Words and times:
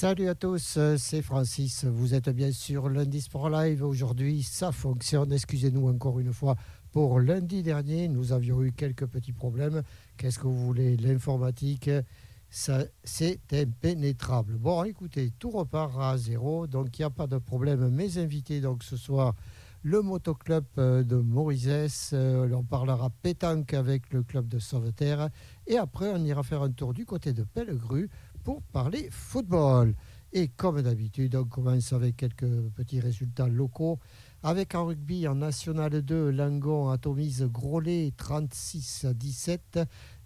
Salut 0.00 0.30
à 0.30 0.34
tous, 0.34 0.78
c'est 0.96 1.20
Francis. 1.20 1.84
Vous 1.84 2.14
êtes 2.14 2.30
bien 2.30 2.52
sûr 2.52 2.88
lundi 2.88 3.20
Sport 3.20 3.50
Live. 3.50 3.84
Aujourd'hui, 3.84 4.42
ça 4.42 4.72
fonctionne. 4.72 5.30
Excusez-nous 5.30 5.90
encore 5.90 6.18
une 6.20 6.32
fois 6.32 6.56
pour 6.90 7.20
lundi 7.20 7.62
dernier. 7.62 8.08
Nous 8.08 8.32
avions 8.32 8.62
eu 8.62 8.72
quelques 8.72 9.04
petits 9.04 9.34
problèmes. 9.34 9.82
Qu'est-ce 10.16 10.38
que 10.38 10.46
vous 10.46 10.56
voulez? 10.56 10.96
L'informatique, 10.96 11.90
c'est 12.48 13.52
impénétrable. 13.52 14.56
Bon, 14.56 14.84
écoutez, 14.84 15.32
tout 15.38 15.50
repart 15.50 15.92
à 16.00 16.16
zéro, 16.16 16.66
donc 16.66 16.98
il 16.98 17.02
n'y 17.02 17.06
a 17.06 17.10
pas 17.10 17.26
de 17.26 17.36
problème. 17.36 17.90
Mes 17.90 18.16
invités, 18.16 18.62
donc 18.62 18.82
ce 18.82 18.96
soir, 18.96 19.34
le 19.82 20.02
motoclub 20.02 20.64
euh, 20.78 21.02
de 21.02 21.16
Morizès. 21.16 22.10
Euh, 22.12 22.50
on 22.52 22.62
parlera 22.62 23.10
pétanque 23.22 23.74
avec 23.74 24.12
le 24.12 24.22
club 24.22 24.48
de 24.48 24.58
Sauveterre. 24.58 25.30
Et 25.66 25.76
après, 25.76 26.10
on 26.14 26.24
ira 26.24 26.42
faire 26.42 26.62
un 26.62 26.70
tour 26.70 26.92
du 26.92 27.06
côté 27.06 27.32
de 27.32 27.42
Pellegru 27.44 28.10
pour 28.42 28.62
parler 28.62 29.08
football. 29.10 29.94
Et 30.32 30.48
comme 30.48 30.80
d'habitude, 30.80 31.34
on 31.34 31.44
commence 31.44 31.92
avec 31.92 32.16
quelques 32.16 32.46
petits 32.76 33.00
résultats 33.00 33.48
locaux. 33.48 33.98
Avec 34.42 34.74
en 34.74 34.86
rugby 34.86 35.26
en 35.26 35.34
National 35.34 35.90
2, 36.02 36.30
Langon 36.30 36.90
atomise 36.90 37.42
Grolet 37.42 38.12
36 38.16 39.06
à 39.06 39.12
17 39.12 39.80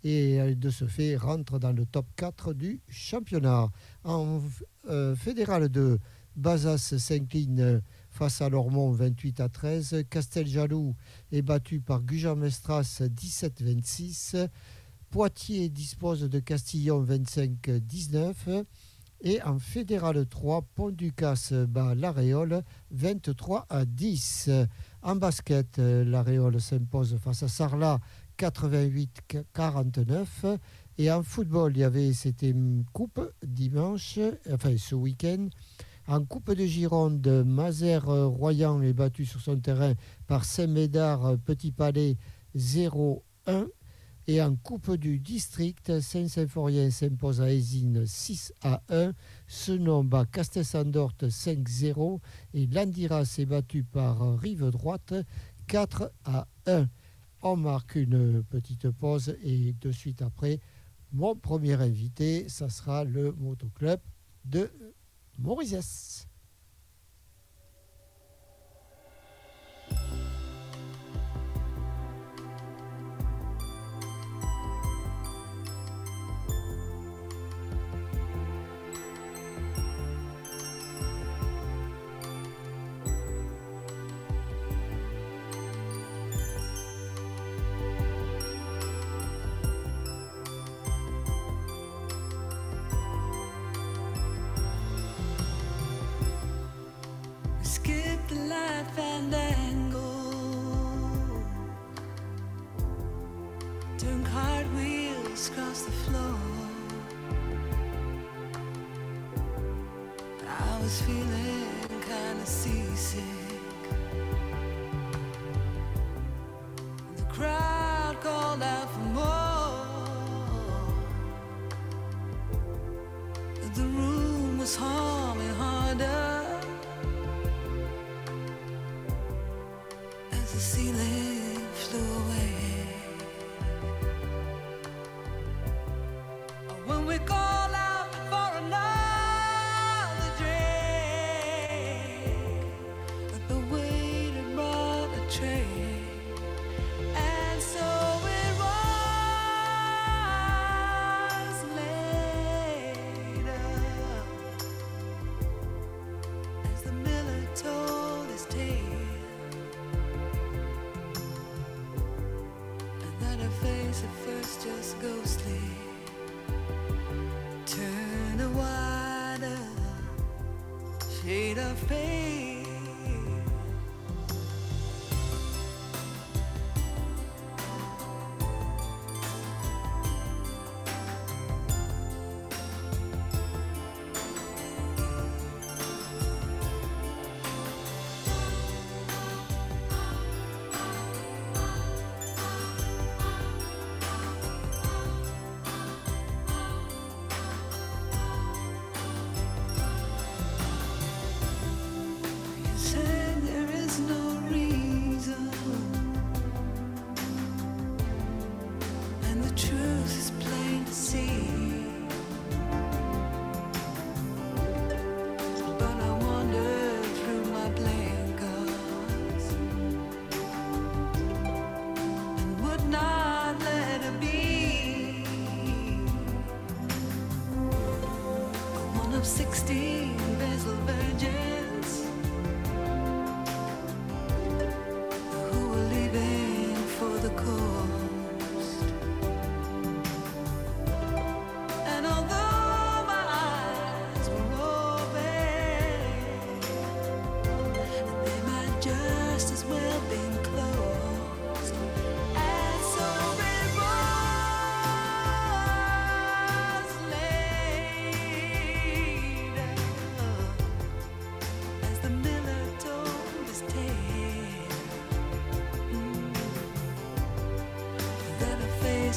et 0.04 0.54
de 0.54 0.70
ce 0.70 0.86
fait 0.86 1.16
rentre 1.16 1.58
dans 1.58 1.72
le 1.72 1.86
top 1.86 2.06
4 2.16 2.52
du 2.52 2.80
championnat. 2.88 3.70
En 4.04 4.40
euh, 4.88 5.16
Fédéral 5.16 5.68
2, 5.68 5.98
Bazas 6.36 6.94
s'incline 6.98 7.80
face 8.10 8.40
à 8.42 8.48
Lormont 8.48 8.92
28 8.92 9.40
à 9.40 9.48
13. 9.48 10.04
Casteljaloux 10.10 10.94
est 11.32 11.42
battu 11.42 11.80
par 11.80 12.02
Gujan-Mestras 12.02 13.02
17-26. 13.02 14.48
Poitiers 15.14 15.68
dispose 15.68 16.28
de 16.28 16.40
Castillon 16.40 17.04
25-19. 17.04 18.64
Et 19.20 19.40
en 19.42 19.60
Fédéral 19.60 20.26
3, 20.26 20.62
Pont-Ducasse 20.74 21.52
bat 21.52 21.94
l'Aréole 21.94 22.64
23 22.90 23.66
à 23.70 23.84
10. 23.84 24.50
En 25.02 25.14
basket, 25.14 25.78
l'Aréole 25.78 26.60
s'impose 26.60 27.16
face 27.22 27.44
à 27.44 27.48
Sarlat 27.48 28.00
88-49. 28.40 30.26
Et 30.98 31.12
en 31.12 31.22
football, 31.22 31.76
il 31.76 31.78
y 31.78 31.84
avait, 31.84 32.12
c'était 32.12 32.52
coupe 32.92 33.20
dimanche, 33.46 34.18
enfin 34.52 34.76
ce 34.76 34.96
week-end. 34.96 35.46
En 36.08 36.24
Coupe 36.24 36.52
de 36.54 36.66
Gironde, 36.66 37.44
Mazère-Royan 37.46 38.82
est 38.82 38.94
battu 38.94 39.26
sur 39.26 39.40
son 39.40 39.60
terrain 39.60 39.94
par 40.26 40.44
Saint-Médard 40.44 41.36
Petit 41.44 41.70
Palais 41.70 42.16
0-1. 42.56 43.20
Et 44.26 44.40
en 44.40 44.56
Coupe 44.56 44.92
du 44.92 45.18
District, 45.18 46.00
Saint-Symphorien 46.00 46.90
s'impose 46.90 47.42
à 47.42 47.52
Esine 47.52 48.06
6 48.06 48.54
à 48.62 48.82
1. 48.88 49.12
Senon 49.46 50.02
bat 50.02 50.24
Castel-Sandorte 50.24 51.24
5-0. 51.24 52.20
Et 52.54 52.66
Landira 52.66 53.26
s'est 53.26 53.44
battu 53.44 53.84
par 53.84 54.38
Rive 54.38 54.70
Droite 54.70 55.12
4 55.66 56.10
à 56.24 56.48
1. 56.66 56.88
On 57.42 57.56
marque 57.56 57.96
une 57.96 58.42
petite 58.44 58.88
pause 58.90 59.36
et 59.42 59.74
de 59.74 59.92
suite 59.92 60.22
après, 60.22 60.58
mon 61.12 61.36
premier 61.36 61.74
invité, 61.74 62.48
ça 62.48 62.70
sera 62.70 63.04
le 63.04 63.32
motoclub 63.32 64.00
de 64.46 64.70
Maurice. 65.38 66.26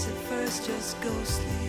At 0.05 0.13
first 0.29 0.67
just 0.67 1.01
ghostly. 1.01 1.66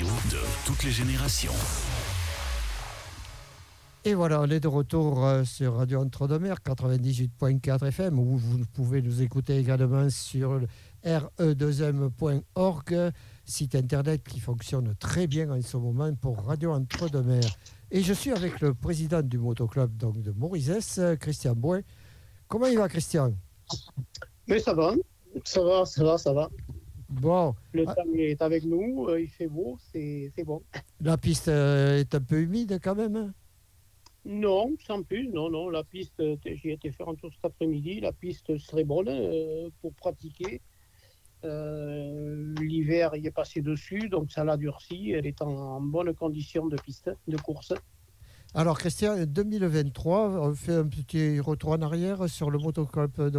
Radio 0.00 0.14
de 0.30 0.38
toutes 0.66 0.84
les 0.84 0.90
générations. 0.90 1.52
Et 4.04 4.14
voilà, 4.14 4.40
on 4.40 4.46
est 4.46 4.60
de 4.60 4.68
retour 4.68 5.26
euh, 5.26 5.44
sur 5.44 5.74
Radio 5.74 6.00
Entre-deux-Mers 6.00 6.58
98.4 6.64 7.88
FM, 7.88 8.18
où 8.18 8.38
vous 8.38 8.64
pouvez 8.72 9.02
nous 9.02 9.20
écouter 9.20 9.58
également 9.58 10.08
sur 10.08 10.58
le 10.58 10.66
re2m.org, 11.04 13.12
site 13.44 13.74
internet 13.74 14.22
qui 14.26 14.40
fonctionne 14.40 14.94
très 14.98 15.26
bien 15.26 15.50
en 15.50 15.60
ce 15.60 15.76
moment 15.76 16.14
pour 16.14 16.44
Radio 16.44 16.72
Entre-deux-Mers. 16.72 17.58
Et 17.90 18.02
je 18.02 18.14
suis 18.14 18.30
avec 18.30 18.60
le 18.60 18.72
président 18.72 19.20
du 19.20 19.38
motoclub 19.38 19.94
donc 19.96 20.22
de 20.22 20.30
Morises, 20.30 20.98
euh, 20.98 21.16
Christian 21.16 21.54
Bouin. 21.54 21.80
Comment 22.48 22.66
il 22.66 22.78
va, 22.78 22.88
Christian? 22.88 23.34
Mais 24.46 24.60
ça 24.60 24.72
va, 24.72 24.94
ça 25.44 25.62
va, 25.62 25.84
ça 25.84 26.04
va, 26.04 26.16
ça 26.16 26.32
va. 26.32 26.48
Bon, 27.10 27.54
Le 27.72 27.84
temps 27.84 27.94
est 28.14 28.40
avec 28.40 28.64
nous, 28.64 29.06
euh, 29.08 29.20
il 29.20 29.28
fait 29.28 29.48
beau, 29.48 29.76
c'est 29.92 30.30
bon. 30.44 30.62
la 31.00 31.18
piste 31.18 31.48
euh, 31.48 31.98
est 31.98 32.14
un 32.14 32.20
peu 32.20 32.40
humide 32.40 32.78
quand 32.82 32.94
même. 32.94 33.16
hein? 33.16 33.34
Non, 34.24 34.76
sans 34.86 35.02
plus, 35.02 35.28
non, 35.28 35.50
non, 35.50 35.70
la 35.70 35.82
piste, 35.82 36.20
euh, 36.20 36.36
j'y 36.44 36.68
ai 36.68 36.72
été 36.74 36.92
faire 36.92 37.08
un 37.08 37.14
tour 37.14 37.30
cet 37.34 37.44
après-midi, 37.44 38.00
la 38.00 38.12
piste 38.12 38.56
serait 38.58 38.84
bonne 38.84 39.08
euh, 39.08 39.70
pour 39.80 39.92
pratiquer. 39.94 40.60
Euh, 41.44 42.54
L'hiver 42.60 43.16
y 43.16 43.26
est 43.26 43.30
passé 43.30 43.60
dessus, 43.62 44.08
donc 44.08 44.30
ça 44.30 44.44
l'a 44.44 44.56
durci, 44.56 45.10
elle 45.10 45.26
est 45.26 45.40
en, 45.42 45.48
en 45.48 45.80
bonne 45.80 46.14
condition 46.14 46.66
de 46.66 46.76
piste, 46.76 47.10
de 47.26 47.36
course. 47.38 47.72
Alors, 48.54 48.78
Christian, 48.78 49.24
2023, 49.26 50.48
on 50.48 50.54
fait 50.54 50.74
un 50.74 50.86
petit 50.86 51.40
retour 51.40 51.70
en 51.70 51.82
arrière 51.82 52.28
sur 52.28 52.50
le 52.50 52.58
motoclub 52.58 53.12
de 53.30 53.38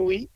Oui, 0.00 0.28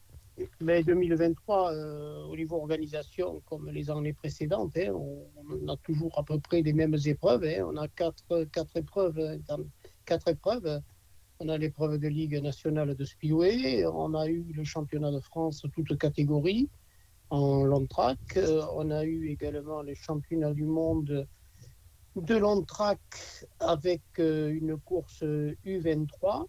mais 0.61 0.83
2023, 0.83 1.73
euh, 1.73 2.25
au 2.25 2.37
niveau 2.37 2.57
organisation, 2.57 3.43
comme 3.47 3.69
les 3.71 3.91
années 3.91 4.13
précédentes, 4.13 4.77
hein, 4.77 4.93
on, 4.93 5.69
a 5.69 5.77
toujours 5.79 6.19
à 6.19 6.23
peu 6.25 6.39
près 6.41 6.63
les 6.63 6.73
mêmes 6.73 6.97
épreuves. 7.05 7.45
hein. 7.45 7.65
On 7.67 7.77
a 7.77 7.89
quatre, 7.89 8.45
quatre 8.53 8.77
épreuves. 8.77 9.19
hein, 9.19 9.39
dans- 9.49 9.65
Quatre 10.05 10.29
épreuves. 10.29 10.81
On 11.39 11.49
a 11.49 11.57
l'épreuve 11.59 11.99
de 11.99 12.09
Ligue 12.09 12.41
nationale 12.43 12.95
de 12.95 13.05
Speedway. 13.05 13.87
On 13.87 14.15
a 14.15 14.27
eu 14.27 14.45
le 14.53 14.65
championnat 14.65 15.11
de 15.13 15.21
France, 15.21 15.65
toutes 15.75 15.97
catégories, 15.97 16.69
en 17.31 17.65
long 17.65 17.87
track. 17.87 18.19
Euh, 18.37 18.63
On 18.75 18.91
a 18.91 19.05
eu 19.05 19.29
également 19.29 19.83
les 19.83 19.95
championnats 19.95 20.55
du 20.55 20.65
monde 20.65 21.27
de 22.17 22.37
long 22.37 22.63
track 22.63 23.01
avec 23.61 24.03
euh, 24.19 24.53
une 24.53 24.77
course 24.79 25.23
U23. 25.23 26.47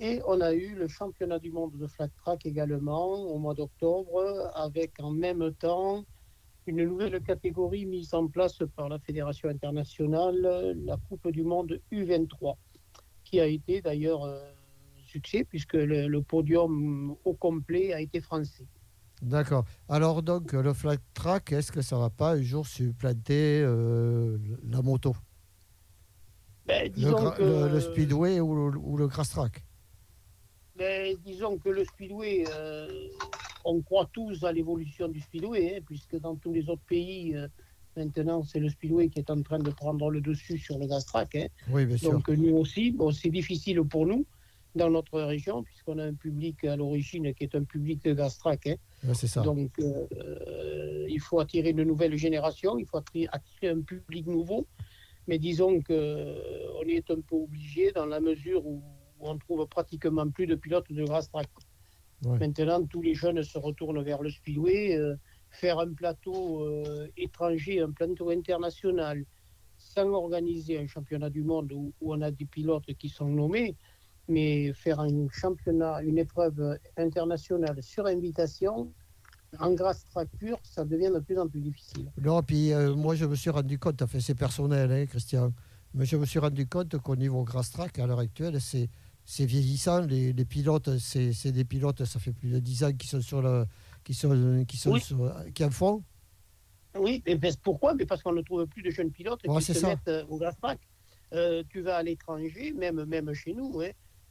Et 0.00 0.20
on 0.26 0.40
a 0.40 0.52
eu 0.54 0.74
le 0.76 0.86
championnat 0.86 1.38
du 1.40 1.50
monde 1.50 1.76
de 1.76 1.86
flat 1.86 2.08
track 2.08 2.46
également 2.46 3.08
au 3.32 3.38
mois 3.38 3.54
d'octobre, 3.54 4.50
avec 4.54 4.92
en 5.00 5.10
même 5.10 5.52
temps 5.54 6.04
une 6.66 6.84
nouvelle 6.84 7.20
catégorie 7.22 7.84
mise 7.86 8.14
en 8.14 8.28
place 8.28 8.58
par 8.76 8.88
la 8.88 8.98
Fédération 9.00 9.48
internationale, 9.48 10.76
la 10.84 10.96
Coupe 11.08 11.28
du 11.30 11.42
monde 11.42 11.80
U23, 11.90 12.56
qui 13.24 13.40
a 13.40 13.46
été 13.46 13.80
d'ailleurs 13.82 14.22
euh, 14.24 14.52
succès 15.04 15.44
puisque 15.44 15.74
le, 15.74 16.06
le 16.06 16.22
podium 16.22 17.16
au 17.24 17.34
complet 17.34 17.92
a 17.92 18.00
été 18.00 18.20
français. 18.20 18.66
D'accord. 19.20 19.64
Alors 19.88 20.22
donc, 20.22 20.52
le 20.52 20.72
flat 20.74 20.98
track, 21.14 21.50
est-ce 21.52 21.72
que 21.72 21.82
ça 21.82 21.98
va 21.98 22.10
pas 22.10 22.34
un 22.34 22.42
jour 22.42 22.66
supplanter 22.68 23.62
euh, 23.64 24.38
la 24.62 24.80
moto? 24.80 25.16
Ben, 26.66 26.84
le, 26.84 26.90
disons, 26.90 27.16
gra- 27.16 27.34
que, 27.36 27.42
le- 27.42 27.68
le 27.68 27.80
speedway 27.80 28.38
ou 28.40 28.54
le, 28.70 28.78
ou 28.78 28.96
le 28.96 29.08
grass 29.08 29.30
track? 29.30 29.64
Ben, 30.78 31.16
disons 31.24 31.58
que 31.58 31.68
le 31.68 31.84
speedway, 31.84 32.44
euh, 32.56 33.08
on 33.64 33.80
croit 33.82 34.08
tous 34.12 34.44
à 34.44 34.52
l'évolution 34.52 35.08
du 35.08 35.20
speedway, 35.20 35.76
hein, 35.76 35.80
puisque 35.84 36.16
dans 36.20 36.36
tous 36.36 36.52
les 36.52 36.68
autres 36.70 36.86
pays, 36.88 37.34
euh, 37.36 37.48
maintenant 37.96 38.42
c'est 38.44 38.60
le 38.60 38.68
speedway 38.68 39.08
qui 39.08 39.18
est 39.18 39.30
en 39.30 39.42
train 39.42 39.58
de 39.58 39.70
prendre 39.70 40.10
le 40.10 40.20
dessus 40.20 40.58
sur 40.58 40.78
le 40.78 40.86
gas 40.86 41.04
track. 41.06 41.34
hein. 41.34 41.46
Oui, 41.70 41.84
bien 41.84 41.96
sûr. 41.96 42.12
Donc 42.12 42.28
nous 42.28 42.56
aussi, 42.56 42.92
bon, 42.92 43.10
c'est 43.10 43.30
difficile 43.30 43.82
pour 43.82 44.06
nous 44.06 44.24
dans 44.74 44.90
notre 44.90 45.20
région, 45.20 45.64
puisqu'on 45.64 45.98
a 45.98 46.04
un 46.04 46.14
public 46.14 46.62
à 46.64 46.76
l'origine 46.76 47.34
qui 47.34 47.42
est 47.44 47.54
un 47.56 47.64
public 47.64 48.04
de 48.04 48.12
Gastrac. 48.14 48.66
hein. 48.68 48.76
Ouais, 49.04 49.14
c'est 49.14 49.26
ça. 49.26 49.40
Donc 49.42 49.72
euh, 49.80 51.06
il 51.08 51.20
faut 51.20 51.40
attirer 51.40 51.70
une 51.70 51.82
nouvelle 51.82 52.16
génération, 52.16 52.78
il 52.78 52.86
faut 52.86 52.98
attirer, 52.98 53.28
attirer 53.32 53.68
un 53.72 53.80
public 53.80 54.26
nouveau. 54.26 54.66
Mais 55.26 55.38
disons 55.38 55.82
qu'on 55.82 56.86
est 56.86 57.10
un 57.10 57.20
peu 57.20 57.36
obligé 57.36 57.92
dans 57.92 58.06
la 58.06 58.20
mesure 58.20 58.64
où 58.66 58.80
on 59.20 59.36
trouve 59.38 59.66
pratiquement 59.66 60.28
plus 60.28 60.46
de 60.46 60.54
pilotes 60.54 60.92
de 60.92 61.04
Gastrac. 61.04 61.48
Ouais. 62.24 62.38
Maintenant, 62.38 62.84
tous 62.84 63.02
les 63.02 63.14
jeunes 63.14 63.42
se 63.42 63.58
retournent 63.58 64.02
vers 64.02 64.22
le 64.22 64.30
speedway. 64.30 64.96
euh, 64.96 65.16
faire 65.50 65.78
un 65.78 65.92
plateau 65.92 66.62
euh, 66.64 67.08
étranger, 67.16 67.80
un 67.80 67.90
plateau 67.90 68.30
international, 68.30 69.24
sans 69.76 70.10
organiser 70.10 70.78
un 70.78 70.86
championnat 70.86 71.30
du 71.30 71.42
monde 71.42 71.72
où, 71.72 71.92
où 72.00 72.12
on 72.12 72.20
a 72.20 72.30
des 72.30 72.44
pilotes 72.44 72.92
qui 72.98 73.08
sont 73.08 73.28
nommés, 73.28 73.76
mais 74.28 74.72
faire 74.72 75.00
un 75.00 75.28
championnat, 75.30 76.02
une 76.02 76.18
épreuve 76.18 76.78
internationale 76.96 77.82
sur 77.82 78.06
invitation, 78.06 78.92
en 79.58 79.72
grasse 79.72 80.04
track 80.10 80.28
pure, 80.38 80.58
ça 80.62 80.84
devient 80.84 81.10
de 81.14 81.20
plus 81.20 81.38
en 81.38 81.48
plus 81.48 81.60
difficile. 81.60 82.10
Non, 82.20 82.42
puis 82.42 82.72
euh, 82.72 82.94
moi, 82.94 83.14
je 83.14 83.24
me 83.24 83.34
suis 83.34 83.50
rendu 83.50 83.78
compte, 83.78 84.02
enfin, 84.02 84.20
c'est 84.20 84.34
personnel, 84.34 84.92
hein, 84.92 85.06
Christian, 85.06 85.52
mais 85.94 86.04
je 86.04 86.16
me 86.16 86.26
suis 86.26 86.38
rendu 86.38 86.66
compte 86.66 86.98
qu'au 86.98 87.16
niveau 87.16 87.42
grass 87.44 87.70
track, 87.70 87.98
à 87.98 88.06
l'heure 88.06 88.18
actuelle, 88.18 88.60
c'est 88.60 88.90
c'est 89.30 89.44
vieillissant. 89.44 90.00
Les, 90.06 90.32
les 90.32 90.44
pilotes, 90.46 90.96
c'est 90.98 91.52
des 91.52 91.64
pilotes, 91.66 92.02
ça 92.06 92.18
fait 92.18 92.32
plus 92.32 92.48
de 92.48 92.58
10 92.60 92.84
ans 92.84 92.92
qui 92.94 93.06
sont 93.06 93.20
sur 93.20 93.42
le, 93.42 93.66
qui 94.02 94.14
sont, 94.14 94.64
qui 94.66 94.78
sont 94.78 94.92
Oui. 94.92 95.00
sur- 95.02 95.34
qui 95.54 95.64
en 95.64 95.70
font. 95.70 96.02
Oui, 96.98 97.22
mais 97.26 97.36
parce- 97.38 97.56
pourquoi? 97.56 97.94
Mais 97.94 98.06
parce 98.06 98.22
qu'on 98.22 98.32
ne 98.32 98.40
trouve 98.40 98.66
plus 98.66 98.82
de 98.82 98.90
jeunes 98.90 99.10
pilotes 99.10 99.40
Ouais, 99.46 99.58
qui 99.60 99.66
se 99.66 99.74
ça. 99.74 99.88
mettent 99.88 100.08
euh, 100.08 100.24
au 100.30 100.38
gas 100.38 100.52
track. 100.52 100.80
Euh, 101.34 101.62
tu 101.68 101.82
vas 101.82 101.96
à 101.98 102.02
l'étranger, 102.02 102.72
même, 102.72 103.04
même 103.04 103.34
chez 103.34 103.52
nous, 103.52 103.82
hein, 103.82 103.90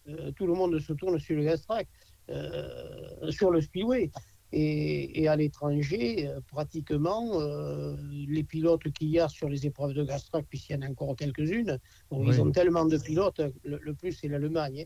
euh, 0.10 0.32
tout 0.32 0.48
le 0.48 0.54
monde 0.56 0.80
se 0.80 0.94
tourne 0.94 1.20
sur 1.20 1.36
le 1.36 1.44
gas 1.44 1.60
track, 1.60 1.88
euh, 2.32 3.30
sur 3.30 3.52
le 3.52 3.62
speedway. 3.62 4.10
Et, 4.54 5.22
et 5.22 5.28
à 5.28 5.36
l'étranger, 5.36 6.28
euh, 6.28 6.40
pratiquement, 6.48 7.42
euh, 7.42 7.98
les 8.28 8.44
pilotes 8.44 8.90
qu'il 8.94 9.10
y 9.10 9.20
a 9.20 9.28
sur 9.28 9.50
les 9.50 9.66
épreuves 9.66 9.94
de 9.94 10.04
gas 10.06 10.26
track, 10.32 10.46
puisqu'il 10.48 10.74
y 10.74 10.76
en 10.78 10.84
a 10.84 10.90
encore 10.90 11.16
quelques-unes, 11.18 11.78
bon, 12.10 12.22
Oui. 12.22 12.28
ils 12.30 12.42
ont 12.42 12.52
tellement 12.52 12.86
de 12.86 12.98
pilotes, 12.98 13.42
le, 13.66 13.78
le 13.82 13.94
plus 13.94 14.14
c'est 14.14 14.30
l'Allemagne. 14.30 14.86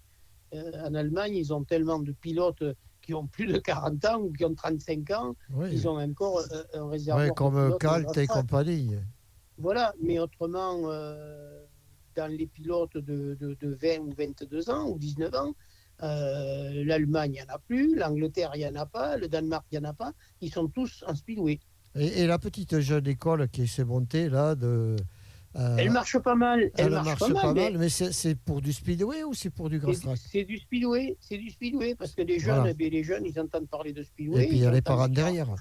hein. 0.54 0.58
Euh, 0.58 0.88
en 0.88 0.96
Allemagne, 0.96 1.36
ils 1.36 1.54
ont 1.54 1.64
tellement 1.64 2.00
de 2.00 2.12
pilotes 2.12 2.64
qui 3.04 3.14
ont 3.14 3.26
plus 3.28 3.46
de 3.48 3.58
40 3.60 4.04
ans 4.06 4.20
ou 4.22 4.32
qui 4.34 4.44
ont 4.46 4.54
35 4.56 5.10
ans, 5.12 5.36
Oui. 5.54 5.68
ils 5.72 5.88
ont 5.88 5.98
encore 6.00 6.42
un 6.74 6.90
réservoir. 6.90 7.28
De 7.28 7.32
comme 7.32 7.78
Kalt 7.80 8.18
et 8.18 8.28
compagnie. 8.28 8.96
Voilà, 9.60 9.94
mais 10.02 10.18
autrement, 10.20 10.82
euh, 10.86 11.64
dans 12.16 12.28
les 12.28 12.48
pilotes 12.48 12.98
de, 12.98 13.36
de- 13.40 13.56
de 13.60 13.70
20 13.76 14.00
ou 14.00 14.12
22 14.18 14.70
ans 14.72 14.90
ou 14.90 14.98
19 14.98 15.34
ans, 15.36 15.54
euh, 16.04 16.84
l'Allemagne, 16.86 17.34
il 17.36 17.42
n'y 17.44 17.52
en 17.52 17.54
a 17.56 17.60
plus, 17.60 17.96
l'Angleterre, 17.96 18.52
il 18.56 18.60
n'y 18.60 18.68
en 18.68 18.76
a 18.76 18.86
pas, 18.86 19.18
le 19.18 19.28
Danemark, 19.28 19.66
il 19.72 19.80
n'y 19.80 19.86
en 19.86 19.90
a 19.90 19.94
pas. 19.94 20.14
Ils 20.42 20.52
sont 20.52 20.68
tous 20.68 21.04
en 21.08 21.16
speedway. 21.16 21.60
Et, 21.96 22.22
et 22.22 22.28
la 22.28 22.40
petite 22.40 22.80
jeune 22.80 23.08
école 23.08 23.48
qui 23.50 23.68
s'est 23.68 23.84
montée 23.84 24.30
là, 24.30 24.56
de, 24.56 24.96
euh, 25.58 25.76
Elle 25.78 25.92
marche 25.92 26.18
pas 26.20 26.36
mal. 26.36 26.72
Elle, 26.76 26.86
elle 26.86 26.92
marche, 26.92 27.06
marche 27.20 27.34
pas 27.34 27.54
mal. 27.54 27.74
mais 27.74 27.78
mais 27.78 27.90
c'est 27.90 28.36
pour 28.36 28.62
du 28.62 28.72
speedway 28.72 29.24
ou 29.24 29.34
c'est 29.34 29.50
pour 29.50 29.70
du 29.70 29.80
grass 29.80 30.00
track 30.00 30.18
C'est 30.18 30.46
du 30.46 30.58
speedway, 30.58 31.18
c'est 31.20 31.38
du 31.38 31.50
speedway, 31.50 31.94
parce 31.96 32.16
que 32.16 32.22
les 32.22 32.40
jeunes, 32.40 32.60
Voilà. 32.60 32.74
eh 32.80 32.90
les 32.90 33.04
jeunes, 33.04 33.26
ils 33.26 33.38
entendent 33.40 33.68
parler 33.68 33.92
de 33.94 34.04
speedway. 34.04 34.46
Et 34.46 34.48
puis 34.48 34.58
il 34.58 34.64
y 34.64 34.66
a 34.66 34.72
les 34.72 34.82
parents 34.82 35.10
derrière. 35.10 35.54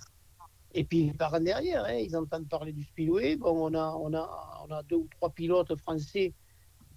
Et 0.72 0.84
puis 0.84 1.06
les 1.06 1.12
parents 1.14 1.40
derrière, 1.40 1.84
hein, 1.84 1.94
ils 1.94 2.16
entendent 2.16 2.48
parler 2.48 2.72
du 2.72 2.84
speedway. 2.84 3.34
Bon, 3.36 3.68
on 3.68 3.74
a, 3.74 3.92
on 4.00 4.14
a, 4.14 4.64
on 4.68 4.72
a 4.72 4.82
deux 4.84 4.96
ou 4.96 5.08
trois 5.10 5.30
pilotes 5.30 5.74
français, 5.76 6.32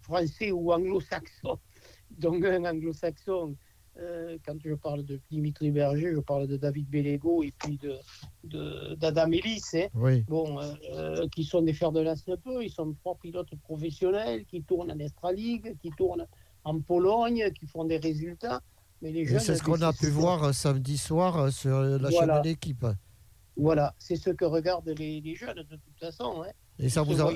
français 0.02 0.52
ou 0.52 0.72
anglo-saxons. 0.72 1.58
Donc 2.18 2.44
un 2.46 2.64
anglo-saxon, 2.66 3.56
euh, 3.98 4.38
quand 4.46 4.56
je 4.64 4.74
parle 4.74 5.04
de 5.04 5.20
Dimitri 5.30 5.72
Berger, 5.72 6.14
je 6.16 6.20
parle 6.20 6.48
de 6.48 6.58
David 6.58 6.90
Bellego 6.90 7.44
et 7.44 7.54
puis 7.60 7.78
de, 7.78 7.96
de- 8.44 8.96
d'Adam 8.96 9.32
Ellis. 9.32 9.62
hein. 9.76 9.88
Oui. 9.94 10.24
Bon, 10.28 10.60
euh, 10.92 11.28
qui 11.30 11.44
sont 11.44 11.62
des 11.62 11.74
fers 11.74 11.92
de 11.92 12.02
lance 12.02 12.24
un 12.28 12.38
peu. 12.38 12.64
Ils 12.64 12.70
sont 12.72 12.94
trois 12.94 13.16
pilotes 13.22 13.56
professionnels 13.62 14.46
qui 14.46 14.64
tournent 14.64 14.92
en 14.92 15.00
Extra-Ligue, 15.00 15.78
qui 15.82 15.92
tournent 15.92 16.26
en 16.64 16.80
Pologne, 16.80 17.52
qui 17.60 17.68
font 17.68 17.84
des 17.86 17.98
résultats. 17.98 18.62
Mais 19.02 19.12
les 19.12 19.22
Et 19.22 19.26
jeunes, 19.26 19.40
c'est 19.40 19.56
ce 19.56 19.64
qu'on 19.64 19.82
a 19.82 19.92
pu 19.94 20.08
voir 20.10 20.44
euh, 20.44 20.52
samedi 20.54 20.98
soir 20.98 21.52
sur 21.52 21.80
la 21.82 21.98
Voilà. 21.98 22.12
chaîne 22.36 22.42
de 22.44 22.48
l'équipe. 22.50 22.86
Voilà, 23.56 23.94
c'est 24.00 24.16
ce 24.16 24.32
que 24.32 24.46
regardent 24.46 24.90
les, 24.98 25.22
les 25.22 25.36
jeunes 25.36 25.58
de 25.58 25.76
toute 25.76 26.00
façon. 26.00 26.42
hein. 26.44 26.52
Et 26.80 26.90
ça 26.90 27.04
vous, 27.04 27.22
a, 27.22 27.32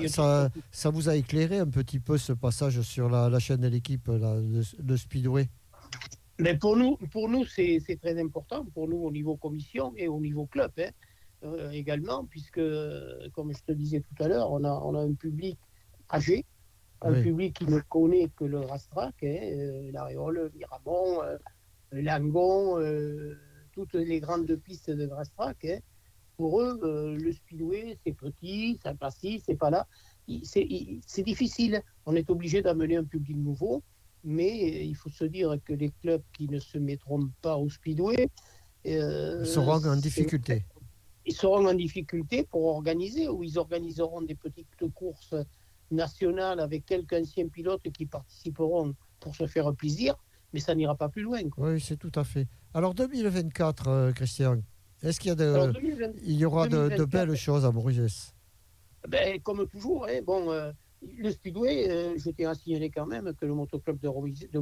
ça, 0.72 0.90
vous 0.90 1.08
a 1.08 1.16
éclairé 1.16 1.58
un 1.58 1.68
petit 1.68 2.00
peu 2.00 2.18
ce 2.18 2.32
passage 2.32 2.80
sur 2.82 3.08
la, 3.08 3.28
la 3.28 3.38
chaîne 3.38 3.60
de 3.60 3.68
l'équipe, 3.68 4.08
le, 4.08 4.62
le 4.84 4.96
speedway? 4.96 5.48
Mais 6.40 6.56
pour 6.56 6.76
nous, 6.76 6.96
pour 7.12 7.28
nous 7.28 7.44
c'est 7.44 7.80
très 8.00 8.20
important, 8.20 8.64
pour 8.74 8.88
nous 8.88 8.98
au 8.98 9.10
niveau 9.10 9.36
commission 9.36 9.92
et 9.96 10.08
au 10.08 10.20
niveau 10.20 10.46
club 10.46 10.72
hein, 10.78 10.90
euh, 11.44 11.70
également, 11.70 12.24
puisque, 12.24 12.60
comme 13.32 13.52
je 13.52 13.62
te 13.64 13.72
disais 13.72 14.00
tout 14.00 14.22
à 14.22 14.28
l'heure, 14.28 14.50
on 14.52 14.64
a, 14.64 14.72
on 14.72 14.94
a 14.94 15.00
un 15.02 15.14
public 15.14 15.58
âgé, 16.12 16.44
un 17.02 17.12
Oui. 17.12 17.22
public 17.22 17.58
qui 17.58 17.66
ne 17.66 17.78
connaît 17.80 18.28
que 18.36 18.44
le 18.44 18.60
rastrac, 18.60 19.14
hein, 19.22 19.26
euh, 19.26 19.92
l'Aréole, 19.92 20.50
Miramont, 20.56 21.22
euh, 21.22 21.38
Langon, 21.92 22.80
euh, 22.80 23.36
toutes 23.72 23.94
les 23.94 24.18
grandes 24.20 24.52
pistes 24.56 24.90
de 24.90 25.06
rastrac. 25.08 25.64
hein. 25.64 25.78
Pour 26.38 26.60
eux, 26.62 26.78
euh, 26.84 27.16
le 27.18 27.32
speedway, 27.32 27.98
c'est 28.06 28.12
petit, 28.12 28.78
ça 28.82 28.94
passe 28.94 29.16
ici, 29.24 29.42
c'est 29.44 29.56
pas 29.56 29.70
là. 29.70 29.86
C'est 30.44 30.62
il- 30.62 31.00
c'est 31.04 31.24
difficile. 31.24 31.82
On 32.06 32.14
est 32.14 32.30
obligé 32.30 32.62
d'amener 32.62 32.96
un 32.96 33.04
public 33.04 33.36
nouveau. 33.36 33.82
Mais 34.24 34.84
il 34.86 34.94
faut 34.94 35.10
se 35.10 35.24
dire 35.24 35.56
que 35.64 35.72
les 35.72 35.90
clubs 36.00 36.22
qui 36.32 36.48
ne 36.48 36.58
se 36.60 36.78
mettront 36.78 37.28
pas 37.42 37.56
au 37.56 37.68
speedway 37.68 38.28
euh, 38.86 39.44
seront 39.44 39.84
en 39.84 39.96
difficulté. 39.96 40.64
Ils 41.26 41.34
seront 41.34 41.66
en 41.66 41.74
difficulté 41.74 42.44
pour 42.44 42.66
organiser, 42.66 43.28
ou 43.28 43.42
ils 43.42 43.58
organiseront 43.58 44.22
des 44.22 44.34
petites 44.36 44.68
courses 44.94 45.34
nationales 45.90 46.60
avec 46.60 46.84
quelques 46.86 47.14
anciens 47.14 47.48
pilotes 47.48 47.82
qui 47.92 48.06
participeront 48.06 48.94
pour 49.20 49.34
se 49.34 49.46
faire 49.46 49.72
plaisir, 49.74 50.14
mais 50.52 50.60
ça 50.60 50.74
n'ira 50.74 50.94
pas 50.96 51.08
plus 51.08 51.22
loin. 51.22 51.42
quoi. 51.48 51.70
Oui, 51.72 51.80
c'est 51.80 51.96
tout 51.96 52.12
à 52.14 52.24
fait. 52.24 52.46
Alors 52.74 52.94
2024, 52.94 53.88
euh, 53.88 54.12
Christian, 54.12 54.62
est-ce 55.02 55.20
qu'il 55.20 55.28
y, 55.28 55.32
a 55.32 55.34
de- 55.34 55.44
Alors, 55.44 55.72
2020 55.72 56.12
il 56.22 56.36
y 56.36 56.44
aura 56.44 56.66
de, 56.66 56.70
de 56.70 56.76
2024, 56.88 57.10
belles 57.26 57.36
choses 57.36 57.64
à 57.64 57.70
Mauritius 57.72 58.32
ben, 59.08 59.40
comme 59.40 59.66
toujours, 59.68 60.06
hein, 60.08 60.20
bon, 60.26 60.50
euh, 60.50 60.72
le 61.18 61.30
speedway, 61.30 61.88
euh, 61.88 62.14
je 62.18 62.30
tiens 62.30 62.50
à 62.50 62.54
signaler 62.54 62.90
quand 62.90 63.06
même 63.06 63.32
que 63.40 63.46
le 63.46 63.54
motoclub 63.54 63.98
de, 64.00 64.08
de 64.08 64.58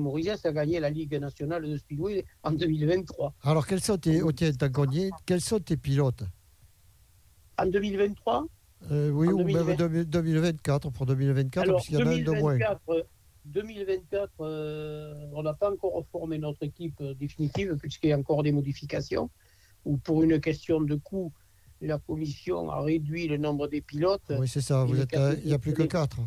a 0.47 0.53
gagné 0.53 0.79
la 0.79 0.91
Ligue 0.91 1.19
nationale 1.19 1.63
de 1.69 1.77
speedway 1.79 2.25
en 2.43 2.53
2023. 2.53 3.33
Alors, 3.43 3.67
quels 3.67 3.81
sont 3.81 3.97
tes, 3.97 4.21
gagné, 4.69 5.11
quels 5.25 5.41
sont 5.41 5.59
tes 5.59 5.79
pilotes? 5.79 6.23
En 7.59 7.67
2023, 7.67 8.47
Euh, 8.91 9.11
Oui, 9.11 9.29
En 9.29 9.33
ou 9.33 9.39
2020. 9.39 9.65
même 9.65 9.77
2000 9.77 10.05
2024, 10.05 10.91
pour 10.91 11.07
2024, 11.07 11.65
Alors, 11.65 11.77
puisqu'il 11.81 11.95
y 11.99 12.03
en 12.03 12.07
a 12.07 12.11
un 12.11 12.19
de 12.23 12.31
moins. 12.33 12.59
2024, 12.59 12.81
euh, 12.91 13.03
2024 13.47 14.33
on 15.33 15.43
n'a 15.43 15.55
pas 15.55 15.73
encore 15.73 16.05
formé 16.13 16.37
notre 16.39 16.63
équipe 16.65 17.03
définitive 17.19 17.77
puisqu'il 17.77 18.11
y 18.11 18.13
a 18.13 18.19
encore 18.19 18.43
des 18.43 18.53
modifications. 18.53 19.31
Ou 19.87 19.97
pour 19.99 20.23
une 20.25 20.41
question 20.41 20.81
de 20.81 20.97
coût, 20.97 21.33
la 21.81 21.99
commission 21.99 22.69
a 22.71 22.83
réduit 22.83 23.29
le 23.29 23.37
nombre 23.37 23.69
des 23.69 23.81
pilotes. 23.81 24.33
Oui, 24.39 24.49
c'est 24.49 24.61
ça, 24.61 24.85
vous 24.85 25.01
êtes, 25.01 25.15
à- 25.15 25.35
il 25.35 25.47
n'y 25.47 25.53
a 25.55 25.59
plus 25.59 25.73
que 25.73 25.85
4. 25.85 26.21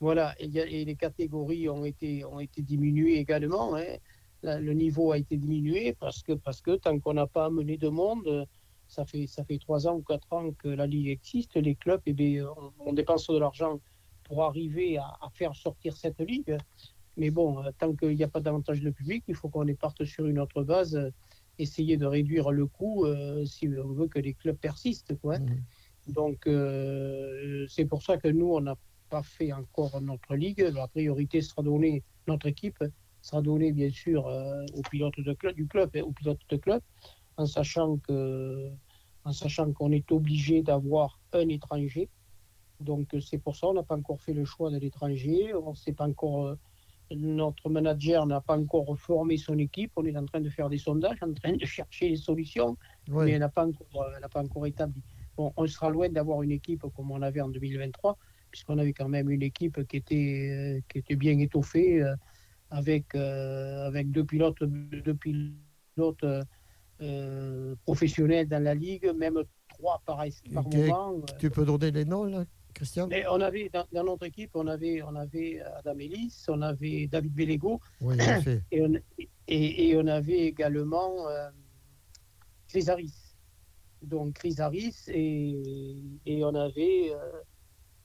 Voilà, 0.00 0.34
et, 0.40 0.84
les 0.84 0.96
catégories 0.96 1.68
ont 1.68 1.84
été, 1.84 2.24
ont 2.24 2.40
été 2.40 2.62
diminuées 2.62 3.18
également. 3.18 3.76
hein. 3.76 3.84
La- 4.42 4.58
le 4.58 4.72
niveau 4.72 5.12
a 5.12 5.18
été 5.18 5.36
diminué 5.36 5.94
parce 6.00 6.22
que, 6.22 6.32
parce 6.32 6.60
que 6.60 6.72
tant 6.76 6.98
qu'on 6.98 7.14
n'a 7.14 7.26
pas 7.28 7.44
amené 7.44 7.76
de 7.76 7.88
monde, 7.88 8.26
euh, 8.26 8.44
ça 8.88 9.04
fait, 9.04 9.26
ça 9.28 9.44
fait 9.44 9.58
3 9.58 9.86
ans 9.86 9.96
ou 9.96 10.02
4 10.02 10.32
ans 10.32 10.50
que 10.52 10.68
la 10.68 10.86
Ligue 10.86 11.08
existe, 11.08 11.54
les 11.54 11.76
clubs, 11.76 12.00
eh 12.06 12.12
bien, 12.14 12.46
on, 12.56 12.72
on 12.88 12.92
dépense 12.94 13.28
de 13.28 13.38
l'argent 13.38 13.78
pour 14.24 14.42
arriver 14.42 14.96
à, 14.96 15.04
à 15.20 15.28
faire 15.34 15.54
sortir 15.54 15.96
cette 15.96 16.18
Ligue. 16.20 16.56
Mais 17.16 17.30
bon, 17.30 17.62
euh, 17.62 17.70
tant 17.78 17.94
qu'il 17.94 18.16
n'y 18.16 18.24
a 18.24 18.28
pas 18.28 18.40
davantage 18.40 18.80
de 18.80 18.90
public, 18.90 19.22
il 19.28 19.34
faut 19.36 19.48
qu'on 19.50 19.66
parte 19.74 20.04
sur 20.04 20.26
une 20.26 20.38
autre 20.40 20.64
base, 20.64 20.96
euh, 20.96 21.10
essayer 21.58 21.96
de 21.96 22.06
réduire 22.06 22.50
le 22.50 22.66
coût 22.66 23.04
euh, 23.04 23.44
si 23.44 23.68
on 23.68 23.92
veut 23.92 24.08
que 24.08 24.18
les 24.18 24.34
clubs 24.34 24.56
persistent. 24.56 25.16
Quoi. 25.18 25.38
Mhm. 25.38 25.62
donc, 26.08 26.46
euh, 26.46 27.66
c'est 27.68 27.84
pour 27.84 28.02
ça 28.02 28.16
que 28.16 28.28
nous, 28.28 28.52
on 28.54 28.60
n'a 28.60 28.76
pas 29.10 29.22
fait 29.22 29.52
encore 29.52 30.00
notre 30.00 30.34
ligue. 30.34 30.60
La 30.74 30.88
priorité 30.88 31.42
sera 31.42 31.62
donnée, 31.62 32.02
notre 32.26 32.46
équipe 32.46 32.82
sera 33.20 33.40
donnée, 33.40 33.72
bien 33.72 33.90
sûr, 33.90 34.26
euh, 34.26 34.64
aux 34.74 34.82
pilotes 34.82 35.20
de 35.20 35.32
club, 35.32 35.54
du 35.54 35.66
club, 35.66 35.90
hein, 35.94 36.02
aux 36.02 36.12
pilotes 36.12 36.40
de 36.48 36.56
club, 36.56 36.82
en 37.36 37.46
sachant 37.46 37.98
que, 37.98 38.70
en 39.24 39.32
sachant 39.32 39.72
qu'on 39.72 39.92
est 39.92 40.10
obligé 40.10 40.62
d'avoir 40.62 41.20
un 41.32 41.48
étranger. 41.48 42.08
Donc, 42.80 43.14
euh, 43.14 43.20
c'est 43.20 43.38
pour 43.38 43.54
ça 43.54 43.68
qu'on 43.68 43.74
n'a 43.74 43.84
pas 43.84 43.96
encore 43.96 44.20
fait 44.20 44.32
le 44.32 44.44
choix 44.44 44.70
de 44.70 44.78
l'étranger. 44.78 45.54
On 45.54 45.74
sait 45.74 45.92
pas 45.92 46.08
encore. 46.08 46.56
Euh, 47.12 47.16
notre 47.18 47.68
manager 47.70 48.26
n'a 48.26 48.40
pas 48.40 48.56
encore 48.58 48.98
formé 48.98 49.36
son 49.36 49.58
équipe. 49.58 49.92
On 49.96 50.04
est 50.04 50.16
en 50.16 50.24
train 50.26 50.40
de 50.40 50.50
faire 50.50 50.68
des 50.68 50.78
sondages, 50.78 51.18
en 51.22 51.32
train 51.32 51.52
de 51.52 51.64
chercher 51.64 52.08
les 52.08 52.16
solutions 52.16 52.76
Oui. 53.08 53.24
mais 53.26 53.30
elle 53.32 53.40
n'a 53.40 53.48
pas, 53.48 53.66
encore- 53.66 54.06
elle 54.14 54.20
n'a 54.20 54.28
pas 54.28 54.42
encore 54.42 54.66
établi. 54.66 55.02
Bon, 55.36 55.52
on 55.56 55.66
sera 55.66 55.90
loin 55.90 56.08
d'avoir 56.08 56.42
une 56.42 56.50
équipe 56.52 56.82
comme 56.94 57.10
on 57.10 57.22
avait 57.22 57.40
en 57.40 57.48
2023, 57.48 58.16
puisqu'on 58.50 58.78
avait 58.78 58.92
quand 58.92 59.08
même 59.08 59.30
une 59.30 59.42
équipe 59.42 59.86
qui 59.86 59.96
était, 59.96 60.76
euh, 60.78 60.80
qui 60.88 60.98
était 60.98 61.16
bien 61.16 61.38
étoffée, 61.38 62.02
euh, 62.02 62.14
avec, 62.70 63.14
euh, 63.14 63.86
avec 63.86 64.10
deux 64.10 64.24
pilotes, 64.24 64.62
deux 64.62 65.14
pilotes 65.14 66.24
euh, 66.24 66.42
euh, 67.00 67.74
professionnels 67.84 68.46
dans 68.48 68.62
la 68.62 68.74
ligue, 68.74 69.10
même 69.16 69.38
trois 69.68 70.00
par, 70.06 70.24
par 70.54 70.68
moment. 70.68 71.14
euh. 71.16 71.38
Tu 71.38 71.50
peux 71.50 71.64
donner 71.64 71.90
les 71.90 72.04
noms, 72.04 72.24
là, 72.24 72.44
Christian 72.74 73.06
Mais 73.08 73.24
on 73.30 73.40
avait, 73.40 73.68
dans, 73.72 73.86
dans 73.92 74.04
notre 74.04 74.26
équipe, 74.26 74.50
on 74.54 74.66
avait, 74.66 75.02
on 75.02 75.14
avait 75.16 75.60
Adam 75.78 75.98
Ellis, 75.98 76.34
on 76.48 76.62
avait 76.62 77.06
David 77.06 77.32
Bellego, 77.34 77.80
Oui, 78.00 78.16
et 78.70 78.82
on, 78.82 78.94
et, 79.48 79.88
et 79.88 79.96
on 79.96 80.06
avait 80.06 80.46
également 80.46 81.28
euh, 81.28 81.50
Chris 82.68 82.88
Harris. 82.88 83.14
Donc 84.02 84.34
Chris 84.34 84.56
Harris 84.58 84.96
et, 85.08 85.96
et 86.26 86.44
on 86.44 86.54
avait 86.54 87.12
euh, 87.12 87.40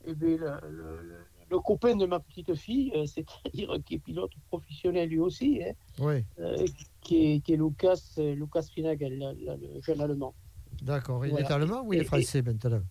eh 0.05 0.13
bien, 0.13 0.37
le, 0.37 1.01
le- 1.01 1.17
le 1.49 1.59
copain 1.59 1.95
de 1.95 2.05
ma 2.05 2.19
petite 2.19 2.53
fille, 2.55 2.91
euh, 2.93 3.05
c'est-à-dire 3.05 3.77
qui 3.85 3.95
est 3.95 3.99
pilote 3.99 4.31
professionnel 4.49 5.07
lui 5.07 5.19
aussi, 5.19 5.61
hein, 5.63 5.71
Oui, 5.97 6.25
euh, 6.39 6.65
qui, 6.99 7.35
est, 7.35 7.39
qui 7.39 7.53
est 7.53 7.55
Lucas, 7.55 7.95
Lucas 8.17 8.63
Finagel, 8.63 9.17
le, 9.17 9.81
jeune 9.81 10.01
allemand. 10.01 10.35
d'accord. 10.81 11.25
Il 11.25 11.31
Voilà. 11.31 11.47
est 11.47 11.51
allemand 11.53 11.83
ou 11.85 11.93
il 11.93 11.99
est 11.99 12.01
Et- 12.01 12.05
français 12.05 12.41
maintenant 12.41 12.81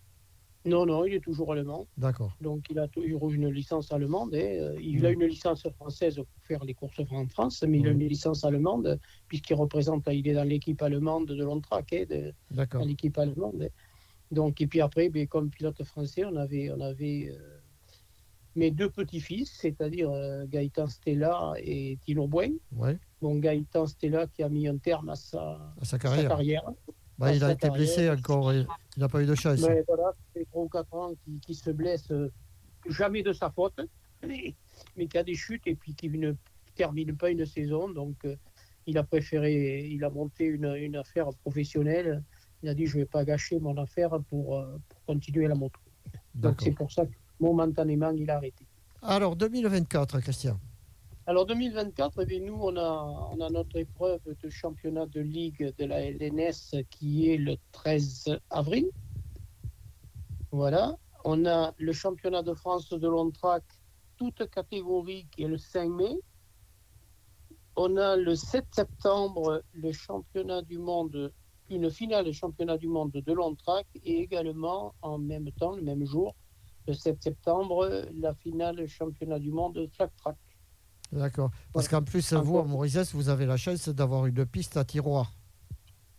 Non, 0.66 0.84
non, 0.84 1.04
il 1.04 1.14
est 1.14 1.20
toujours 1.20 1.52
allemand. 1.52 1.86
D'accord. 1.96 2.36
Donc, 2.40 2.66
il 2.70 2.78
a 2.78 2.88
toujours 2.88 3.30
une 3.30 3.48
licence 3.50 3.92
allemande. 3.92 4.34
Euh, 4.34 4.76
Il 4.80 5.06
a 5.06 5.10
une 5.10 5.24
licence 5.24 5.66
française 5.76 6.16
pour 6.16 6.26
faire 6.42 6.64
les 6.64 6.74
courses 6.74 7.00
en 7.10 7.26
France, 7.28 7.62
mais 7.66 7.78
il 7.78 7.86
a 7.86 7.92
Mm. 7.94 8.00
une 8.00 8.08
licence 8.08 8.44
allemande, 8.44 8.98
puisqu'il 9.28 9.54
représente, 9.54 10.04
il 10.12 10.26
est 10.28 10.34
dans 10.34 10.44
l'équipe 10.48 10.82
allemande 10.82 11.26
de 11.28 11.42
Lontrac, 11.44 11.92
hein, 11.92 12.04
de, 12.10 12.32
D'accord. 12.50 12.80
dans 12.80 12.86
l'équipe 12.86 13.16
allemande. 13.16 13.62
hein. 13.62 13.68
Donc, 14.32 14.60
et 14.60 14.66
puis 14.66 14.80
après, 14.80 15.08
ben, 15.08 15.26
comme 15.28 15.50
pilote 15.50 15.82
français, 15.84 16.24
on 16.24 16.34
avait, 16.34 16.70
on 16.72 16.80
avait 16.80 17.28
euh, 17.30 17.38
mes 18.56 18.72
deux 18.72 18.90
petits-fils, 18.90 19.52
c'est-à-dire 19.60 20.10
euh, 20.10 20.46
Gaëtan 20.48 20.88
Stella 20.88 21.52
et 21.58 21.96
Tino 22.04 22.26
Boin. 22.26 22.50
Ouais, 22.72 22.98
Bon, 23.22 23.36
Gaëtan 23.36 23.86
Stella 23.86 24.26
qui 24.26 24.42
a 24.42 24.48
mis 24.48 24.66
un 24.66 24.78
terme 24.78 25.10
à 25.10 25.14
sa, 25.14 25.40
à 25.80 25.84
sa 25.84 25.90
sa 25.90 25.98
carrière. 25.98 26.64
Bah, 27.18 27.34
il 27.34 27.42
a 27.42 27.52
été 27.52 27.70
blessé 27.70 28.10
encore. 28.10 28.52
Il 28.52 28.66
n'a 28.98 29.08
pas 29.08 29.22
eu 29.22 29.26
de 29.26 29.34
chance. 29.34 29.60
Mais 29.62 29.82
voilà, 29.86 30.12
fait 30.34 30.44
3 30.50 30.64
ou 30.64 30.68
4 30.68 30.94
ans 30.94 31.12
qu'il 31.24 31.40
qu'il 31.40 31.54
se 31.54 31.70
blesse, 31.70 32.10
euh, 32.10 32.30
jamais 32.88 33.22
de 33.22 33.32
sa 33.32 33.50
faute, 33.50 33.80
mais, 34.26 34.54
mais 34.96 35.06
qui 35.06 35.16
a 35.16 35.22
des 35.22 35.34
chutes 35.34 35.66
et 35.66 35.74
puis 35.74 35.94
qui 35.94 36.10
ne 36.10 36.34
termine 36.74 37.16
pas 37.16 37.30
une 37.30 37.46
saison. 37.46 37.88
Donc, 37.88 38.16
euh, 38.24 38.36
il 38.86 38.98
a 38.98 39.02
préféré, 39.02 39.86
il 39.86 40.04
a 40.04 40.10
monté 40.10 40.44
une, 40.44 40.74
une 40.76 40.96
affaire 40.96 41.28
professionnelle. 41.42 42.22
Il 42.62 42.68
a 42.68 42.74
dit 42.74 42.86
Je 42.86 42.96
ne 42.96 43.02
vais 43.02 43.06
pas 43.06 43.24
gâcher 43.24 43.58
mon 43.60 43.76
affaire 43.78 44.10
pour, 44.28 44.58
euh, 44.58 44.78
pour 44.88 45.04
continuer 45.06 45.46
la 45.48 45.54
moto. 45.54 45.80
Donc, 46.34 46.60
c'est 46.60 46.72
pour 46.72 46.92
ça 46.92 47.06
que 47.06 47.12
momentanément, 47.40 48.10
il 48.10 48.30
a 48.30 48.36
arrêté. 48.36 48.66
Alors, 49.02 49.36
2024, 49.36 50.20
Christian. 50.20 50.58
Alors 51.28 51.44
2024, 51.44 52.24
eh 52.30 52.38
nous, 52.38 52.54
on 52.54 52.76
a, 52.76 53.30
on 53.32 53.40
a 53.40 53.50
notre 53.50 53.76
épreuve 53.78 54.20
de 54.40 54.48
championnat 54.48 55.06
de 55.06 55.20
ligue 55.20 55.74
de 55.76 55.84
la 55.84 56.08
LNS 56.08 56.84
qui 56.88 57.28
est 57.28 57.36
le 57.36 57.56
13 57.72 58.38
avril. 58.50 58.88
Voilà. 60.52 60.96
On 61.24 61.44
a 61.44 61.74
le 61.78 61.92
championnat 61.92 62.44
de 62.44 62.54
France 62.54 62.90
de 62.90 63.08
long 63.08 63.32
track, 63.32 63.64
toute 64.16 64.48
catégorie, 64.48 65.26
qui 65.32 65.42
est 65.42 65.48
le 65.48 65.58
5 65.58 65.88
mai. 65.88 66.16
On 67.74 67.96
a 67.96 68.14
le 68.14 68.36
7 68.36 68.64
septembre 68.70 69.64
le 69.72 69.90
championnat 69.90 70.62
du 70.62 70.78
monde, 70.78 71.32
une 71.68 71.90
finale 71.90 72.32
championnat 72.32 72.78
du 72.78 72.86
monde 72.86 73.10
de 73.10 73.32
long 73.32 73.56
track 73.56 73.88
et 74.04 74.20
également 74.20 74.94
en 75.02 75.18
même 75.18 75.50
temps, 75.58 75.74
le 75.74 75.82
même 75.82 76.04
jour, 76.04 76.36
le 76.86 76.94
7 76.94 77.20
septembre, 77.20 78.06
la 78.14 78.32
finale 78.32 78.86
championnat 78.86 79.40
du 79.40 79.50
monde 79.50 79.74
de 79.74 79.88
flag 79.88 80.10
track. 80.18 80.36
D'accord. 81.12 81.50
Parce 81.72 81.88
qu'en 81.88 82.02
plus, 82.02 82.32
vous, 82.32 82.58
à. 82.58 82.64
Mauritius, 82.64 83.14
vous 83.14 83.28
avez 83.28 83.46
la 83.46 83.56
chance 83.56 83.88
d'avoir 83.88 84.26
une 84.26 84.44
piste 84.46 84.76
à 84.76 84.84
tiroir. 84.84 85.32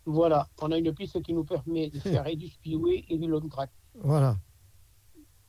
Voilà, 0.06 0.48
on 0.62 0.72
a 0.72 0.78
une 0.78 0.94
piste 0.94 1.20
qui 1.22 1.34
nous 1.34 1.44
permet 1.44 1.90
de 1.90 1.98
faire 2.00 2.26
et 2.32 2.36
du 2.36 2.48
speedway 2.48 3.04
et 3.08 3.18
du 3.18 3.26
long 3.28 3.46
track. 3.48 3.70
Voilà. 3.94 4.36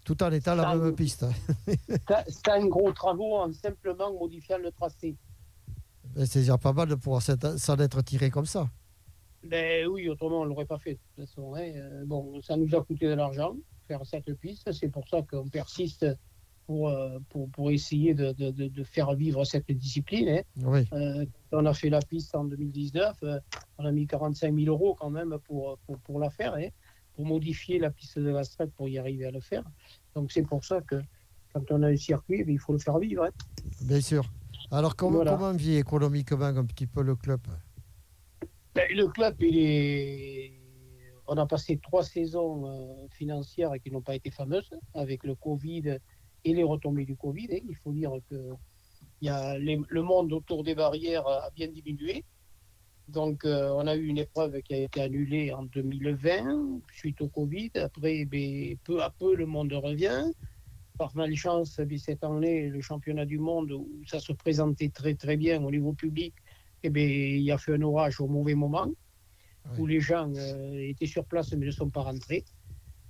Tout 0.05 0.21
en 0.23 0.31
étant 0.31 0.55
la 0.55 0.75
même 0.75 0.95
piste. 0.95 1.25
Un 2.47 2.65
gros 2.67 2.91
travaux 2.91 3.37
en 3.37 3.53
simplement 3.53 4.11
modifiant 4.11 4.57
le 4.57 4.71
tracé. 4.71 5.15
Ben, 6.15 6.25
C'est 6.25 6.39
déjà 6.39 6.57
pas 6.57 6.73
mal 6.73 6.89
de 6.89 6.95
pouvoir 6.95 7.21
s'en 7.21 7.77
être 7.77 8.01
tiré 8.01 8.29
comme 8.29 8.45
ça. 8.45 8.69
Ben 9.43 9.87
oui, 9.87 10.09
autrement 10.09 10.41
on 10.41 10.43
ne 10.43 10.49
l'aurait 10.49 10.65
pas 10.65 10.79
fait 10.79 10.93
de 10.95 10.99
toute 11.15 11.25
façon. 11.25 11.53
hein. 11.55 11.61
Euh, 11.75 12.03
Bon, 12.05 12.41
ça 12.41 12.57
nous 12.57 12.75
a 12.75 12.83
coûté 12.83 13.05
de 13.07 13.13
l'argent, 13.13 13.55
faire 13.87 14.01
cette 14.05 14.33
piste. 14.39 14.69
C'est 14.73 14.89
pour 14.89 15.07
ça 15.07 15.21
qu'on 15.21 15.47
persiste 15.47 16.05
pour, 16.69 16.89
euh, 16.89 17.17
pour, 17.29 17.49
pour 17.49 17.71
essayer 17.71 18.13
de, 18.13 18.31
de- 18.31 18.83
faire 18.83 19.15
vivre 19.15 19.43
cette 19.43 19.71
discipline. 19.71 20.29
hein. 20.29 20.41
Oui. 20.63 20.87
Euh, 20.93 21.25
on 21.51 21.65
a 21.65 21.73
fait 21.73 21.89
la 21.89 21.99
piste 21.99 22.35
en 22.35 22.43
2019, 22.43 23.15
euh, 23.23 23.39
on 23.79 23.85
a 23.85 23.91
mis 23.91 24.05
45 24.05 24.53
000 24.53 24.67
euros 24.67 24.93
quand 24.93 25.09
même 25.09 25.35
pour, 25.45 25.79
pour, 25.87 25.97
pour 26.01 26.19
la 26.19 26.29
faire, 26.29 26.53
hein, 26.53 26.67
pour 27.15 27.25
modifier 27.25 27.79
la 27.79 27.89
piste 27.89 28.19
de 28.19 28.29
la 28.29 28.43
strette 28.43 28.71
pour 28.75 28.87
y 28.87 28.99
arriver 28.99 29.25
à 29.25 29.31
le 29.31 29.39
faire. 29.39 29.63
Donc 30.13 30.31
c'est 30.31 30.43
pour 30.43 30.63
ça 30.63 30.79
que 30.81 31.01
quand 31.51 31.63
on 31.71 31.81
a 31.81 31.87
un 31.87 31.97
circuit, 31.97 32.43
ben, 32.43 32.53
il 32.53 32.59
faut 32.59 32.73
le 32.73 32.77
faire 32.79 32.99
vivre. 32.99 33.23
hein. 33.23 33.31
Bien 33.81 33.99
sûr. 34.01 34.23
Alors, 34.69 34.95
comment, 34.95 35.15
Voilà. 35.15 35.31
comment 35.31 35.53
vit 35.53 35.77
économiquement 35.77 36.45
un 36.45 36.65
petit 36.65 36.85
peu 36.85 37.01
le 37.01 37.15
club? 37.15 37.41
Ben, 38.75 38.85
le 38.95 39.07
club, 39.07 39.35
il 39.41 39.57
est... 39.57 40.53
on 41.25 41.35
a 41.37 41.47
passé 41.47 41.79
trois 41.81 42.03
saisons 42.03 42.67
euh, 42.67 43.07
financières 43.09 43.71
qui 43.83 43.89
n'ont 43.89 44.03
pas 44.03 44.13
été 44.13 44.29
fameuses, 44.29 44.69
avec 44.93 45.23
le 45.23 45.33
Covid 45.33 45.97
et 46.45 46.53
les 46.53 46.63
retombées 46.63 47.05
du 47.05 47.15
Covid. 47.15 47.47
hein. 47.51 47.59
Il 47.67 47.75
faut 47.77 47.91
dire 47.91 48.13
que 48.29 48.35
y 49.21 49.29
a 49.29 49.57
les- 49.57 49.81
le 49.87 50.01
monde 50.01 50.31
autour 50.33 50.63
des 50.63 50.75
barrières 50.75 51.27
a 51.27 51.49
bien 51.55 51.67
diminué. 51.67 52.23
Donc, 53.07 53.43
euh, 53.43 53.69
on 53.75 53.87
a 53.87 53.95
eu 53.95 54.05
une 54.05 54.19
épreuve 54.19 54.61
qui 54.61 54.73
a 54.75 54.77
été 54.77 55.01
annulée 55.01 55.51
en 55.51 55.63
2020 55.63 56.79
suite 56.93 57.21
au 57.21 57.27
Covid. 57.27 57.71
Après, 57.75 58.25
ben, 58.25 58.77
peu 58.83 59.01
à 59.01 59.09
peu, 59.09 59.35
le 59.35 59.45
monde 59.45 59.73
revient. 59.73 60.25
Par 60.97 61.15
malchance, 61.15 61.77
ben, 61.79 61.97
cette 61.97 62.23
année, 62.23 62.69
le 62.69 62.81
championnat 62.81 63.25
du 63.25 63.39
monde, 63.39 63.71
où 63.71 63.87
ça 64.05 64.19
se 64.19 64.31
présentait 64.33 64.89
très 64.89 65.15
très 65.15 65.37
bien 65.37 65.63
au 65.63 65.71
niveau 65.71 65.93
public, 65.93 66.35
eh 66.83 66.89
ben, 66.89 67.09
il 67.09 67.51
a 67.51 67.57
fait 67.57 67.73
un 67.73 67.81
orage 67.81 68.19
au 68.21 68.27
mauvais 68.27 68.55
moment, 68.55 68.91
où 69.79 69.85
les 69.87 69.99
gens 69.99 70.31
euh, 70.35 70.77
étaient 70.87 71.05
sur 71.05 71.25
place 71.25 71.51
mais 71.53 71.65
ne 71.65 71.71
sont 71.71 71.89
pas 71.89 72.01
rentrés. 72.01 72.45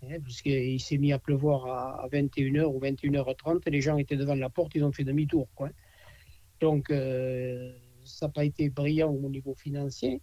Hein, 0.03 0.19
Puisqu'il 0.23 0.79
s'est 0.79 0.97
mis 0.97 1.11
à 1.13 1.19
pleuvoir 1.19 1.65
à, 1.67 2.03
à 2.03 2.07
21h 2.07 2.65
ou 2.65 2.79
21h30, 2.79 3.69
les 3.69 3.81
gens 3.81 3.97
étaient 3.97 4.17
devant 4.17 4.35
la 4.35 4.49
porte, 4.49 4.75
ils 4.75 4.83
ont 4.83 4.91
fait 4.91 5.03
demi-tour. 5.03 5.47
Donc, 6.59 6.89
euh, 6.89 7.71
ça 8.03 8.27
n'a 8.27 8.31
pas 8.31 8.45
été 8.45 8.69
brillant 8.69 9.11
au 9.11 9.29
niveau 9.29 9.55
financier. 9.55 10.21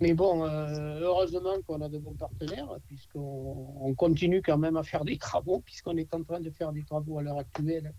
Mais 0.00 0.14
bon, 0.14 0.44
euh, 0.44 1.00
heureusement 1.00 1.60
qu'on 1.66 1.82
a 1.82 1.88
de 1.88 1.98
bons 1.98 2.14
partenaires, 2.14 2.74
puisqu'on 2.86 3.74
on 3.80 3.94
continue 3.94 4.40
quand 4.40 4.56
même 4.56 4.78
à 4.78 4.82
faire 4.82 5.04
des 5.04 5.18
travaux, 5.18 5.60
puisqu'on 5.60 5.96
est 5.98 6.14
en 6.14 6.22
train 6.22 6.40
de 6.40 6.50
faire 6.50 6.72
des 6.72 6.82
travaux 6.84 7.18
à 7.18 7.22
l'heure 7.22 7.38
actuelle 7.38 7.92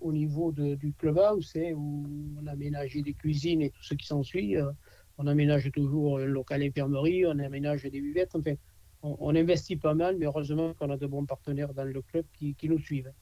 au 0.00 0.12
niveau 0.12 0.52
du 0.52 0.92
clubhouse, 0.98 1.52
hein, 1.56 1.72
où 1.74 2.06
on 2.42 2.46
a 2.46 2.52
aménagé 2.52 3.02
des 3.02 3.14
cuisines 3.14 3.62
et 3.62 3.70
tout 3.70 3.82
ce 3.82 3.94
qui 3.94 4.06
s'ensuit. 4.06 4.56
euh, 4.56 4.70
on 5.18 5.26
aménage 5.26 5.70
toujours 5.72 6.18
un 6.18 6.24
local 6.24 6.62
infirmerie, 6.62 7.26
on 7.26 7.38
aménage 7.38 7.82
des 7.82 8.00
buvettes. 8.00 8.34
Enfin, 8.34 8.54
on, 9.02 9.16
on 9.20 9.34
investit 9.36 9.76
pas 9.76 9.94
mal, 9.94 10.16
mais 10.18 10.26
heureusement 10.26 10.74
qu'on 10.74 10.90
a 10.90 10.96
de 10.96 11.06
bons 11.06 11.24
partenaires 11.26 11.72
dans 11.74 11.84
le 11.84 12.02
club 12.02 12.24
qui, 12.32 12.54
qui 12.54 12.68
nous 12.68 12.78
suivent. 12.78 13.12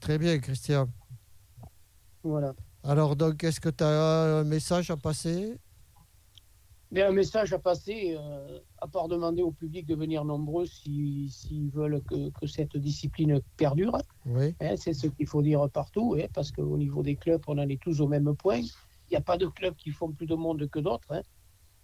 Très 0.00 0.18
bien, 0.18 0.38
Christian. 0.38 0.88
Voilà. 2.22 2.54
Alors, 2.82 3.16
donc, 3.16 3.42
est-ce 3.44 3.60
que 3.60 3.68
tu 3.68 3.84
as 3.84 3.88
un 4.40 4.44
message 4.44 4.90
à 4.90 4.96
passer? 4.96 5.58
Mais 6.90 7.02
un 7.02 7.12
message 7.12 7.52
à 7.52 7.58
passer, 7.58 8.16
euh, 8.18 8.60
à 8.78 8.88
part 8.88 9.08
demander 9.08 9.42
au 9.42 9.50
public 9.52 9.86
de 9.86 9.94
venir 9.94 10.24
nombreux 10.24 10.64
si- 10.64 11.28
s'ils 11.28 11.70
veulent 11.70 12.00
que, 12.02 12.30
que 12.30 12.46
cette 12.46 12.76
discipline 12.78 13.40
perdure. 13.58 13.98
Oui. 14.24 14.54
hein, 14.60 14.74
c'est 14.76 14.94
ce 14.94 15.06
qu'il 15.06 15.26
faut 15.26 15.42
dire 15.42 15.68
partout, 15.70 16.16
hein, 16.18 16.26
parce 16.32 16.50
qu'au 16.50 16.78
niveau 16.78 17.02
des 17.02 17.16
clubs, 17.16 17.42
on 17.46 17.58
en 17.58 17.68
est 17.68 17.80
tous 17.80 18.00
au 18.00 18.08
même 18.08 18.34
point. 18.34 18.60
Il 18.60 19.10
n'y 19.10 19.16
a 19.16 19.20
pas 19.20 19.36
de 19.36 19.46
clubs 19.46 19.74
qui 19.76 19.90
font 19.90 20.10
plus 20.12 20.26
de 20.26 20.34
monde 20.34 20.66
que 20.70 20.78
d'autres. 20.78 21.12
hein. 21.12 21.22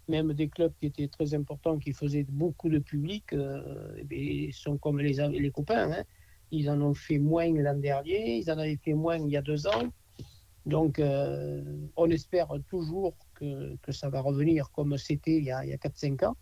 Même 0.07 0.33
des 0.33 0.49
clubs 0.49 0.73
qui 0.79 0.85
étaient 0.87 1.07
très 1.07 1.33
importants, 1.33 1.79
qui 1.79 1.93
faisaient 1.93 2.25
beaucoup 2.29 2.69
de 2.69 2.79
public, 2.79 3.33
euh, 3.33 4.03
eh 4.11 4.51
sont 4.51 4.77
comme 4.77 4.99
les, 4.99 5.13
les 5.29 5.51
copains. 5.51 5.91
hein. 5.91 6.03
Ils 6.51 6.69
en 6.69 6.79
ont 6.81 6.93
fait 6.93 7.17
moins 7.17 7.51
l'an 7.51 7.77
dernier, 7.77 8.37
ils 8.37 8.51
en 8.51 8.57
avaient 8.57 8.77
fait 8.77 8.93
moins 8.93 9.17
il 9.17 9.29
y 9.29 9.37
a 9.37 9.41
deux 9.41 9.65
ans. 9.67 9.89
Donc, 10.65 10.99
euh, 10.99 11.63
on 11.95 12.09
espère 12.09 12.49
toujours 12.67 13.15
que, 13.35 13.75
que 13.77 13.91
ça 13.91 14.09
va 14.09 14.21
revenir 14.21 14.71
comme 14.71 14.97
c'était 14.97 15.37
il 15.37 15.43
y 15.45 15.51
a, 15.51 15.59
a 15.59 15.63
4-5 15.65 16.25
ans. 16.25 16.35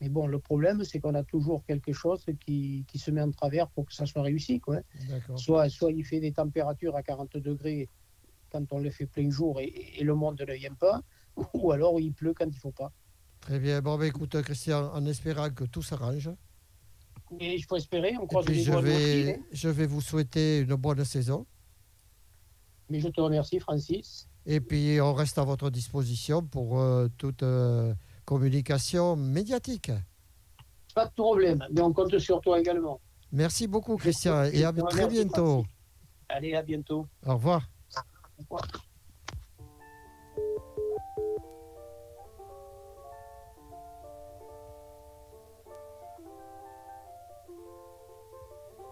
Mais 0.00 0.08
bon, 0.08 0.26
le 0.26 0.40
problème, 0.40 0.82
c'est 0.82 0.98
qu'on 0.98 1.14
a 1.14 1.22
toujours 1.22 1.64
quelque 1.64 1.92
chose 1.92 2.24
qui, 2.44 2.84
qui 2.88 2.98
se 2.98 3.10
met 3.12 3.20
en 3.20 3.30
travers 3.30 3.68
pour 3.70 3.86
que 3.86 3.94
ça 3.94 4.04
soit 4.04 4.22
réussi. 4.22 4.58
Quoi. 4.58 4.80
D'accord. 5.08 5.38
Soit, 5.38 5.68
soit 5.68 5.92
il 5.92 6.04
fait 6.04 6.18
des 6.18 6.32
températures 6.32 6.96
à 6.96 7.02
40 7.04 7.36
degrés 7.36 7.88
quand 8.50 8.64
on 8.72 8.80
le 8.80 8.90
fait 8.90 9.06
plein 9.06 9.30
jour 9.30 9.60
et, 9.60 9.72
et 9.98 10.02
le 10.02 10.14
monde 10.16 10.40
ne 10.46 10.54
vient 10.54 10.74
pas, 10.74 11.00
ou 11.54 11.72
alors 11.72 11.98
il 12.00 12.12
pleut 12.12 12.34
quand 12.34 12.46
il 12.46 12.54
ne 12.54 12.60
faut 12.60 12.72
pas. 12.72 12.92
Très 13.40 13.58
bien. 13.58 13.80
Bon, 13.80 13.98
ben, 13.98 14.06
écoute, 14.06 14.40
Christian, 14.42 14.92
en 14.92 15.04
espérant 15.06 15.50
que 15.50 15.64
tout 15.64 15.82
s'arrange. 15.82 16.30
Mais 17.38 17.56
il 17.56 17.62
faut 17.62 17.76
espérer, 17.76 18.14
on 18.20 18.24
Et 18.24 18.26
croise 18.26 18.46
les 18.46 18.62
je 18.62 18.70
doigts 18.70 18.82
vais, 18.82 19.34
hein. 19.34 19.42
je 19.50 19.68
vais 19.68 19.86
vous 19.86 20.00
souhaiter 20.00 20.60
une 20.60 20.74
bonne 20.74 21.04
saison. 21.04 21.46
Mais 22.88 23.00
je 23.00 23.08
te 23.08 23.20
remercie, 23.20 23.58
Francis. 23.58 24.28
Et 24.44 24.60
puis, 24.60 25.00
on 25.00 25.14
reste 25.14 25.38
à 25.38 25.44
votre 25.44 25.70
disposition 25.70 26.42
pour 26.42 26.78
euh, 26.80 27.08
toute 27.16 27.42
euh, 27.42 27.94
communication 28.24 29.16
médiatique. 29.16 29.90
Pas 30.94 31.06
de 31.06 31.12
problème, 31.12 31.64
mais 31.72 31.80
on 31.80 31.92
compte 31.92 32.18
sur 32.18 32.40
toi 32.40 32.60
également. 32.60 33.00
Merci 33.30 33.66
beaucoup, 33.66 33.96
Christian, 33.96 34.44
et 34.44 34.62
à 34.64 34.72
très 34.72 35.08
bientôt. 35.08 35.62
Francis. 35.62 35.70
Allez, 36.28 36.54
à 36.54 36.62
bientôt. 36.62 37.06
Au 37.24 37.34
revoir. 37.34 37.66
Au 38.38 38.42
revoir. 38.42 38.91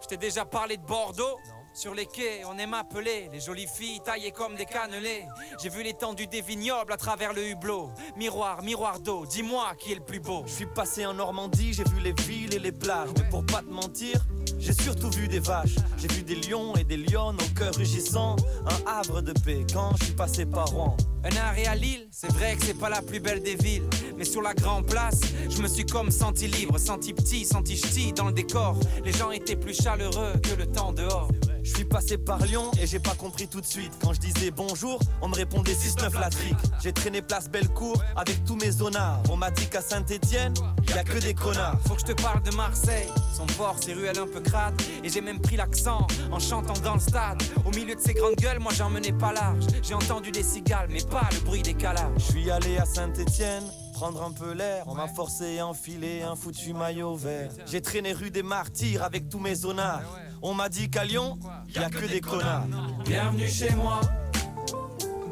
Je 0.01 0.07
t'ai 0.07 0.17
déjà 0.17 0.45
parlé 0.45 0.77
de 0.77 0.83
Bordeaux 0.83 1.39
Sur 1.73 1.95
les 1.95 2.07
quais, 2.07 2.43
on 2.47 2.59
aime 2.59 2.75
appeler 2.75 3.29
les 3.33 3.41
jolies 3.41 3.67
filles 3.67 4.01
taillées 4.05 4.33
comme 4.33 4.57
des 4.57 4.67
cannelés. 4.67 5.25
J'ai 5.63 5.69
vu 5.69 5.83
l'étendue 5.83 6.27
des 6.27 6.41
vignobles 6.43 6.93
à 6.93 6.97
travers 6.97 7.33
le 7.33 7.47
hublot. 7.49 7.91
Miroir, 8.17 8.63
miroir 8.63 9.01
d'eau, 9.01 9.25
dis-moi 9.25 9.73
qui 9.79 9.93
est 9.93 9.95
le 9.95 10.05
plus 10.05 10.21
beau. 10.21 10.43
Je 10.47 10.53
suis 10.53 10.67
passé 10.67 11.07
en 11.07 11.15
Normandie, 11.15 11.73
j'ai 11.73 11.85
vu 11.85 12.01
les 12.01 12.13
villes 12.13 12.55
et 12.55 12.59
les 12.59 12.73
plages. 12.73 13.11
Mais 13.17 13.29
pour 13.31 13.47
pas 13.47 13.61
te 13.61 13.71
mentir, 13.71 14.21
J'ai 14.59 14.75
surtout 14.75 15.09
vu 15.11 15.27
des 15.27 15.39
vaches, 15.39 15.77
j'ai 15.97 16.09
vu 16.09 16.23
des 16.23 16.35
lions 16.35 16.77
et 16.77 16.85
des 16.85 16.99
lionnes 16.99 17.39
au 17.41 17.59
cœur 17.59 17.75
rugissant. 17.75 18.37
Un 18.67 18.91
havre 18.91 19.23
de 19.23 19.33
paix 19.33 19.65
quand 19.73 19.93
je 19.99 20.05
suis 20.05 20.15
passé 20.15 20.45
par 20.45 20.67
Rouen. 20.67 20.97
Un 21.25 21.35
arrêt 21.37 21.65
à 21.65 21.75
Lille, 21.75 22.09
c'est 22.11 22.31
vrai 22.31 22.57
que 22.57 22.67
c'est 22.67 22.79
pas 22.79 22.91
la 22.91 23.01
plus 23.01 23.21
belle 23.21 23.43
des 23.43 23.55
villes. 23.55 23.89
Mais 24.19 24.25
sur 24.25 24.43
la 24.43 24.53
grande 24.53 24.87
place, 24.87 25.21
je 25.49 25.63
me 25.63 25.69
suis 25.69 25.87
comme 25.87 26.11
senti 26.11 26.47
libre, 26.47 26.79
senti 26.79 27.15
petit, 27.15 27.47
senti 27.47 27.75
ch'ti 27.77 28.13
dans 28.13 28.27
le 28.27 28.33
décor. 28.35 28.77
Les 29.03 29.13
gens 29.13 29.31
étaient 29.31 29.57
plus 29.57 29.75
chaleureux 29.75 30.35
que 30.43 30.55
le 30.55 30.67
temps 30.67 30.93
dehors. 30.93 31.31
Je 31.71 31.77
suis 31.77 31.85
passé 31.85 32.19
par 32.19 32.45
Lyon 32.45 32.69
et 32.83 32.87
j'ai 32.87 32.99
pas 32.99 33.15
compris 33.15 33.47
tout 33.47 33.61
de 33.61 33.67
suite. 33.67 33.93
Quand 34.03 34.13
je 34.13 34.19
disais 34.19 34.51
bonjour, 34.51 34.99
on 35.23 35.29
me 35.29 35.37
répondait 35.37 35.73
6-9 35.73 36.19
la 36.19 36.29
trique. 36.29 36.57
J'ai 36.83 36.93
traîné 36.93 37.23
place 37.23 37.49
Bellecour 37.49 38.03
avec 38.17 38.45
tous 38.45 38.57
mes 38.57 38.73
zonards. 38.73 39.23
On 39.31 39.37
m'a 39.37 39.53
dit 39.53 39.67
qu'à 39.69 39.81
Saint-Etienne, 39.81 40.53
y 40.89 40.99
a 40.99 41.05
que 41.05 41.19
des 41.19 41.33
connards. 41.33 41.79
Faut 41.87 41.95
que 41.95 42.01
je 42.01 42.07
te 42.07 42.21
parle 42.21 42.43
de 42.43 42.51
Marseille, 42.57 43.07
son 43.33 43.47
port, 43.47 43.77
ses 43.81 43.95
ruelles 43.95 44.19
un 44.19 44.27
peu 44.27 44.41
crades. 44.41 44.83
Et 45.05 45.09
j'ai 45.09 45.21
même 45.21 45.41
pris 45.41 45.57
l'accent 45.57 46.09
en 46.33 46.41
chantant 46.41 46.79
dans 46.83 46.95
le 46.95 47.01
stade. 47.01 47.41
Au 47.65 47.71
milieu 47.71 47.95
de 47.95 48.01
ces 48.01 48.15
grandes 48.15 48.35
gueules, 48.35 48.59
moi 48.59 48.73
j'en 48.77 48.91
menais 48.91 49.13
pas 49.13 49.33
large. 49.33 49.65
J'ai 49.81 49.95
entendu 49.95 50.33
des 50.33 50.43
cigales, 50.43 50.89
mais 50.91 51.03
pas 51.03 51.29
le 51.31 51.39
bruit 51.45 51.63
des 51.63 51.75
calages. 51.75 52.11
Je 52.17 52.33
suis 52.33 52.51
allé 52.51 52.79
à 52.79 52.85
Saint-Etienne. 52.85 53.65
Prendre 54.01 54.23
un 54.23 54.33
peu 54.33 54.55
l'air, 54.55 54.85
on 54.87 54.95
m'a 54.95 55.09
forcé 55.09 55.59
à 55.59 55.67
enfiler 55.67 56.23
un 56.23 56.35
foutu 56.35 56.73
maillot 56.73 57.17
vert. 57.17 57.51
J'ai 57.67 57.83
traîné 57.83 58.15
rue 58.15 58.31
des 58.31 58.43
Martyrs 58.43 59.03
avec 59.03 59.29
tous 59.29 59.39
mes 59.39 59.55
zonards. 59.55 60.01
On 60.41 60.55
m'a 60.55 60.71
dit 60.71 60.89
qu'à 60.89 61.05
Lyon, 61.05 61.39
y 61.69 61.77
a 61.81 61.91
que 61.91 62.07
des 62.07 62.23
connards. 62.23 62.65
Bienvenue 63.05 63.47
chez 63.47 63.75
moi, 63.75 64.01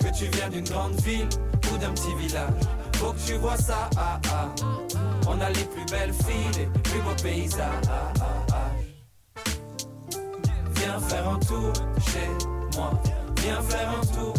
que 0.00 0.14
tu 0.14 0.26
viens 0.26 0.50
d'une 0.50 0.68
grande 0.68 1.00
ville 1.00 1.26
ou 1.72 1.78
d'un 1.78 1.92
petit 1.92 2.14
village. 2.16 2.60
Faut 2.96 3.12
que 3.12 3.26
tu 3.26 3.34
vois 3.36 3.56
ça, 3.56 3.88
ah, 3.96 4.20
ah. 4.30 4.54
On 5.26 5.40
a 5.40 5.48
les 5.48 5.64
plus 5.64 5.86
belles 5.86 6.12
filles, 6.12 6.58
les 6.58 6.80
plus 6.82 7.00
beaux 7.00 7.22
paysages. 7.22 7.84
Viens 10.74 11.00
faire 11.00 11.26
un 11.26 11.38
tour 11.38 11.72
chez 12.04 12.76
moi, 12.76 12.90
viens 13.38 13.62
faire 13.62 13.90
un 13.98 14.06
tour 14.14 14.34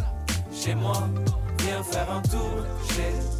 chez 0.53 0.75
moi, 0.75 1.09
viens 1.57 1.81
faire 1.81 2.11
un 2.11 2.21
tour 2.21 2.63
chez 2.89 3.11
moi. 3.11 3.38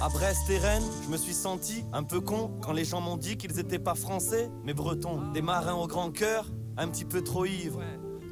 À 0.00 0.08
Brest 0.08 0.50
et 0.50 0.58
Rennes, 0.58 0.82
je 1.04 1.10
me 1.10 1.16
suis 1.16 1.34
senti 1.34 1.84
un 1.92 2.02
peu 2.02 2.20
con 2.20 2.50
quand 2.60 2.72
les 2.72 2.84
gens 2.84 3.00
m'ont 3.00 3.16
dit 3.16 3.36
qu'ils 3.36 3.58
étaient 3.58 3.78
pas 3.78 3.94
français, 3.94 4.50
mais 4.64 4.74
bretons. 4.74 5.32
Des 5.32 5.42
marins 5.42 5.74
au 5.74 5.86
grand 5.86 6.10
cœur, 6.10 6.46
un 6.76 6.88
petit 6.88 7.04
peu 7.04 7.22
trop 7.22 7.46
ivres, 7.46 7.80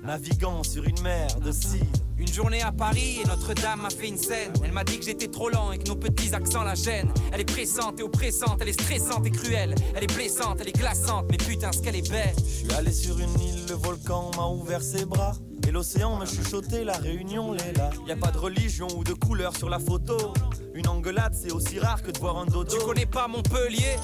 naviguant 0.02 0.62
sur 0.62 0.84
une 0.84 1.00
mer 1.00 1.28
de 1.40 1.52
cidre. 1.52 1.86
Une 2.18 2.28
journée 2.28 2.62
à 2.62 2.72
Paris 2.72 3.20
et 3.24 3.26
Notre-Dame 3.26 3.82
m'a 3.82 3.90
fait 3.90 4.08
une 4.08 4.18
scène. 4.18 4.52
Elle 4.62 4.72
m'a 4.72 4.84
dit 4.84 4.98
que 4.98 5.04
j'étais 5.04 5.28
trop 5.28 5.48
lent 5.48 5.72
et 5.72 5.78
que 5.78 5.88
nos 5.88 5.96
petits 5.96 6.34
accents 6.34 6.62
la 6.62 6.74
gênent. 6.74 7.12
Elle 7.32 7.40
est 7.40 7.50
pressante 7.50 7.98
et 8.00 8.02
oppressante, 8.02 8.58
elle 8.60 8.68
est 8.68 8.80
stressante 8.80 9.26
et 9.26 9.30
cruelle. 9.30 9.74
Elle 9.96 10.04
est 10.04 10.14
blessante, 10.14 10.58
elle 10.60 10.68
est 10.68 10.78
glaçante, 10.78 11.26
mais 11.30 11.36
putain, 11.36 11.72
ce 11.72 11.80
qu'elle 11.80 11.96
est 11.96 12.10
belle. 12.10 12.34
Je 12.36 12.42
suis 12.42 12.72
allé 12.74 12.92
sur 12.92 13.18
une 13.18 13.40
île, 13.40 13.66
le 13.68 13.74
volcan 13.74 14.30
m'a 14.36 14.46
ouvert 14.46 14.82
ses 14.82 15.04
bras. 15.04 15.34
Et 15.66 15.70
l'océan 15.70 16.16
me 16.16 16.26
chuchotait, 16.26 16.84
la 16.84 16.96
réunion 16.96 17.52
l'est 17.52 17.72
là. 17.76 17.90
Y 18.06 18.12
a 18.12 18.16
pas 18.16 18.30
de 18.30 18.38
religion 18.38 18.88
ou 18.96 19.04
de 19.04 19.12
couleur 19.12 19.56
sur 19.56 19.68
la 19.68 19.78
photo. 19.78 20.32
Une 20.74 20.88
engueulade, 20.88 21.34
c'est 21.34 21.52
aussi 21.52 21.78
rare 21.78 22.02
que 22.02 22.10
de 22.10 22.18
voir 22.18 22.38
un 22.38 22.46
dodo. 22.46 22.76
Tu 22.78 22.84
connais 22.84 23.06
pas 23.06 23.28
Montpellier? 23.28 23.96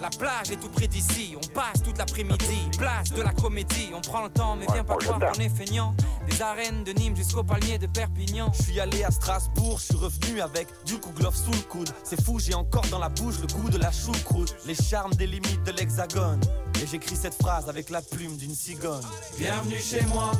La 0.00 0.10
plage 0.10 0.52
est 0.52 0.56
tout 0.56 0.68
près 0.68 0.86
d'ici, 0.86 1.34
on 1.36 1.46
passe 1.48 1.82
toute 1.84 1.98
l'après-midi, 1.98 2.70
place 2.78 3.10
de 3.10 3.20
la 3.20 3.32
comédie, 3.32 3.90
on 3.92 4.00
prend 4.00 4.22
le 4.22 4.30
temps 4.30 4.54
mais 4.54 4.64
viens 4.72 4.84
pas 4.84 4.96
croire 4.96 5.18
qu'on 5.18 5.40
est 5.40 5.48
feignant. 5.48 5.92
Des 6.30 6.40
arènes 6.40 6.84
de 6.84 6.92
Nîmes 6.92 7.16
jusqu'au 7.16 7.42
palmier 7.42 7.78
de 7.78 7.88
Perpignan. 7.88 8.52
Je 8.56 8.62
suis 8.62 8.78
allé 8.78 9.02
à 9.02 9.10
Strasbourg, 9.10 9.80
je 9.80 9.86
suis 9.86 9.96
revenu 9.96 10.40
avec 10.40 10.68
du 10.86 10.98
kouglof 11.00 11.34
sous 11.34 11.50
le 11.50 11.62
coude. 11.68 11.90
C'est 12.04 12.22
fou, 12.22 12.38
j'ai 12.38 12.54
encore 12.54 12.86
dans 12.92 13.00
la 13.00 13.08
bouche 13.08 13.40
le 13.40 13.48
goût 13.48 13.70
de 13.70 13.78
la 13.78 13.90
choucroute, 13.90 14.54
les 14.66 14.76
charmes 14.76 15.14
des 15.14 15.26
limites 15.26 15.64
de 15.64 15.72
l'hexagone. 15.72 16.40
Et 16.80 16.86
j'écris 16.86 17.16
cette 17.16 17.34
phrase 17.34 17.68
avec 17.68 17.90
la 17.90 18.00
plume 18.00 18.36
d'une 18.36 18.54
cigogne. 18.54 19.02
Bienvenue 19.36 19.80
chez 19.80 20.02
moi, 20.02 20.30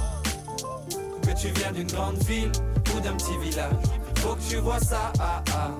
que 1.22 1.40
tu 1.40 1.48
viens 1.48 1.72
d'une 1.72 1.86
grande 1.86 2.18
ville 2.24 2.52
ou 2.94 3.00
d'un 3.00 3.14
petit 3.14 3.36
village. 3.38 3.72
Faut 4.16 4.34
que 4.34 4.42
tu 4.48 4.56
vois 4.56 4.80
ça, 4.80 5.12
ah, 5.20 5.42
ah. 5.54 5.70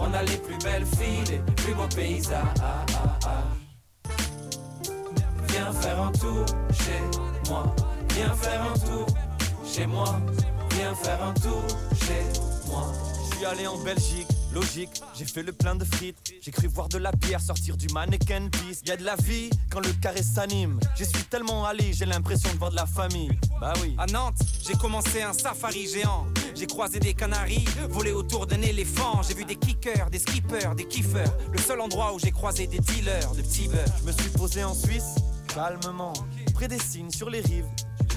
On 0.00 0.12
a 0.14 0.22
les 0.22 0.36
plus 0.38 0.58
belles 0.58 0.86
filles, 0.86 1.24
les 1.30 1.52
plus 1.54 1.74
beaux 1.74 1.88
paysages. 1.94 2.44
Ah, 2.62 2.86
ah, 2.94 3.18
ah. 3.26 4.10
Viens 5.48 5.72
faire 5.72 6.00
un 6.02 6.12
tour 6.12 6.44
chez 6.72 7.50
moi. 7.50 7.74
Viens 8.14 8.34
faire 8.34 8.62
un 8.62 8.78
tour 8.78 9.06
chez 9.66 9.86
moi. 9.86 10.20
Viens 10.70 10.94
faire 10.94 11.22
un 11.22 11.34
tour 11.34 11.62
chez 11.94 12.70
moi. 12.70 12.92
Je 13.30 13.36
suis 13.36 13.46
allé 13.46 13.66
en 13.66 13.78
Belgique, 13.78 14.28
logique, 14.58 15.02
j'ai 15.14 15.24
fait 15.24 15.42
le 15.42 15.52
plein 15.52 15.76
de 15.76 15.84
frites. 15.84 16.34
J'ai 16.40 16.50
cru 16.50 16.66
voir 16.66 16.88
de 16.88 16.98
la 16.98 17.12
bière 17.12 17.40
sortir 17.40 17.76
du 17.76 17.86
mannequin 17.88 18.48
piece. 18.48 18.82
Y 18.86 18.90
a 18.90 18.96
de 18.96 19.04
la 19.04 19.16
vie 19.16 19.50
quand 19.70 19.80
le 19.80 19.92
carré 19.92 20.22
s'anime. 20.22 20.80
J'y 20.96 21.04
suis 21.04 21.24
tellement 21.24 21.64
allé, 21.64 21.92
j'ai 21.92 22.06
l'impression 22.06 22.52
de 22.52 22.58
voir 22.58 22.70
de 22.70 22.76
la 22.76 22.86
famille. 22.86 23.30
Bah 23.60 23.72
oui. 23.80 23.94
À 23.98 24.06
Nantes, 24.06 24.40
j'ai 24.66 24.74
commencé 24.74 25.22
un 25.22 25.32
safari 25.32 25.86
géant. 25.86 26.26
J'ai 26.54 26.66
croisé 26.66 26.98
des 26.98 27.14
canaris, 27.14 27.64
volé 27.88 28.12
autour 28.12 28.46
d'un 28.46 28.62
éléphant. 28.62 29.22
J'ai 29.26 29.34
vu 29.34 29.44
des 29.44 29.56
kickers, 29.56 30.10
des 30.10 30.18
skippers, 30.18 30.74
des 30.76 30.86
kiffers. 30.86 31.32
Le 31.52 31.58
seul 31.58 31.80
endroit 31.80 32.12
où 32.14 32.18
j'ai 32.18 32.32
croisé 32.32 32.66
des 32.66 32.80
dealers 32.80 33.32
de 33.34 33.42
petits 33.42 33.68
beurre. 33.68 33.84
Je 34.00 34.06
me 34.06 34.12
suis 34.12 34.30
posé 34.30 34.64
en 34.64 34.74
Suisse, 34.74 35.14
calmement, 35.54 36.14
près 36.54 36.66
des 36.66 36.80
signes 36.80 37.10
sur 37.10 37.30
les 37.30 37.40
rives. 37.40 37.68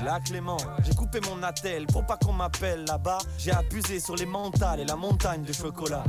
La 0.04 0.20
Clément, 0.20 0.58
j'ai 0.84 0.96
coupé 0.96 1.20
mon 1.30 1.44
attel 1.44 1.86
pour 1.86 2.04
pas 2.04 2.18
qu'on 2.18 2.34
m'appelle 2.34 2.86
là-bas. 2.86 3.20
J'ai 3.38 3.52
abusé 3.52 4.00
sur 4.00 4.16
les 4.16 4.26
mentales 4.26 4.80
et 4.80 4.86
la 4.86 4.96
montagne 4.96 5.44
de 5.44 5.54
chocolat. 5.54 6.04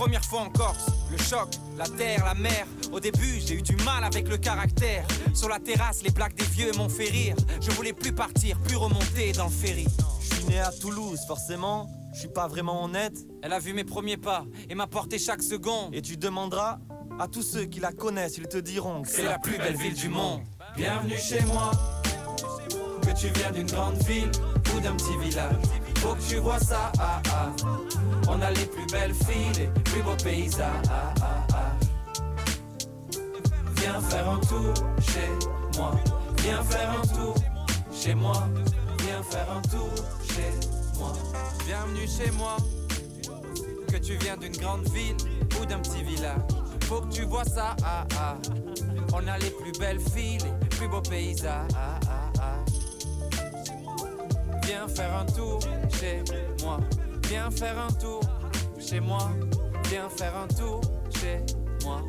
Première 0.00 0.24
fois 0.24 0.40
en 0.40 0.48
Corse, 0.48 0.86
le 1.10 1.18
choc, 1.18 1.50
la 1.76 1.84
terre, 1.86 2.24
la 2.24 2.32
mer. 2.32 2.66
Au 2.90 3.00
début, 3.00 3.38
j'ai 3.38 3.56
eu 3.56 3.60
du 3.60 3.76
mal 3.84 4.02
avec 4.02 4.30
le 4.30 4.38
caractère. 4.38 5.06
Sur 5.34 5.50
la 5.50 5.58
terrasse, 5.58 6.02
les 6.02 6.10
blagues 6.10 6.32
des 6.32 6.46
vieux 6.46 6.72
m'ont 6.78 6.88
fait 6.88 7.10
rire. 7.10 7.36
Je 7.60 7.70
voulais 7.72 7.92
plus 7.92 8.10
partir, 8.10 8.58
plus 8.60 8.76
remonter 8.76 9.32
dans 9.32 9.44
le 9.44 9.50
ferry. 9.50 9.86
Je 10.22 10.36
suis 10.36 10.44
né 10.46 10.58
à 10.58 10.72
Toulouse, 10.72 11.20
forcément, 11.26 11.86
je 12.14 12.20
suis 12.20 12.30
pas 12.30 12.48
vraiment 12.48 12.82
honnête. 12.82 13.12
Elle 13.42 13.52
a 13.52 13.58
vu 13.58 13.74
mes 13.74 13.84
premiers 13.84 14.16
pas 14.16 14.46
et 14.70 14.74
m'a 14.74 14.86
porté 14.86 15.18
chaque 15.18 15.42
seconde. 15.42 15.94
Et 15.94 16.00
tu 16.00 16.16
demanderas 16.16 16.78
à 17.18 17.28
tous 17.28 17.42
ceux 17.42 17.66
qui 17.66 17.78
la 17.78 17.92
connaissent, 17.92 18.38
ils 18.38 18.48
te 18.48 18.56
diront 18.56 19.02
que 19.02 19.08
C'est 19.10 19.24
la 19.24 19.38
plus 19.38 19.58
belle 19.58 19.76
ville 19.76 19.92
du 19.92 20.08
monde. 20.08 20.40
Bienvenue 20.78 21.18
chez 21.18 21.42
moi. 21.42 21.72
Que 23.02 23.14
tu 23.14 23.26
viens 23.38 23.50
d'une 23.50 23.70
grande 23.70 24.02
ville 24.04 24.30
ou 24.74 24.80
d'un 24.80 24.94
petit 24.94 25.18
village. 25.18 25.56
Faut 25.96 26.14
que 26.14 26.22
tu 26.26 26.36
vois 26.36 26.58
ça, 26.58 26.90
ah, 26.98 27.20
ah. 27.34 27.52
On 28.32 28.40
a 28.42 28.50
les 28.52 28.66
plus 28.66 28.86
belles 28.92 29.14
filles, 29.14 29.52
les 29.58 29.82
plus 29.82 30.02
beaux 30.02 30.16
paysages. 30.22 30.86
Viens 33.76 34.00
faire 34.00 34.30
un 34.30 34.38
tour 34.38 34.72
chez 35.00 35.76
moi. 35.76 35.92
Viens 36.38 36.62
faire 36.62 36.90
un 36.92 37.06
tour 37.08 37.34
chez 37.92 38.14
moi. 38.14 38.48
Viens 39.00 39.22
faire 39.24 39.50
un 39.50 39.62
tour 39.62 39.90
chez 40.28 40.52
moi. 40.98 41.12
Bienvenue 41.66 42.06
chez 42.06 42.30
moi. 42.32 42.56
Que 43.88 43.96
tu 43.96 44.14
viens 44.18 44.36
d'une 44.36 44.56
grande 44.56 44.88
ville 44.90 45.16
ou 45.60 45.66
d'un 45.66 45.80
petit 45.80 46.04
village. 46.04 46.40
Faut 46.84 47.00
que 47.00 47.12
tu 47.12 47.24
vois 47.24 47.44
ça, 47.44 47.74
ah, 47.84 48.06
ah. 48.16 48.36
On 49.12 49.26
a 49.26 49.38
les 49.38 49.50
plus 49.50 49.72
belles 49.80 50.00
filles, 50.14 50.38
les 50.38 50.68
plus 50.68 50.88
beaux 50.88 51.02
paysages. 51.02 51.68
ah. 51.74 51.98
Viens 54.62 54.86
faire 54.86 55.16
un 55.16 55.26
tour 55.26 55.58
chez 55.98 56.22
moi. 56.62 56.78
Viens 57.30 57.48
faire 57.48 57.78
un 57.78 57.92
tour 57.92 58.20
chez 58.80 58.98
moi. 58.98 59.30
Viens 59.88 60.08
faire 60.08 60.36
un 60.36 60.48
tour 60.48 60.80
chez 61.14 61.38
moi. 61.84 62.02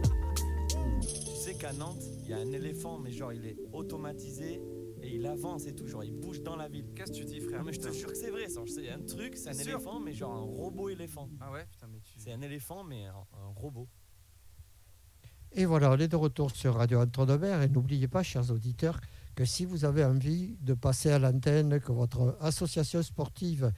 Tu 1.00 1.36
sais 1.36 1.54
qu'à 1.54 1.72
Nantes, 1.74 2.02
il 2.24 2.30
y 2.30 2.34
a 2.34 2.38
un 2.38 2.52
éléphant, 2.52 2.98
mais 2.98 3.12
genre 3.12 3.32
il 3.32 3.46
est 3.46 3.58
automatisé 3.72 4.60
et 5.04 5.14
il 5.14 5.28
avance 5.28 5.68
et 5.68 5.76
tout, 5.76 5.86
genre 5.86 6.04
il 6.04 6.14
bouge 6.14 6.42
dans 6.42 6.56
la 6.56 6.68
ville. 6.68 6.88
Qu'est-ce 6.96 7.12
que 7.12 7.18
tu 7.18 7.26
dis, 7.26 7.40
frère? 7.40 7.60
Non, 7.60 7.66
mais 7.66 7.74
je 7.74 7.82
te 7.82 7.92
jure 7.92 8.10
que 8.10 8.18
c'est 8.18 8.32
vrai, 8.32 8.50
ça. 8.50 8.62
C'est 8.66 8.90
un 8.90 9.00
truc, 9.02 9.38
c'est 9.38 9.50
un 9.50 9.54
sûr. 9.54 9.70
éléphant, 9.70 10.00
mais 10.00 10.16
genre 10.16 10.34
un 10.34 10.42
robot 10.42 10.90
éléphant. 10.90 11.30
Ah 11.40 11.52
ouais, 11.52 11.68
putain, 11.70 11.86
mais 11.94 12.00
tu. 12.00 12.14
C'est 12.18 12.34
un 12.34 12.42
éléphant, 12.42 12.84
mais 12.84 13.06
un, 13.06 13.14
un 13.14 13.54
robot. 13.56 13.88
Et 15.52 15.66
voilà, 15.66 15.92
on 15.92 15.98
est 15.98 16.08
de 16.08 16.16
retour 16.16 16.50
sur 16.50 16.74
Radio 16.74 17.00
Entre-deux-Mers. 17.00 17.62
Et 17.62 17.70
n'oubliez 17.70 18.08
pas, 18.08 18.24
chers 18.24 18.50
auditeurs, 18.50 19.00
que 19.36 19.46
si 19.46 19.66
vous 19.66 19.86
avez 19.86 20.04
envie 20.04 20.58
de 20.62 20.74
passer 20.74 21.12
à 21.12 21.20
l'antenne, 21.20 21.80
que 21.80 21.92
votre 21.92 22.38
association 22.40 23.04
sportive 23.04 23.72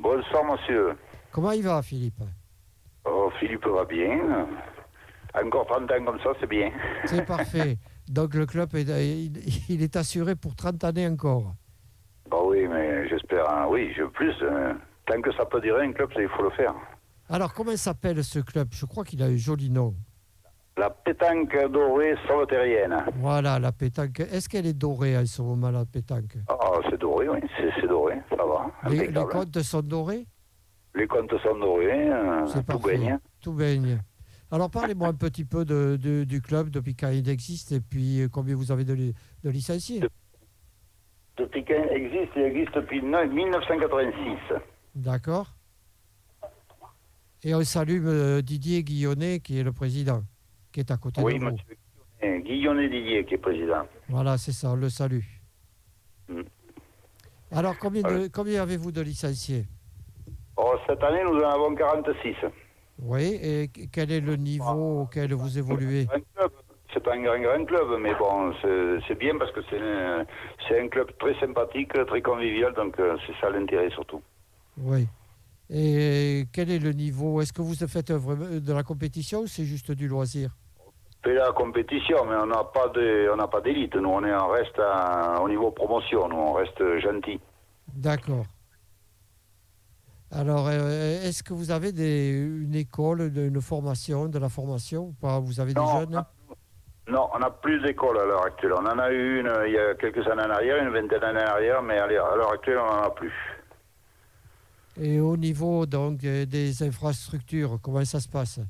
Bonsoir, 0.00 0.44
monsieur. 0.50 0.96
Comment 1.30 1.50
il 1.52 1.62
va, 1.62 1.82
Philippe? 1.82 2.22
Oh, 3.04 3.30
Philippe 3.38 3.66
va 3.66 3.84
bien. 3.84 4.46
Encore 5.34 5.66
30 5.66 5.92
ans 5.92 6.04
comme 6.06 6.18
ça, 6.20 6.30
c'est 6.40 6.48
bien. 6.48 6.72
C'est 7.04 7.26
parfait. 7.26 7.76
Donc 8.08 8.32
le 8.32 8.46
club, 8.46 8.74
est, 8.76 8.84
il, 9.26 9.36
il 9.68 9.82
est 9.82 9.96
assuré 9.96 10.34
pour 10.34 10.56
30 10.56 10.82
années 10.84 11.06
encore. 11.06 11.52
Bah 12.30 12.38
oui, 12.46 12.66
mais 12.66 13.06
j'espère, 13.10 13.46
hein, 13.46 13.66
oui, 13.68 13.92
je 13.94 14.04
plus. 14.04 14.34
euh, 14.40 14.72
tant 15.04 15.20
que 15.20 15.34
ça 15.34 15.44
peut 15.44 15.60
durer 15.60 15.84
un 15.84 15.92
club, 15.92 16.10
ça, 16.14 16.22
il 16.22 16.28
faut 16.30 16.44
le 16.44 16.50
faire. 16.52 16.74
Alors 17.28 17.52
comment 17.52 17.76
s'appelle 17.76 18.24
ce 18.24 18.38
club? 18.38 18.68
Je 18.72 18.86
crois 18.86 19.04
qu'il 19.04 19.22
a 19.22 19.26
un 19.26 19.36
joli 19.36 19.68
nom. 19.68 19.94
La 20.78 20.90
pétanque 20.90 21.56
dorée 21.72 22.14
sauvetérienne. 22.28 22.94
Voilà, 23.16 23.58
la 23.58 23.72
pétanque. 23.72 24.20
Est-ce 24.20 24.48
qu'elle 24.48 24.66
est 24.66 24.72
dorée 24.78 25.16
à 25.16 25.26
ce 25.26 25.42
moment, 25.42 25.70
la 25.72 25.84
pétanque? 25.84 26.36
Ah, 26.48 26.56
c'est 26.88 27.00
doré, 27.00 27.28
oui, 27.28 27.40
c'est 27.80 27.86
doré, 27.88 28.14
ça 28.30 28.36
va. 28.36 28.70
les, 28.88 29.12
comptes 29.12 29.60
sont 29.62 29.82
dorés? 29.82 30.26
Les 30.94 31.06
comptes 31.08 31.36
sont 31.42 31.58
dorés, 31.58 32.08
euh, 32.10 32.46
C'est 32.46 32.60
tout 32.60 32.78
parfait. 32.78 32.96
baigne. 32.98 33.18
Tout 33.40 33.52
baigne. 33.52 33.98
Alors 34.52 34.70
parlez-moi 34.70 35.08
un 35.08 35.14
petit 35.14 35.44
peu 35.44 35.64
de, 35.64 35.98
de- 36.00 36.24
du 36.24 36.40
club 36.40 36.70
depuis 36.70 36.94
quand 36.94 37.10
il 37.10 37.28
existe 37.28 37.72
et 37.72 37.80
puis 37.80 38.20
euh, 38.22 38.28
combien 38.28 38.54
vous 38.54 38.70
avez 38.72 38.84
de, 38.84 38.94
de 38.94 39.50
licenciés? 39.50 40.00
Depuis 41.36 41.64
qu'il 41.64 41.74
existe, 41.74 42.32
il 42.36 42.42
existe 42.42 42.74
depuis 42.74 43.02
no- 43.02 43.26
1986. 43.26 44.54
D'accord 44.94 45.54
Et 47.42 47.54
on 47.54 47.62
salue 47.64 48.04
euh, 48.06 48.42
Didier 48.42 48.82
Guillonnet 48.84 49.40
qui 49.40 49.58
est 49.58 49.62
le 49.64 49.72
président, 49.72 50.22
qui 50.72 50.80
est 50.80 50.90
à 50.90 50.96
côté 50.96 51.20
Oui, 51.22 51.34
de 51.38 51.44
vous. 51.44 51.50
monsieur 51.52 51.64
Guillonnet- 52.20 52.42
Guillonnet 52.42 52.88
Didier 52.88 53.24
qui 53.24 53.34
est 53.34 53.38
président. 53.38 53.86
Voilà, 54.08 54.36
c'est 54.38 54.52
ça, 54.52 54.70
on 54.72 54.76
le 54.76 54.88
salue. 54.90 55.20
Mm. 56.28 56.42
Alors 57.52 57.78
combien, 57.78 58.02
de- 58.02 58.08
Voilà. 58.08 58.28
combien 58.28 58.62
avez-vous 58.62 58.92
de 58.92 59.00
licenciés? 59.00 59.64
Oh, 60.56 60.74
cette 60.86 61.02
année, 61.02 61.22
nous 61.24 61.38
en 61.40 61.48
avons 61.50 61.74
46. 61.74 62.36
Oui, 63.00 63.38
et 63.40 63.68
qu- 63.68 63.86
quel 63.92 64.10
est 64.10 64.20
le 64.20 64.36
niveau 64.36 65.02
auquel 65.02 65.32
vous 65.32 65.56
évoluez? 65.56 66.06
C'est 66.92 67.06
un 67.06 67.22
grand, 67.22 67.38
grand 67.38 67.64
club, 67.64 68.00
mais 68.00 68.14
bon, 68.16 68.52
c'est 68.62 69.14
bien 69.18 69.38
parce 69.38 69.52
que 69.52 69.60
c'est 69.70 69.78
un, 69.80 70.26
c'est 70.66 70.80
un 70.80 70.88
club 70.88 71.10
très 71.18 71.38
sympathique, 71.38 71.92
très 71.92 72.20
convivial, 72.22 72.74
donc 72.74 72.98
euh, 72.98 73.16
c'est 73.26 73.34
ça 73.40 73.50
l'intérêt 73.50 73.90
surtout. 73.90 74.20
Oui. 74.78 75.06
Et 75.70 76.46
quel 76.52 76.70
est 76.70 76.78
le 76.78 76.92
niveau? 76.92 77.40
Est-ce 77.40 77.52
que 77.52 77.60
vous 77.62 77.74
faites 77.74 78.10
vraiment 78.10 78.46
de 78.58 78.72
la 78.72 78.82
compétition 78.82 79.40
ou 79.40 79.46
c'est 79.46 79.64
juste 79.64 79.92
du 79.92 80.08
loisir? 80.08 80.50
On 80.80 81.28
fait 81.28 81.34
la 81.34 81.52
compétition, 81.52 82.24
mais 82.26 82.36
on 82.36 82.46
n'a 82.46 82.64
pas 82.64 82.88
de, 82.88 83.28
on 83.32 83.36
n'a 83.36 83.48
pas 83.48 83.60
d'élite. 83.60 83.94
Nous, 83.96 84.08
on 84.08 84.24
est, 84.24 84.34
on 84.34 84.48
reste 84.48 84.78
à- 84.78 85.40
au 85.42 85.48
niveau 85.48 85.70
promotion. 85.70 86.28
Nous, 86.28 86.36
on 86.36 86.52
reste 86.54 86.82
gentil. 87.00 87.38
D'accord. 87.92 88.46
Alors, 90.30 90.68
euh, 90.68 91.22
est-ce 91.26 91.42
que 91.42 91.52
vous 91.54 91.70
avez 91.70 91.90
des, 91.92 92.30
une 92.30 92.74
école, 92.74 93.32
une 93.34 93.60
formation, 93.60 94.26
de 94.26 94.38
la 94.38 94.48
formation 94.48 95.06
ou 95.08 95.12
pas? 95.12 95.38
Vous 95.40 95.58
avez 95.60 95.74
des 95.74 95.80
jeunes? 95.80 96.22
Non, 97.08 97.28
on 97.34 97.38
n'a 97.38 97.50
plus 97.50 97.80
d'école 97.80 98.18
à 98.18 98.24
l'heure 98.26 98.44
actuelle. 98.44 98.74
On 98.74 98.84
en 98.86 98.98
a 98.98 99.10
eu 99.10 99.40
une 99.40 99.48
euh, 99.48 99.66
il 99.66 99.72
y 99.74 99.78
a 99.78 99.94
quelques 99.94 100.26
années 100.28 100.42
en 100.42 100.50
arrière, 100.50 100.82
une 100.82 100.92
vingtaine 100.92 101.20
d'années 101.20 101.40
en 101.42 101.46
arrière, 101.52 101.82
mais 101.82 101.98
à 101.98 102.06
l'heure 102.06 102.52
actuelle, 102.52 102.78
on 102.78 102.86
n'en 102.94 103.02
a 103.04 103.10
plus. 103.10 103.32
Et 105.00 105.20
au 105.20 105.36
niveau 105.36 105.86
donc 105.86 106.24
euh, 106.24 106.44
des 106.44 106.82
infrastructures, 106.82 107.78
comment 107.82 108.04
ça 108.04 108.18
se 108.18 108.28
passe? 108.28 108.60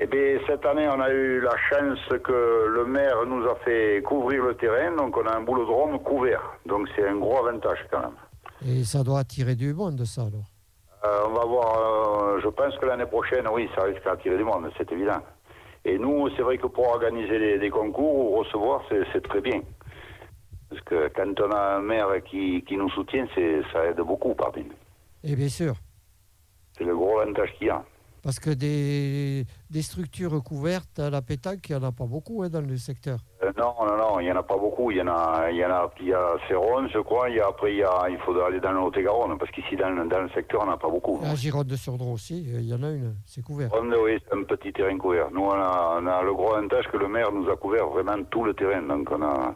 Eh 0.00 0.06
bien, 0.06 0.38
cette 0.46 0.64
année, 0.64 0.88
on 0.88 1.00
a 1.00 1.10
eu 1.10 1.40
la 1.40 1.56
chance 1.68 1.98
que 2.22 2.68
le 2.72 2.84
maire 2.86 3.26
nous 3.26 3.44
a 3.46 3.56
fait 3.56 4.00
couvrir 4.02 4.44
le 4.44 4.54
terrain, 4.54 4.94
donc 4.96 5.16
on 5.16 5.26
a 5.26 5.36
un 5.36 5.42
boulodrome 5.42 5.98
couvert. 5.98 6.40
Donc 6.66 6.88
c'est 6.94 7.06
un 7.06 7.16
gros 7.16 7.38
avantage 7.38 7.78
quand 7.90 8.00
même. 8.00 8.16
Et 8.64 8.84
ça 8.84 9.02
doit 9.02 9.20
attirer 9.20 9.56
du 9.56 9.74
monde, 9.74 10.04
ça 10.04 10.22
alors? 10.22 10.46
Euh, 11.04 11.26
on 11.28 11.34
va 11.34 11.44
voir, 11.44 11.78
euh, 11.78 12.40
je 12.42 12.48
pense 12.48 12.76
que 12.78 12.86
l'année 12.86 13.06
prochaine, 13.06 13.46
oui, 13.52 13.68
ça 13.76 13.84
risque 13.84 14.04
d'attirer 14.04 14.36
du 14.36 14.44
monde, 14.44 14.70
c'est 14.78 14.90
évident. 14.92 15.20
Et 15.84 15.98
nous, 15.98 16.28
c'est 16.36 16.42
vrai 16.42 16.58
que 16.58 16.66
pour 16.66 16.88
organiser 16.88 17.58
des, 17.58 17.70
concours 17.70 18.14
ou 18.14 18.36
recevoir, 18.38 18.82
c'est 18.88 19.22
très 19.22 19.40
bien. 19.40 19.60
Parce 20.68 20.82
que 20.82 21.08
quand 21.14 21.40
on 21.40 21.50
a 21.50 21.76
un 21.76 21.80
maire 21.80 22.22
qui, 22.24 22.62
qui 22.62 22.76
nous 22.76 22.90
soutient, 22.90 23.26
ça 23.72 23.86
aide 23.86 24.00
beaucoup, 24.00 24.34
pardon. 24.34 24.64
Et 25.24 25.34
bien 25.36 25.48
sûr, 25.48 25.74
C'est 26.76 26.84
le 26.84 26.96
gros 26.96 27.18
avantage 27.20 27.52
qu'il 27.58 27.66
y 27.66 27.70
a. 27.70 27.82
parce 28.22 28.38
que 28.38 28.50
des, 28.50 29.44
des 29.70 29.82
structures 29.82 30.42
couvertes 30.42 30.98
à 30.98 31.10
la 31.10 31.22
pétanque, 31.22 31.68
il 31.68 31.76
n'y 31.76 31.82
en 31.84 31.88
a 31.88 31.92
pas 31.92 32.06
beaucoup 32.06 32.42
hein, 32.42 32.48
dans 32.48 32.60
le 32.60 32.76
secteur. 32.76 33.18
Euh, 33.42 33.52
non, 33.56 33.74
non, 33.86 33.96
non, 33.96 34.20
il 34.20 34.24
n'y 34.24 34.32
en 34.32 34.36
a 34.36 34.42
pas 34.42 34.56
beaucoup. 34.56 34.90
Il 34.90 34.98
y 34.98 35.02
en 35.02 35.08
a, 35.08 35.48
il 35.50 35.56
y 35.56 35.64
en 35.64 35.70
a, 35.70 35.90
il 36.00 36.06
y 36.08 36.12
a 36.14 36.36
Céron, 36.48 36.86
je 36.88 36.98
crois. 37.00 37.28
Il 37.30 37.36
y 37.36 37.40
a, 37.40 37.46
après, 37.48 37.72
il, 37.72 37.78
y 37.78 37.82
a, 37.82 38.08
il 38.10 38.18
faudra 38.18 38.46
aller 38.46 38.60
dans 38.60 38.72
le 38.72 38.80
Haut-et-Garonne, 38.80 39.36
parce 39.38 39.50
qu'ici, 39.50 39.76
dans, 39.76 39.90
le- 39.90 40.08
dans 40.08 40.20
le 40.22 40.28
secteur, 40.30 40.62
on 40.62 40.66
n'a 40.66 40.76
pas 40.76 40.88
beaucoup. 40.90 41.20
À 41.24 41.34
Gironde-sur-Dron 41.34 42.12
aussi, 42.12 42.46
euh, 42.48 42.60
il 42.60 42.68
y 42.68 42.74
en 42.74 42.82
a 42.82 42.90
une, 42.90 43.14
c'est 43.24 43.42
couvert. 43.42 43.70
Oui, 43.74 44.18
c'est 44.24 44.36
un 44.36 44.42
petit 44.44 44.72
terrain 44.72 44.96
couvert. 44.98 45.30
Nous, 45.32 45.40
on 45.42 45.50
a, 45.52 45.98
on 46.00 46.06
a 46.06 46.22
le 46.22 46.34
gros 46.34 46.54
avantage 46.54 46.86
que 46.92 46.96
le 46.96 47.08
maire 47.08 47.32
nous 47.32 47.48
a 47.50 47.56
couvert 47.56 47.86
vraiment 47.88 48.22
tout 48.30 48.44
le 48.44 48.54
terrain. 48.54 48.82
Donc, 48.82 49.08
on 49.10 49.22
a, 49.22 49.54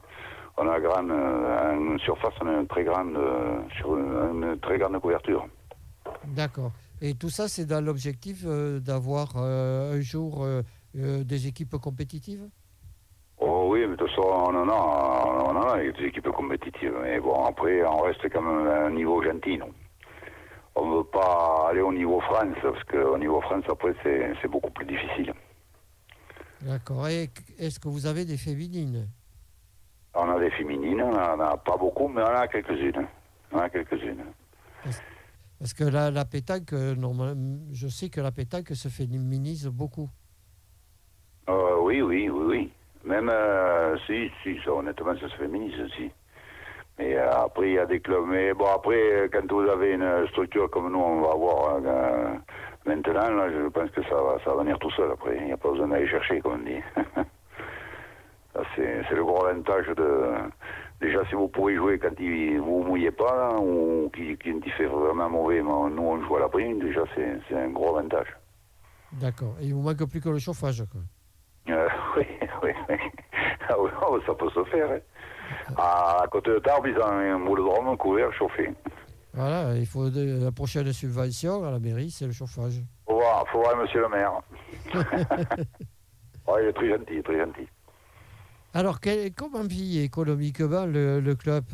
on 0.56 0.68
a 0.68 0.80
grande, 0.80 1.10
euh, 1.10 1.74
une 1.74 1.98
surface, 2.00 2.34
on 2.40 2.46
a 2.46 2.60
une 2.60 2.66
très 2.66 2.84
grande, 2.84 3.16
euh, 3.16 3.60
sur 3.76 3.96
une, 3.96 4.58
très 4.60 4.78
grande 4.78 4.98
couverture. 5.00 5.46
D'accord. 6.24 6.72
Et 7.00 7.14
tout 7.14 7.30
ça, 7.30 7.48
c'est 7.48 7.64
dans 7.64 7.84
l'objectif 7.84 8.44
euh, 8.46 8.78
d'avoir 8.78 9.36
un 9.36 10.00
jour 10.00 10.46
des 10.94 11.46
équipes 11.46 11.76
compétitives? 11.78 12.48
Oh 13.38 13.68
oui, 13.70 13.80
mais 13.80 13.92
de 13.92 13.96
toute 13.96 14.08
façon, 14.10 14.22
on 14.22 14.54
en 14.54 14.68
a, 14.68 15.46
on 15.46 15.56
en 15.56 15.68
a 15.68 15.78
des 15.78 16.04
équipes 16.04 16.28
compétitives. 16.28 16.94
Mais 17.02 17.18
bon, 17.18 17.44
après, 17.44 17.84
on 17.84 18.02
reste 18.02 18.22
quand 18.30 18.42
même 18.42 18.68
à 18.68 18.86
un 18.86 18.90
niveau 18.90 19.22
gentil, 19.22 19.58
non? 19.58 19.70
On 20.74 20.86
ne 20.86 20.96
veut 20.98 21.04
pas 21.04 21.68
aller 21.70 21.80
au 21.80 21.92
niveau 21.92 22.20
France, 22.20 22.56
parce 22.62 22.84
qu'au 22.84 23.18
niveau 23.18 23.40
France, 23.40 23.64
après, 23.68 23.94
c'est 24.02 24.32
c'est 24.40 24.48
beaucoup 24.48 24.70
plus 24.70 24.86
difficile. 24.86 25.32
D'accord. 26.62 27.08
Et 27.08 27.30
est-ce 27.58 27.80
que 27.80 27.88
vous 27.88 28.06
avez 28.06 28.24
des 28.24 28.36
féminines? 28.36 29.08
On 30.14 30.30
a 30.30 30.38
des 30.38 30.50
féminines, 30.50 31.00
on 31.02 31.12
n'en 31.12 31.40
a 31.40 31.56
pas 31.56 31.76
beaucoup, 31.76 32.08
mais 32.08 32.22
on 32.22 32.26
en 32.26 32.40
a 32.40 32.48
quelques-unes. 32.48 33.06
On 33.52 33.58
a 33.58 33.68
quelques-unes. 33.70 34.24
Parce 35.58 35.74
que 35.74 35.84
la, 35.84 36.10
la 36.10 36.24
pétanque, 36.24 36.72
euh, 36.72 36.94
normalement, 36.94 37.60
je 37.72 37.86
sais 37.88 38.08
que 38.08 38.20
la 38.20 38.32
pétanque 38.32 38.70
se 38.74 38.88
féminise 38.88 39.66
beaucoup. 39.68 40.10
Euh, 41.48 41.76
oui, 41.80 42.02
oui, 42.02 42.28
oui, 42.28 42.44
oui. 42.46 42.72
Même 43.04 43.30
euh, 43.32 43.96
si, 44.06 44.30
si, 44.42 44.58
ça, 44.64 44.72
honnêtement, 44.72 45.14
ça 45.14 45.28
se 45.28 45.36
féminise 45.36 45.80
aussi. 45.80 46.10
Mais 46.98 47.16
euh, 47.16 47.30
après, 47.30 47.68
il 47.68 47.74
y 47.74 47.78
a 47.78 47.86
des 47.86 48.00
clubs. 48.00 48.26
Mais 48.26 48.52
bon, 48.54 48.66
après, 48.66 49.30
quand 49.32 49.50
vous 49.50 49.68
avez 49.68 49.92
une 49.92 50.26
structure 50.28 50.68
comme 50.70 50.92
nous, 50.92 50.98
on 50.98 51.22
va 51.22 51.32
avoir 51.32 51.80
maintenant, 52.84 53.30
là, 53.30 53.50
je 53.50 53.68
pense 53.68 53.90
que 53.90 54.02
ça 54.02 54.14
va, 54.14 54.38
ça 54.44 54.50
va 54.52 54.62
venir 54.62 54.78
tout 54.78 54.90
seul 54.90 55.10
après. 55.12 55.36
Il 55.38 55.46
n'y 55.46 55.52
a 55.52 55.56
pas 55.56 55.70
besoin 55.70 55.88
d'aller 55.88 56.08
chercher, 56.08 56.40
comme 56.40 56.60
on 56.60 56.64
dit. 56.64 56.82
C'est 58.76 59.10
le 59.14 59.24
gros 59.24 59.44
avantage 59.46 59.86
de. 59.96 60.32
Déjà, 61.00 61.24
si 61.28 61.34
vous 61.34 61.48
pourrez 61.48 61.74
jouer 61.74 61.98
quand 61.98 62.10
il, 62.20 62.60
vous 62.60 62.82
mouillez 62.84 63.10
pas, 63.10 63.34
là, 63.36 63.58
ou 63.58 64.10
qui, 64.14 64.36
qui, 64.38 64.60
qui 64.60 64.70
fait 64.70 64.86
vraiment 64.86 65.28
mauvais, 65.28 65.56
mais 65.62 65.70
nous, 65.90 66.02
on 66.02 66.22
joue 66.24 66.36
à 66.36 66.40
la 66.40 66.48
prime, 66.48 66.78
déjà, 66.78 67.02
c'est 67.16 67.56
un 67.56 67.68
gros 67.70 67.96
avantage. 67.96 68.28
D'accord. 69.12 69.56
Et 69.60 69.66
il 69.66 69.74
vous 69.74 69.82
manque 69.82 70.04
plus 70.08 70.20
que 70.20 70.28
le 70.28 70.38
chauffage. 70.38 70.84
Quoi. 70.92 71.00
Euh, 71.74 71.88
oui, 72.16 72.26
oui, 72.62 72.70
oui. 72.88 72.96
Ah 73.68 73.74
oui, 73.80 73.90
oh, 74.06 74.18
ça 74.26 74.34
peut 74.34 74.50
se 74.50 74.62
faire. 74.64 74.90
hein. 74.90 75.00
À 75.76 76.24
côté 76.30 76.50
de 76.50 76.58
Tarbes, 76.60 76.86
ils 76.86 76.96
ont 76.98 77.06
un 77.06 77.38
boulodrome 77.40 77.96
couvert, 77.96 78.32
chauffé. 78.34 78.70
Voilà, 79.34 79.74
il 79.76 79.86
faut 79.86 80.08
de- 80.10 80.44
la 80.44 80.52
prochaine 80.52 80.92
subvention 80.92 81.64
à 81.64 81.70
la 81.70 81.78
mairie, 81.78 82.10
c'est 82.10 82.26
le 82.26 82.32
chauffage. 82.32 82.80
Faut 83.06 83.14
voir, 83.16 83.44
faut 83.48 83.60
voir 83.60 83.76
monsieur 83.76 84.00
le 84.02 84.08
maire. 84.08 84.32
Ouais, 86.48 86.64
il 86.64 86.68
est 86.68 86.72
très 86.72 86.88
gentil, 86.88 87.22
très 87.22 87.38
gentil. 87.38 87.68
Alors, 88.74 89.00
quel- 89.00 89.32
comment 89.34 89.62
vit 89.64 90.00
économiquement 90.02 90.86
le, 90.86 91.20
le 91.20 91.34
club? 91.34 91.64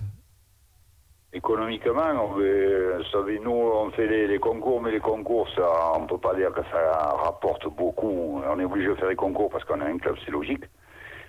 Économiquement, 1.32 2.10
on 2.24 2.32
veut, 2.34 2.96
vous 2.98 3.10
savez, 3.12 3.38
nous, 3.38 3.50
on 3.52 3.90
fait 3.90 4.06
les, 4.08 4.26
les 4.26 4.38
concours, 4.38 4.80
mais 4.80 4.90
les 4.90 4.98
concours, 5.00 5.46
ça, 5.54 5.92
on 5.96 6.06
peut 6.06 6.18
pas 6.18 6.34
dire 6.34 6.50
que 6.52 6.62
ça 6.72 7.14
rapporte 7.22 7.66
beaucoup. 7.76 8.40
On 8.44 8.58
est 8.58 8.64
obligé 8.64 8.88
de 8.88 8.94
faire 8.94 9.10
les 9.10 9.14
concours 9.16 9.50
parce 9.50 9.62
qu'on 9.64 9.80
a 9.80 9.84
un 9.84 9.98
club, 9.98 10.16
c'est 10.24 10.30
logique. 10.32 10.64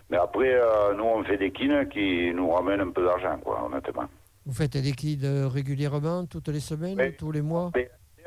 Mais 0.10 0.18
après, 0.18 0.54
euh, 0.54 0.94
nous, 0.96 1.04
on 1.04 1.24
fait 1.24 1.38
des 1.38 1.52
kines 1.52 1.88
qui 1.90 2.32
nous 2.34 2.50
ramènent 2.50 2.80
un 2.82 2.92
peu 2.92 3.06
d'argent, 3.06 3.38
quoi, 3.44 3.64
honnêtement. 3.66 4.06
Vous 4.46 4.54
faites 4.54 4.72
des 4.74 4.82
liquides 4.82 5.26
régulièrement, 5.54 6.26
toutes 6.26 6.48
les 6.48 6.62
semaines, 6.62 6.98
Oui. 6.98 7.16
tous 7.18 7.32
les 7.32 7.42
mois? 7.44 7.72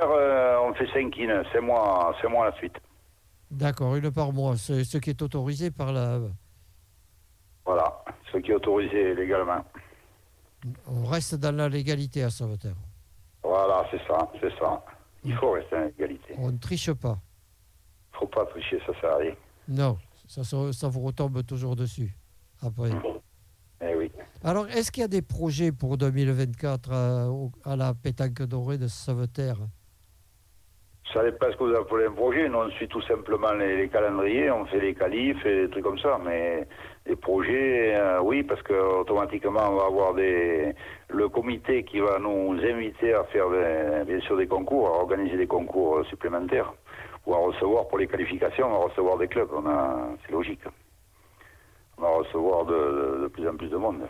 Euh, 0.01 0.57
on 0.63 0.75
fait 0.75 0.87
5 0.93 1.11
kines, 1.11 1.43
c'est 1.53 1.61
moi, 1.61 2.15
c'est 2.21 2.29
moi 2.29 2.51
la 2.51 2.57
suite. 2.57 2.75
D'accord, 3.51 3.97
une 3.97 4.11
par 4.11 4.33
mois, 4.33 4.57
c'est 4.57 4.85
ce 4.85 4.99
qui 4.99 5.11
est 5.11 5.23
autorisé 5.23 5.71
par 5.71 5.93
la... 5.93 6.19
Ce 8.33 8.39
qui 8.39 8.51
est 8.51 8.55
autorisé 8.55 9.15
légalement. 9.15 9.65
On 10.87 11.05
reste 11.05 11.35
dans 11.37 11.55
la 11.55 11.69
légalité 11.69 12.23
à 12.23 12.31
Sauveterre. 12.31 12.77
Voilà, 13.43 13.85
c'est 13.91 14.01
ça, 14.07 14.31
c'est 14.41 14.57
ça. 14.59 14.85
Il 15.25 15.35
faut 15.37 15.51
rester 15.53 15.77
en 15.77 15.87
égalité. 15.89 16.35
On 16.39 16.51
ne 16.53 16.59
triche 16.59 16.93
pas. 16.93 17.19
Il 18.15 18.19
faut 18.19 18.27
pas 18.29 18.47
tricher, 18.47 18.79
ça 18.87 18.93
sert 19.01 19.13
à 19.13 19.17
rien. 19.17 19.35
Non, 19.69 19.99
ça, 20.27 20.89
vous 20.89 21.01
retombe 21.01 21.45
toujours 21.45 21.77
dessus. 21.77 22.15
Après. 22.63 22.91
Eh 23.85 23.95
oui. 23.97 24.11
Alors, 24.45 24.69
est-ce 24.69 24.93
qu'il 24.93 25.01
y 25.01 25.05
a 25.05 25.09
des 25.09 25.23
projets 25.23 25.73
pour 25.73 25.99
2024 25.99 26.93
à, 26.93 27.29
au- 27.31 27.51
à 27.65 27.75
la 27.75 27.95
pétanque 27.95 28.43
dorée 28.43 28.79
de 28.79 28.87
Sauveterre 28.87 29.59
Ça 31.13 31.23
dépend 31.25 31.47
ce 31.51 31.57
que 31.57 31.65
vous 31.65 31.75
appelez 31.75 32.07
un 32.07 32.13
projet. 32.13 32.49
Nous, 32.49 32.57
on 32.59 32.71
suit 32.71 32.89
tout 32.89 33.03
simplement 33.03 33.53
les, 33.53 33.77
les 33.77 33.89
calendriers, 33.89 34.51
on 34.51 34.65
fait 34.67 34.81
les 34.81 34.95
qualifs 34.95 35.45
et 35.45 35.63
des 35.67 35.71
trucs 35.71 35.85
comme 35.85 35.99
ça. 35.99 36.19
Mais 36.25 36.67
les 37.07 37.17
projets, 37.17 37.95
euh, 37.97 38.21
oui, 38.23 38.43
parce 38.45 38.63
que 38.63 38.73
automatiquement, 39.01 39.69
on 39.71 39.75
va 39.77 39.87
avoir 39.87 40.15
des, 40.15 40.73
le 41.11 41.29
comité 41.29 41.83
qui 41.85 41.99
va 42.01 42.19
nous 42.19 42.53
inviter 42.53 43.13
à 43.15 43.25
faire 43.25 43.51
des- 43.51 44.05
bien 44.11 44.21
sûr 44.21 44.37
des 44.37 44.47
concours, 44.47 44.87
à 44.89 44.91
organiser 45.03 45.37
des 45.37 45.47
concours 45.47 46.05
supplémentaires 46.07 46.73
ou 47.27 47.35
à 47.35 47.39
recevoir 47.39 47.89
pour 47.89 47.99
les 47.99 48.07
qualifications, 48.07 48.67
on 48.67 48.79
va 48.79 48.85
recevoir 48.87 49.19
des 49.19 49.29
clubs. 49.29 49.51
On 49.53 49.67
a, 49.67 50.09
c'est 50.25 50.33
logique. 50.33 50.63
On 51.99 52.03
va 52.03 52.09
recevoir 52.09 52.65
de, 52.65 52.73
de- 53.19 53.23
de 53.25 53.29
plus 53.29 53.47
en 53.49 53.57
plus 53.57 53.69
de 53.69 53.77
monde. 53.77 54.01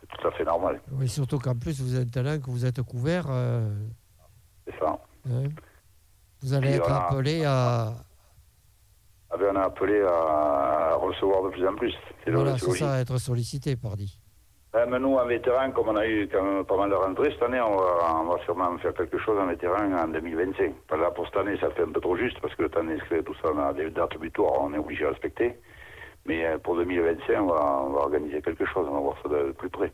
C'est 0.00 0.08
tout 0.18 0.28
à 0.28 0.30
fait 0.32 0.44
normal. 0.44 0.80
Oui, 0.92 1.08
surtout 1.08 1.38
qu'en 1.38 1.54
plus, 1.56 1.80
vous 1.80 1.96
êtes 1.96 2.08
un 2.08 2.10
talent 2.22 2.38
que 2.38 2.50
vous 2.50 2.66
êtes 2.66 2.82
couvert. 2.82 3.26
euh, 3.30 3.70
C'est 4.66 4.78
ça. 4.78 4.98
hein. 5.30 5.44
Vous 6.44 6.52
allez 6.52 6.68
Puis 6.68 6.76
être 6.76 6.92
appelé 6.92 7.44
à. 7.46 7.94
Ah 9.30 9.36
ben, 9.38 9.46
on 9.52 9.56
a 9.56 9.64
appelé 9.64 10.02
à, 10.02 10.92
à 10.92 10.94
recevoir 10.96 11.42
de 11.44 11.48
plus 11.48 11.66
en 11.66 11.74
plus. 11.74 11.94
C'est 12.22 12.30
Voilà, 12.30 12.58
c'est 12.58 12.70
ça, 12.72 12.92
à 12.92 13.00
être 13.00 13.16
sollicité, 13.18 13.76
pardi. 13.76 14.20
Même 14.74 14.96
nous, 14.98 15.14
en 15.14 15.24
vétéran, 15.24 15.70
comme 15.70 15.88
on 15.88 15.96
a 15.96 16.06
eu 16.06 16.28
quand 16.30 16.42
même 16.42 16.64
pas 16.64 16.76
mal 16.76 16.90
de 16.90 16.94
rentrées 16.94 17.30
cette 17.30 17.42
année, 17.42 17.60
on 17.60 17.76
va, 17.76 18.20
on 18.20 18.24
va 18.24 18.44
sûrement 18.44 18.76
faire 18.78 18.92
quelque 18.92 19.18
chose 19.18 19.38
en 19.40 19.46
vétéran 19.46 19.90
en 19.90 20.08
2025. 20.08 20.74
Pas 20.86 20.96
là, 20.96 21.10
pour 21.12 21.24
cette 21.26 21.36
année, 21.38 21.56
ça 21.60 21.70
fait 21.70 21.82
un 21.82 21.92
peu 21.92 22.00
trop 22.00 22.16
juste, 22.16 22.38
parce 22.40 22.54
que 22.56 22.64
le 22.64 22.68
temps 22.68 22.84
d'inscrire 22.84 23.24
tout 23.24 23.34
ça, 23.40 23.50
on 23.54 23.58
a 23.58 23.72
des 23.72 23.90
dates 23.90 24.18
butoirs, 24.18 24.60
on 24.60 24.74
est 24.74 24.78
obligé 24.78 25.04
de 25.04 25.08
respecter. 25.10 25.58
Mais 26.26 26.44
euh, 26.44 26.58
pour 26.58 26.76
2025, 26.76 27.40
on 27.40 27.46
va, 27.46 27.82
on 27.86 27.92
va 27.92 28.00
organiser 28.00 28.42
quelque 28.42 28.66
chose, 28.66 28.86
on 28.88 28.94
va 28.94 29.00
voir 29.00 29.16
ça 29.22 29.28
de 29.30 29.52
plus 29.52 29.70
près. 29.70 29.92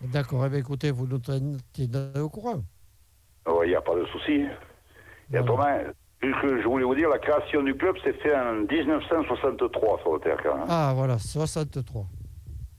D'accord, 0.00 0.46
eh 0.46 0.48
bien, 0.48 0.58
écoutez, 0.58 0.90
vous 0.90 1.06
nous 1.06 1.18
tenez 1.18 1.58
au 2.18 2.28
courant. 2.28 2.62
Alors, 3.44 3.64
Il 3.64 3.68
n'y 3.68 3.76
a 3.76 3.80
pas 3.80 3.94
de 3.94 4.04
souci. 4.06 4.46
Et 5.32 5.38
autrement, 5.38 5.78
que 6.20 6.60
je 6.62 6.66
voulais 6.68 6.84
vous 6.84 6.94
dire, 6.94 7.08
la 7.08 7.18
création 7.18 7.62
du 7.62 7.74
club 7.76 7.96
s'est 8.04 8.12
faite 8.14 8.34
en 8.34 8.54
1963 8.70 10.00
sur 10.00 10.14
le 10.14 10.20
terre, 10.20 10.38
quand 10.42 10.56
même. 10.56 10.66
Ah, 10.68 10.92
voilà, 10.94 11.18
63. 11.18 12.06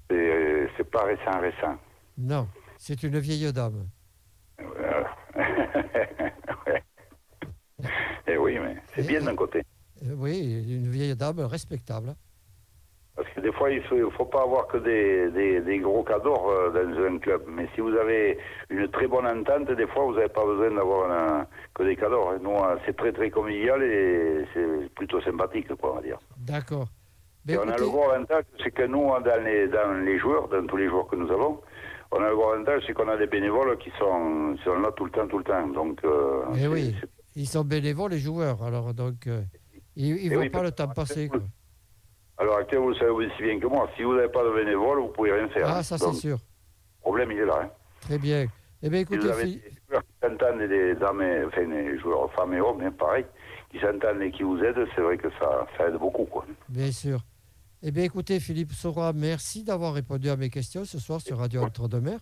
C'est- 0.09 0.69
C'est 0.77 0.89
pas 0.91 1.03
récent, 1.05 1.39
récent. 1.39 1.75
Non, 2.17 2.47
c'est 2.77 3.01
une 3.03 3.17
vieille 3.19 3.51
dame. 3.51 3.87
Euh, 4.59 5.03
ouais. 6.67 6.83
Eh 8.27 8.37
oui, 8.37 8.57
mais 8.59 8.75
c'est 8.95 9.05
bien 9.07 9.21
d'un 9.21 9.35
côté. 9.35 9.63
Euh, 10.03 10.13
oui, 10.17 10.63
une 10.67 10.87
vieille 10.89 11.15
dame 11.15 11.39
respectable. 11.41 12.15
Que 13.37 13.41
des 13.43 13.51
fois, 13.51 13.69
il 13.69 13.83
ne 13.91 14.09
faut, 14.09 14.25
pas 14.25 14.41
avoir 14.41 14.65
que 14.65 14.77
des, 14.79 15.29
des, 15.29 15.61
des 15.61 15.77
gros 15.77 16.01
cadors 16.01 16.49
euh, 16.49 16.71
dans 16.71 17.03
un 17.05 17.19
club. 17.19 17.43
Mais 17.47 17.67
si 17.75 17.81
vous 17.81 17.93
avez 17.95 18.39
une 18.71 18.87
très 18.89 19.05
bonne 19.05 19.27
entente, 19.27 19.69
des 19.71 19.85
fois, 19.85 20.05
vous 20.05 20.13
n'avez 20.15 20.27
pas 20.29 20.43
besoin 20.43 20.71
d'avoir 20.71 21.11
un- 21.11 21.45
que 21.75 21.83
des 21.83 21.95
cadors. 21.95 22.31
hein. 22.31 22.39
Nous, 22.41 22.49
euh, 22.49 22.77
c'est 22.83 22.97
très, 22.97 23.11
très 23.11 23.29
convivial 23.29 23.83
et 23.83 24.43
c'est 24.55 24.89
plutôt 24.95 25.21
sympathique, 25.21 25.67
quoi, 25.75 25.91
on 25.91 25.95
va 25.97 26.01
dire. 26.01 26.17
D'accord. 26.35 26.87
Et 27.47 27.55
on 27.59 27.69
a 27.69 27.77
le 27.77 27.85
gros 27.85 28.09
avantage, 28.09 28.43
c'est 28.63 28.71
que 28.71 28.87
nous, 28.87 29.05
dans 29.07 29.43
les, 29.45 29.67
dans 29.67 29.93
les 30.03 30.17
joueurs, 30.17 30.47
dans 30.47 30.65
tous 30.65 30.77
les 30.77 30.89
joueurs 30.89 31.05
que 31.07 31.15
nous 31.15 31.31
avons, 31.31 31.61
on 32.11 32.17
a 32.23 32.29
le 32.29 32.35
gros 32.35 32.49
avantage, 32.53 32.85
c'est 32.87 32.93
qu'on 32.93 33.07
a 33.07 33.17
des 33.17 33.27
bénévoles 33.27 33.77
qui 33.77 33.91
sont, 33.99 34.55
là 34.65 34.91
tout 34.95 35.05
le 35.05 35.11
temps, 35.11 35.27
tout 35.27 35.37
le 35.37 35.43
temps. 35.43 35.67
Donc, 35.67 36.03
euh, 36.03 36.41
Eh 36.59 36.67
oui. 36.67 36.95
ils 37.35 37.45
sont 37.47 37.63
bénévoles, 37.63 38.11
les 38.13 38.17
joueurs. 38.19 38.63
Alors, 38.63 38.95
donc, 38.95 39.27
euh, 39.27 39.41
ils 39.95 40.13
ne 40.15 40.19
Eh 40.23 40.29
voient 40.29 40.37
oui, 40.39 40.49
pas 40.49 40.63
le 40.63 40.71
temps 40.71 40.87
passer. 40.87 41.27
Quoi. 41.29 41.39
Alors, 42.37 42.57
actuellement, 42.57 42.85
vous 42.87 42.91
le 42.93 42.97
savez 42.99 43.09
aussi 43.11 43.41
bien 43.41 43.59
que 43.59 43.65
moi, 43.67 43.89
si 43.95 44.03
vous 44.03 44.13
n'avez 44.15 44.29
pas 44.29 44.43
de 44.43 44.51
bénévoles, 44.53 44.99
vous 44.99 45.07
ne 45.07 45.11
pouvez 45.11 45.31
rien 45.33 45.47
faire. 45.49 45.67
Ah, 45.67 45.79
hein. 45.79 45.83
ça, 45.83 45.97
c'est 45.97 46.13
sûr. 46.13 46.37
Le 46.37 47.01
problème, 47.01 47.31
il 47.31 47.39
est 47.39 47.45
là. 47.45 47.61
hein. 47.63 47.69
Très 48.01 48.17
bien. 48.19 48.45
Eh 48.83 48.89
bien, 48.89 48.99
Si 48.99 49.03
écoutez, 49.03 49.19
vous 49.19 49.27
avez 49.29 49.43
Phil- 49.45 49.61
des 49.61 49.71
joueurs 49.89 50.03
qui 50.03 50.67
des 50.67 50.95
dames, 50.95 51.45
enfin 51.47 51.65
des 51.67 51.97
joueurs 51.99 52.31
femmes 52.33 52.53
et 52.53 52.61
hommes, 52.61 52.81
hein, 52.81 52.91
pareil, 52.91 53.25
qui 53.71 53.79
s'entendent 53.79 54.21
et 54.21 54.31
qui 54.31 54.43
vous 54.43 54.59
aident, 54.59 54.85
c'est 54.95 55.01
vrai 55.01 55.17
que 55.17 55.29
ça, 55.39 55.65
ça 55.77 55.87
aide 55.87 55.95
beaucoup. 55.97 56.25
Quoi. 56.25 56.45
bien 56.69 56.91
sûr. 56.91 57.21
Eh 57.81 57.91
bien, 57.91 58.03
écoutez, 58.03 58.39
Philippe 58.39 58.71
Sora, 58.73 59.13
merci 59.13 59.63
d'avoir 59.63 59.93
répondu 59.93 60.29
à 60.29 60.35
mes 60.35 60.49
questions 60.49 60.85
ce 60.85 60.99
soir 60.99 61.21
sur 61.21 61.37
Radio 61.37 61.61
Entre-deux-Mers. 61.63 62.19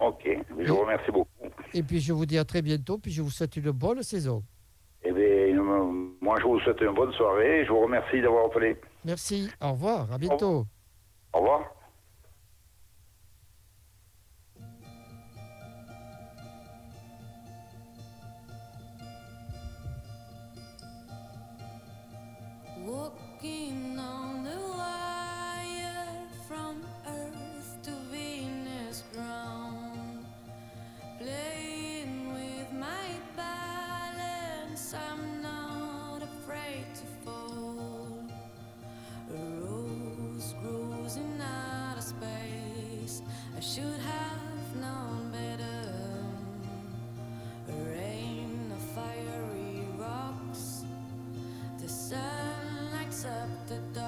Ok, 0.00 0.28
je 0.58 0.72
vous 0.72 0.80
remercie 0.80 1.10
beaucoup. 1.10 1.28
Et 1.72 1.82
puis, 1.82 2.00
je 2.00 2.12
vous 2.12 2.26
dis 2.26 2.36
à 2.38 2.44
très 2.44 2.62
bientôt, 2.62 2.98
puis 2.98 3.12
je 3.12 3.22
vous 3.22 3.30
souhaite 3.30 3.56
une 3.56 3.70
bonne 3.70 4.02
saison. 4.02 4.42
Eh 5.02 5.12
bien, 5.12 5.22
euh, 5.58 6.03
moi, 6.24 6.38
je 6.40 6.44
vous 6.44 6.58
souhaite 6.60 6.80
une 6.80 6.94
bonne 6.94 7.12
soirée 7.12 7.64
je 7.66 7.70
vous 7.70 7.80
remercie 7.80 8.20
d'avoir 8.22 8.46
appelé. 8.46 8.80
Merci. 9.04 9.50
Au 9.60 9.72
revoir. 9.72 10.10
À 10.10 10.18
bientôt. 10.18 10.64
Au 11.34 11.38
revoir. 11.38 11.60
the. 53.68 54.03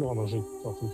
Monde 0.00 0.18
en 0.18 0.26
jeu, 0.26 0.42
surtout. 0.62 0.90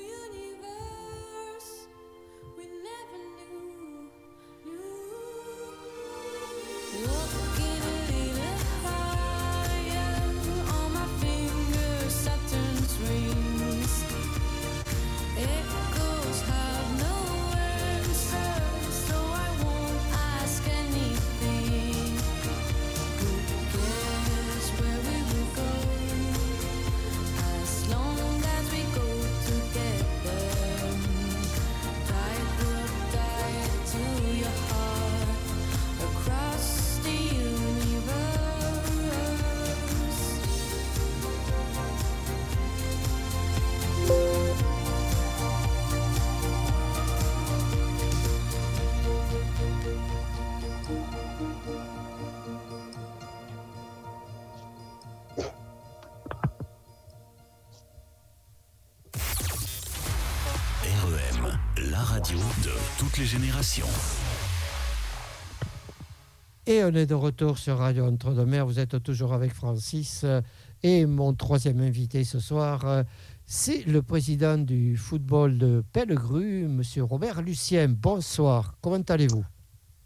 On 66.87 66.95
est 66.95 67.07
de 67.07 67.15
retour 67.15 67.59
sur 67.59 67.79
Radio 67.79 68.07
Entre-deux-Mers. 68.07 68.67
Vous 68.67 68.79
êtes 68.79 69.03
toujours 69.03 69.33
avec 69.33 69.53
Francis. 69.53 70.23
euh, 70.25 70.41
Et 70.83 71.07
mon 71.07 71.35
troisième 71.35 71.81
invité 71.81 72.25
ce 72.25 72.39
soir, 72.39 72.85
euh, 72.85 73.03
c'est 73.45 73.85
le 73.87 74.03
président 74.03 74.59
du 74.59 74.97
football 74.97 75.59
de 75.59 75.83
Pellegru, 75.93 76.67
Monsieur 76.69 77.03
Robert 77.05 77.43
Lucien. 77.43 77.89
Bonsoir. 77.89 78.75
Comment 78.81 79.03
allez-vous? 79.09 79.45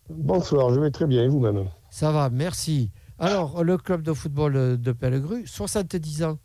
Bonsoir, 0.08 0.72
je 0.74 0.80
vais 0.80 0.90
très 0.90 1.06
bien, 1.06 1.24
et 1.24 1.28
vous-même? 1.28 1.64
Ça 1.90 2.10
va, 2.12 2.30
merci. 2.30 2.90
Alors, 3.18 3.62
le 3.62 3.76
club 3.76 4.02
de 4.02 4.12
football 4.12 4.80
de 4.80 4.92
Pellegru, 4.92 5.46
70 5.46 6.24
ans. 6.24 6.38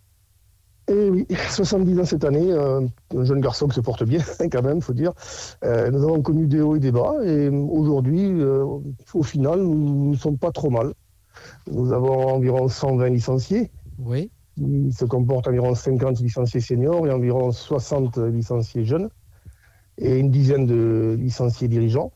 Eh 0.87 1.09
oui, 1.09 1.25
70 1.49 1.99
ans 1.99 2.05
cette 2.05 2.23
année, 2.23 2.51
euh, 2.51 2.81
un 3.15 3.23
jeune 3.23 3.41
garçon 3.41 3.67
qui 3.67 3.75
se 3.75 3.81
porte 3.81 4.03
bien, 4.03 4.21
quand 4.51 4.61
même, 4.61 4.81
faut 4.81 4.93
dire. 4.93 5.13
Euh, 5.63 5.89
nous 5.89 6.03
avons 6.03 6.21
connu 6.21 6.47
des 6.47 6.61
hauts 6.61 6.75
et 6.75 6.79
des 6.79 6.91
bas, 6.91 7.15
et 7.23 7.49
aujourd'hui, 7.49 8.29
euh, 8.41 8.65
au 9.13 9.23
final, 9.23 9.61
nous 9.61 10.11
ne 10.11 10.15
sommes 10.15 10.37
pas 10.37 10.51
trop 10.51 10.69
mal. 10.69 10.93
Nous 11.71 11.91
avons 11.91 12.29
environ 12.29 12.67
120 12.67 13.09
licenciés, 13.09 13.71
Oui, 13.99 14.29
qui 14.57 14.91
se 14.91 15.05
comportent 15.05 15.47
environ 15.47 15.73
50 15.73 16.19
licenciés 16.19 16.61
seniors 16.61 17.05
et 17.07 17.11
environ 17.11 17.51
60 17.51 18.17
licenciés 18.17 18.85
jeunes, 18.85 19.09
et 19.97 20.19
une 20.19 20.29
dizaine 20.29 20.65
de 20.65 21.17
licenciés 21.19 21.67
dirigeants. 21.67 22.11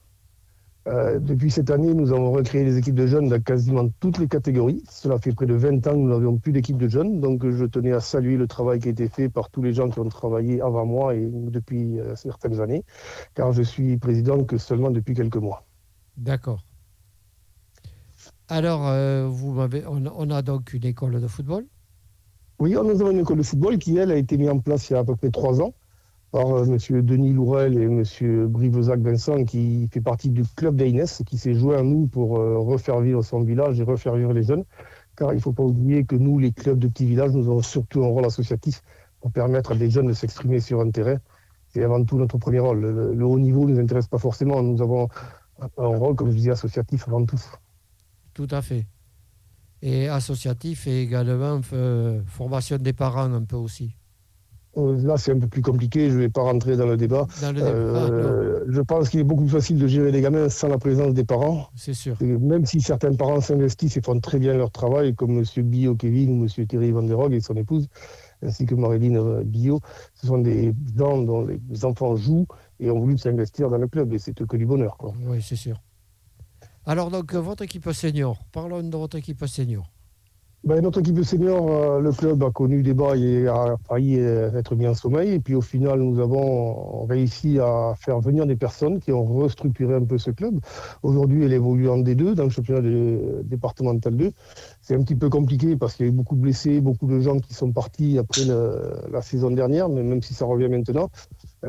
Euh, 0.90 1.20
depuis 1.20 1.52
cette 1.52 1.70
année, 1.70 1.94
nous 1.94 2.12
avons 2.12 2.32
recréé 2.32 2.66
des 2.66 2.78
équipes 2.78 2.96
de 2.96 3.06
jeunes 3.06 3.30
dans 3.30 3.40
quasiment 3.40 3.88
toutes 4.00 4.18
les 4.18 4.28
catégories. 4.28 4.84
Cela 4.90 5.20
fait 5.20 5.34
près 5.34 5.46
de 5.46 5.54
20 5.54 5.86
ans 5.86 5.92
que 5.92 5.98
nous 5.98 6.10
n'avions 6.10 6.38
plus 6.38 6.52
d'équipe 6.52 6.78
de 6.78 6.88
jeunes, 6.88 7.20
donc 7.20 7.48
je 7.48 7.66
tenais 7.66 7.92
à 7.92 8.00
saluer 8.00 8.38
le 8.38 8.48
travail 8.48 8.80
qui 8.80 8.88
a 8.88 8.92
été 8.92 9.08
fait 9.08 9.30
par 9.30 9.52
tous 9.52 9.62
les 9.62 9.72
gens 9.72 9.90
qui 9.90 10.00
ont 10.00 10.10
travaillé 10.10 10.62
avant 10.62 10.88
moi 10.88 11.14
et 11.14 11.28
depuis 11.32 12.00
euh, 12.00 12.16
certaines 12.16 12.60
années, 12.60 12.84
car 13.36 13.54
je 13.54 13.62
suis 13.62 13.98
président 13.98 14.44
que 14.44 14.58
seulement 14.58 14.90
depuis 14.90 15.14
quelques 15.14 15.38
mois. 15.38 15.64
d'accord. 16.18 16.66
Alors, 18.48 18.88
euh, 18.88 19.28
vous 19.28 19.52
m'avez, 19.52 19.86
on, 19.86 20.04
on 20.16 20.30
a 20.32 20.42
donc 20.42 20.74
une 20.74 20.86
école 20.86 21.22
de 21.22 21.28
football? 21.28 21.66
Oui, 22.58 22.72
nous 22.72 23.02
avons 23.02 23.12
une 23.12 23.20
école 23.20 23.38
de 23.38 23.44
football 23.44 23.78
qui, 23.78 23.96
elle, 23.98 24.12
a 24.12 24.16
été 24.16 24.38
mise 24.38 24.50
en 24.50 24.60
place 24.60 24.90
il 24.90 24.94
y 24.94 24.96
a 24.96 25.00
à 25.00 25.04
peu 25.04 25.16
près 25.16 25.30
trois 25.30 25.62
ans 25.62 25.76
par 26.32 26.48
euh, 26.52 26.66
M. 26.66 27.02
Denis 27.02 27.34
Lourel 27.34 27.78
et 27.78 27.84
M. 27.84 28.48
Brivezac 28.48 29.00
Vincent, 29.00 29.44
qui 29.46 29.88
fait 29.92 30.02
partie 30.02 30.30
du 30.30 30.44
club 30.56 30.76
d'Aïnès, 30.76 31.24
qui 31.26 31.38
s'est 31.38 31.54
joué 31.54 31.76
à 31.76 31.84
nous 31.84 32.08
pour 32.08 32.38
euh, 32.40 32.58
refaire 32.58 33.00
vivre 33.02 33.24
son 33.24 33.42
village 33.42 33.80
et 33.80 33.84
refaire 33.84 34.16
vivre 34.16 34.34
les 34.34 34.44
jeunes. 34.44 34.64
Car 35.16 35.34
il 35.34 35.38
ne 35.38 35.42
faut 35.42 35.54
pas 35.54 35.64
oublier 35.64 36.06
que 36.06 36.16
nous, 36.16 36.40
les 36.40 36.52
clubs 36.52 36.80
de 36.80 36.88
petits 36.88 37.06
villages, 37.06 37.32
nous 37.32 37.48
avons 37.50 37.62
surtout 37.62 38.04
un 38.04 38.08
rôle 38.08 38.26
associatif 38.26 38.82
pour 39.20 39.32
permettre 39.32 39.74
à 39.74 39.76
des 39.76 39.90
jeunes 39.90 40.08
de 40.08 40.14
s'exprimer 40.14 40.60
sur 40.60 40.80
un 40.80 40.92
terrain. 40.92 41.18
C'est 41.70 41.84
avant 41.84 42.04
tout 42.04 42.18
notre 42.18 42.38
premier 42.38 42.60
rôle. 42.60 42.80
Le, 42.80 43.26
haut 43.26 43.40
niveau 43.40 43.66
ne 43.66 43.74
nous 43.74 43.80
intéresse 43.80 44.08
pas 44.08 44.18
forcément. 44.18 44.62
Nous 44.64 44.82
avons 44.82 45.04
un 45.04 45.08
un 45.78 45.88
rôle, 45.88 46.16
comme 46.16 46.30
je 46.32 46.36
disais, 46.36 46.52
associatif 46.52 47.08
avant 47.08 47.26
tout. 47.26 47.40
Tout 48.34 48.48
à 48.52 48.62
fait. 48.62 48.88
Et 49.82 50.08
associatif 50.08 50.88
et 50.88 51.02
également 51.02 51.62
euh, 51.74 52.22
formation 52.26 52.78
des 52.78 52.94
parents 52.94 53.34
un 53.34 53.44
peu 53.44 53.56
aussi. 53.56 53.96
Euh, 54.78 55.02
Là, 55.02 55.18
c'est 55.18 55.32
un 55.32 55.40
peu 55.40 55.48
plus 55.48 55.62
compliqué. 55.62 56.10
Je 56.10 56.16
ne 56.16 56.20
vais 56.20 56.30
pas 56.30 56.42
rentrer 56.44 56.78
dans 56.78 56.86
le 56.86 56.96
débat. 56.96 57.26
Dans 57.42 57.52
le 57.52 57.56
débat. 57.56 57.70
Ah, 57.70 58.10
non, 58.10 58.14
Euh, 58.14 58.66
je 58.70 58.82
pense 58.82 59.10
qu'il 59.10 59.20
est 59.20 59.24
beaucoup 59.24 59.44
plus 59.44 59.52
facile 59.52 59.78
de 59.80 59.88
gérer 59.88 60.12
les 60.12 60.22
gamins 60.22 60.48
sans 60.50 60.68
la 60.68 60.78
présence 60.78 61.14
des 61.14 61.24
parents. 61.26 61.70
c'est 61.76 61.94
sûr. 61.96 62.16
Et 62.22 62.26
même 62.26 62.66
si 62.66 62.80
certains 62.82 63.14
parents 63.16 63.42
s'investissent 63.42 63.98
et 63.98 64.02
font 64.02 64.20
très 64.20 64.38
bien 64.40 64.54
leur 64.54 64.70
travail, 64.72 65.16
comme 65.16 65.40
M. 65.40 65.44
Billot 65.66 65.96
Kevin 65.96 66.40
ou 66.42 66.44
M. 66.46 66.66
Thierry 66.68 66.92
Van 66.92 67.02
der 67.04 67.18
Rohe 67.18 67.34
et 67.34 67.42
son 67.42 67.56
épouse, 67.56 67.88
ainsi 68.44 68.66
que 68.66 68.76
Marilyn 68.76 69.16
euh, 69.16 69.44
Billot, 69.44 69.80
ce 70.14 70.28
sont 70.28 70.38
des 70.38 70.74
gens 70.96 71.18
dont 71.22 71.46
les 71.48 71.84
enfants 71.86 72.16
jouent 72.16 72.48
et 72.80 72.90
ont 72.92 73.00
voulu 73.00 73.18
s'investir 73.18 73.70
dans 73.70 73.78
le 73.80 73.88
club. 73.88 74.14
Et 74.14 74.20
c'est 74.20 74.34
que 74.34 74.56
du 74.56 74.66
bonheur. 74.68 74.98
quoi. 74.98 75.14
Oui, 75.26 75.42
c'est 75.42 75.56
sûr. 75.58 75.82
Alors, 76.86 77.10
donc, 77.12 77.34
votre 77.34 77.64
équipe 77.64 77.92
senior. 77.92 78.38
Parlons 78.52 78.82
de 78.84 78.96
votre 78.96 79.18
équipe 79.18 79.46
senior. 79.48 79.90
Ben, 80.66 80.82
notre 80.82 81.00
équipe 81.00 81.24
senior, 81.24 81.72
euh, 81.72 82.02
le 82.02 82.12
club 82.12 82.44
a 82.44 82.52
connu 82.52 82.84
des 82.84 82.94
bas 82.94 83.16
et 83.16 83.48
a 83.48 83.78
failli 83.88 84.20
euh, 84.20 84.52
être 84.58 84.76
mis 84.76 84.88
en 84.88 84.94
sommeil. 84.94 85.32
Et 85.32 85.40
puis 85.40 85.56
au 85.56 85.62
final, 85.62 86.02
nous 86.02 86.20
avons 86.20 87.06
réussi 87.06 87.60
à 87.60 87.94
faire 87.98 88.20
venir 88.20 88.46
des 88.46 88.58
personnes 88.58 89.00
qui 89.00 89.14
ont 89.14 89.24
restructuré 89.24 89.96
un 89.96 90.04
peu 90.04 90.18
ce 90.18 90.32
club. 90.32 90.60
Aujourd'hui, 91.02 91.46
elle 91.46 91.54
évolue 91.54 91.88
en 91.88 92.00
D2, 92.00 92.34
dans 92.34 92.44
le 92.44 92.50
championnat 92.50 92.82
départemental 93.44 94.18
2. 94.18 94.34
C'est 94.82 94.96
un 94.96 95.02
petit 95.02 95.16
peu 95.16 95.30
compliqué 95.30 95.78
parce 95.78 95.96
qu'il 95.96 96.08
y 96.08 96.10
a 96.10 96.12
eu 96.12 96.16
beaucoup 96.16 96.36
de 96.36 96.42
blessés, 96.42 96.82
beaucoup 96.82 97.08
de 97.08 97.22
gens 97.22 97.40
qui 97.40 97.54
sont 97.54 97.72
partis 97.72 98.18
après 98.18 98.42
la 98.44 99.22
saison 99.22 99.52
dernière, 99.52 99.88
mais 99.88 100.04
même 100.04 100.22
si 100.22 100.34
ça 100.34 100.44
revient 100.46 100.68
maintenant. 100.68 101.10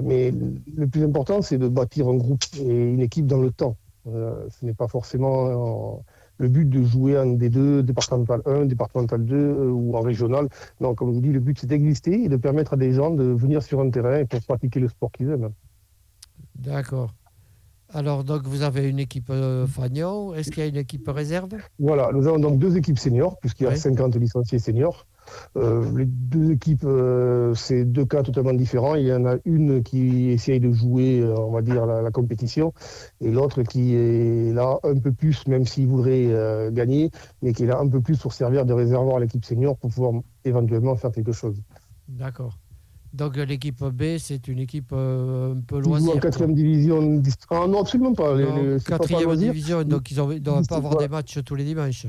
Mais 0.03 0.35
le 0.77 0.89
plus 0.89 1.05
important, 1.05 1.43
c'est 1.43 1.59
de 1.59 1.69
bâtir 1.69 2.09
un 2.09 2.17
groupe 2.17 2.43
et 2.59 2.91
une 2.93 3.01
équipe 3.01 3.27
dans 3.27 3.41
le 3.41 3.53
temps. 3.53 3.77
Euh, 4.09 4.49
ce 4.49 4.65
n'est 4.65 4.75
pas 4.75 4.89
forcément... 4.89 6.03
le 6.41 6.49
but 6.49 6.69
de 6.69 6.83
jouer 6.83 7.19
en 7.19 7.27
D2, 7.27 7.83
départemental 7.83 8.41
1, 8.47 8.65
départemental 8.65 9.25
2 9.25 9.37
euh, 9.37 9.71
ou 9.71 9.95
en 9.95 10.01
régional. 10.01 10.49
Non, 10.81 10.95
comme 10.95 11.11
je 11.11 11.15
vous 11.17 11.21
dis, 11.21 11.33
le 11.33 11.41
but 11.41 11.59
c'est 11.61 11.67
d'exister 11.67 12.25
et 12.25 12.29
de 12.31 12.37
permettre 12.37 12.73
à 12.73 12.77
des 12.77 12.93
gens 12.95 13.11
de 13.11 13.25
venir 13.25 13.63
sur 13.63 13.81
un 13.81 13.91
terrain 13.91 14.25
pour 14.25 14.41
pratiquer 14.41 14.81
le 14.81 14.89
sport 14.89 15.13
qu'ils 15.13 15.29
aiment. 15.31 15.51
D'accord. 16.57 17.13
Alors, 17.93 18.25
donc, 18.25 18.45
vous 18.45 18.63
avez 18.63 18.89
une 18.89 19.01
équipe 19.01 19.29
euh, 19.31 19.67
Fagnon. 19.67 20.33
Est-ce 20.33 20.51
qu'il 20.51 20.63
y 20.63 20.67
a 20.67 20.69
une 20.69 20.77
équipe 20.77 21.09
réserve? 21.09 21.51
Voilà, 21.79 22.11
nous 22.13 22.27
avons 22.27 22.39
donc 22.39 22.59
deux 22.59 22.77
équipes 22.77 22.99
seniors, 22.99 23.39
puisqu'il 23.41 23.65
y 23.65 23.67
a 23.67 23.71
Oui. 23.71 23.79
50 23.79 24.15
licenciés 24.17 24.59
seniors. 24.61 25.07
Euh, 25.57 25.85
les 25.97 26.07
deux 26.07 26.53
équipes, 26.53 26.85
euh, 26.85 27.55
c'est 27.55 27.85
deux 27.85 28.05
cas 28.05 28.23
totalement 28.23 28.53
différents. 28.53 28.95
Il 28.95 29.07
y 29.07 29.13
en 29.13 29.27
a 29.27 29.37
une 29.45 29.83
qui 29.83 30.31
essaye 30.31 30.61
de 30.61 30.73
jouer, 30.73 31.21
euh, 31.21 31.35
on 31.37 31.51
va 31.53 31.63
dire, 31.63 31.87
la, 31.87 32.03
la 32.03 32.11
compétition, 32.11 32.73
et 33.21 33.31
l'autre 33.31 33.63
qui 33.63 33.95
est 33.95 34.53
là 34.53 34.79
un 34.85 34.99
peu 34.99 35.13
plus, 35.13 35.47
même 35.47 35.65
s'il 35.67 35.87
voudrait 35.89 36.29
gagner, 36.73 37.11
mais 37.43 37.53
qui 37.53 37.65
est 37.65 37.67
là 37.67 37.79
un 37.81 37.89
peu 37.89 38.01
plus 38.01 38.19
pour 38.19 38.33
servir 38.33 38.65
de 38.65 38.73
réservoir 38.73 39.17
à 39.17 39.21
l'équipe 39.21 39.45
senior 39.45 39.77
pour 39.77 39.91
pouvoir 39.91 40.13
éventuellement 40.45 40.97
faire 40.97 41.13
quelque 41.13 41.33
chose. 41.33 41.57
D'accord. 42.09 42.59
Donc, 43.13 43.37
l'équipe 43.37 43.83
B, 43.83 44.19
c'est 44.19 44.47
une 44.47 44.61
équipe 44.61 44.91
euh, 44.93 45.55
un 45.55 45.61
peu 45.61 45.79
Ils 45.79 45.83
jouent 45.83 45.89
loisir. 45.91 46.17
en 46.17 46.19
quatrième 46.19 46.55
division. 46.55 47.21
Ah 47.51 47.67
non, 47.67 47.81
absolument 47.81 48.15
pas. 48.15 48.37
Quatrième 48.87 49.25
loisir. 49.25 49.53
division, 49.53 49.83
donc 49.83 50.11
ils 50.13 50.17
ne 50.17 50.39
doivent 50.39 50.67
pas 50.67 50.77
avoir 50.77 50.97
des 50.97 51.09
matchs 51.09 51.39
tous 51.45 51.57
les 51.57 51.65
dimanches. 51.65 52.07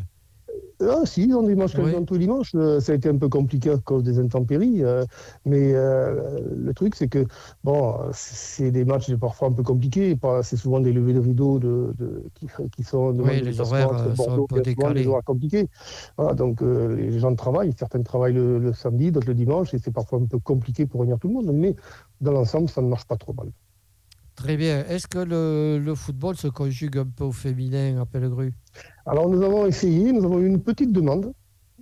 Ah 0.81 1.05
si, 1.05 1.31
on 1.35 1.43
dimanche, 1.43 1.75
Oui. 1.77 2.05
tous 2.05 2.13
les 2.15 2.19
dimanches. 2.21 2.51
Euh, 2.55 2.79
Ça 2.79 2.91
a 2.91 2.95
été 2.95 3.07
un 3.09 3.17
peu 3.17 3.29
compliqué 3.29 3.69
à 3.71 3.77
cause 3.77 4.03
des 4.03 4.17
intempéries. 4.19 4.83
euh, 4.83 5.05
mais 5.45 5.73
euh, 5.73 6.39
le 6.55 6.73
truc, 6.73 6.95
c'est 6.95 7.07
que 7.07 7.25
bon, 7.63 7.95
c'est 8.13 8.71
des 8.71 8.83
matchs 8.85 9.13
parfois 9.15 9.49
un 9.49 9.51
peu 9.51 9.63
compliqués. 9.63 10.17
C'est 10.43 10.57
souvent 10.57 10.79
des 10.79 10.91
levées 10.93 11.13
de 11.13 11.19
rideau 11.19 11.59
de, 11.59 11.93
de- 11.97 12.23
qui, 12.35 12.47
qui 12.75 12.83
sont 12.83 13.11
les 13.11 13.17
de 13.17 13.45
déplacement 13.45 13.65
horaires, 13.65 13.89
entre 13.91 14.07
euh, 14.07 14.15
sont 14.15 14.23
un 14.23 14.27
Bordeaux, 14.27 14.47
peu 14.47 14.61
décalés. 14.61 15.01
Des 15.03 15.07
horaires 15.07 15.23
compliqués. 15.23 15.67
Voilà, 16.17 16.33
donc 16.33 16.61
les 16.61 17.19
gens 17.19 17.35
travaillent. 17.35 17.73
Certains 17.77 18.01
travaillent 18.03 18.33
le, 18.33 18.59
le 18.59 18.73
samedi, 18.73 19.11
d'autres 19.11 19.27
le 19.27 19.35
dimanche. 19.35 19.73
Et 19.73 19.79
c'est 19.79 19.91
parfois 19.91 20.19
un 20.19 20.25
peu 20.25 20.39
compliqué 20.39 20.85
pour 20.85 21.01
réunir 21.01 21.19
tout 21.19 21.27
le 21.27 21.33
monde. 21.35 21.51
Mais 21.53 21.75
dans 22.21 22.31
l'ensemble, 22.31 22.69
ça 22.69 22.81
ne 22.81 22.87
marche 22.87 23.05
pas 23.05 23.17
trop 23.17 23.33
mal. 23.33 23.51
Très 24.41 24.57
bien. 24.57 24.83
Est-ce 24.85 25.07
que 25.07 25.19
le, 25.19 25.77
le 25.77 25.93
football 25.93 26.35
se 26.35 26.47
conjugue 26.47 26.97
un 26.97 27.05
peu 27.05 27.25
au 27.25 27.31
féminin 27.31 28.01
à 28.01 28.07
Pellegru? 28.07 28.53
Alors 29.05 29.29
nous 29.29 29.43
avons 29.43 29.67
essayé, 29.67 30.11
nous 30.11 30.25
avons 30.25 30.39
eu 30.39 30.47
une 30.47 30.63
petite 30.63 30.91
demande, 30.91 31.31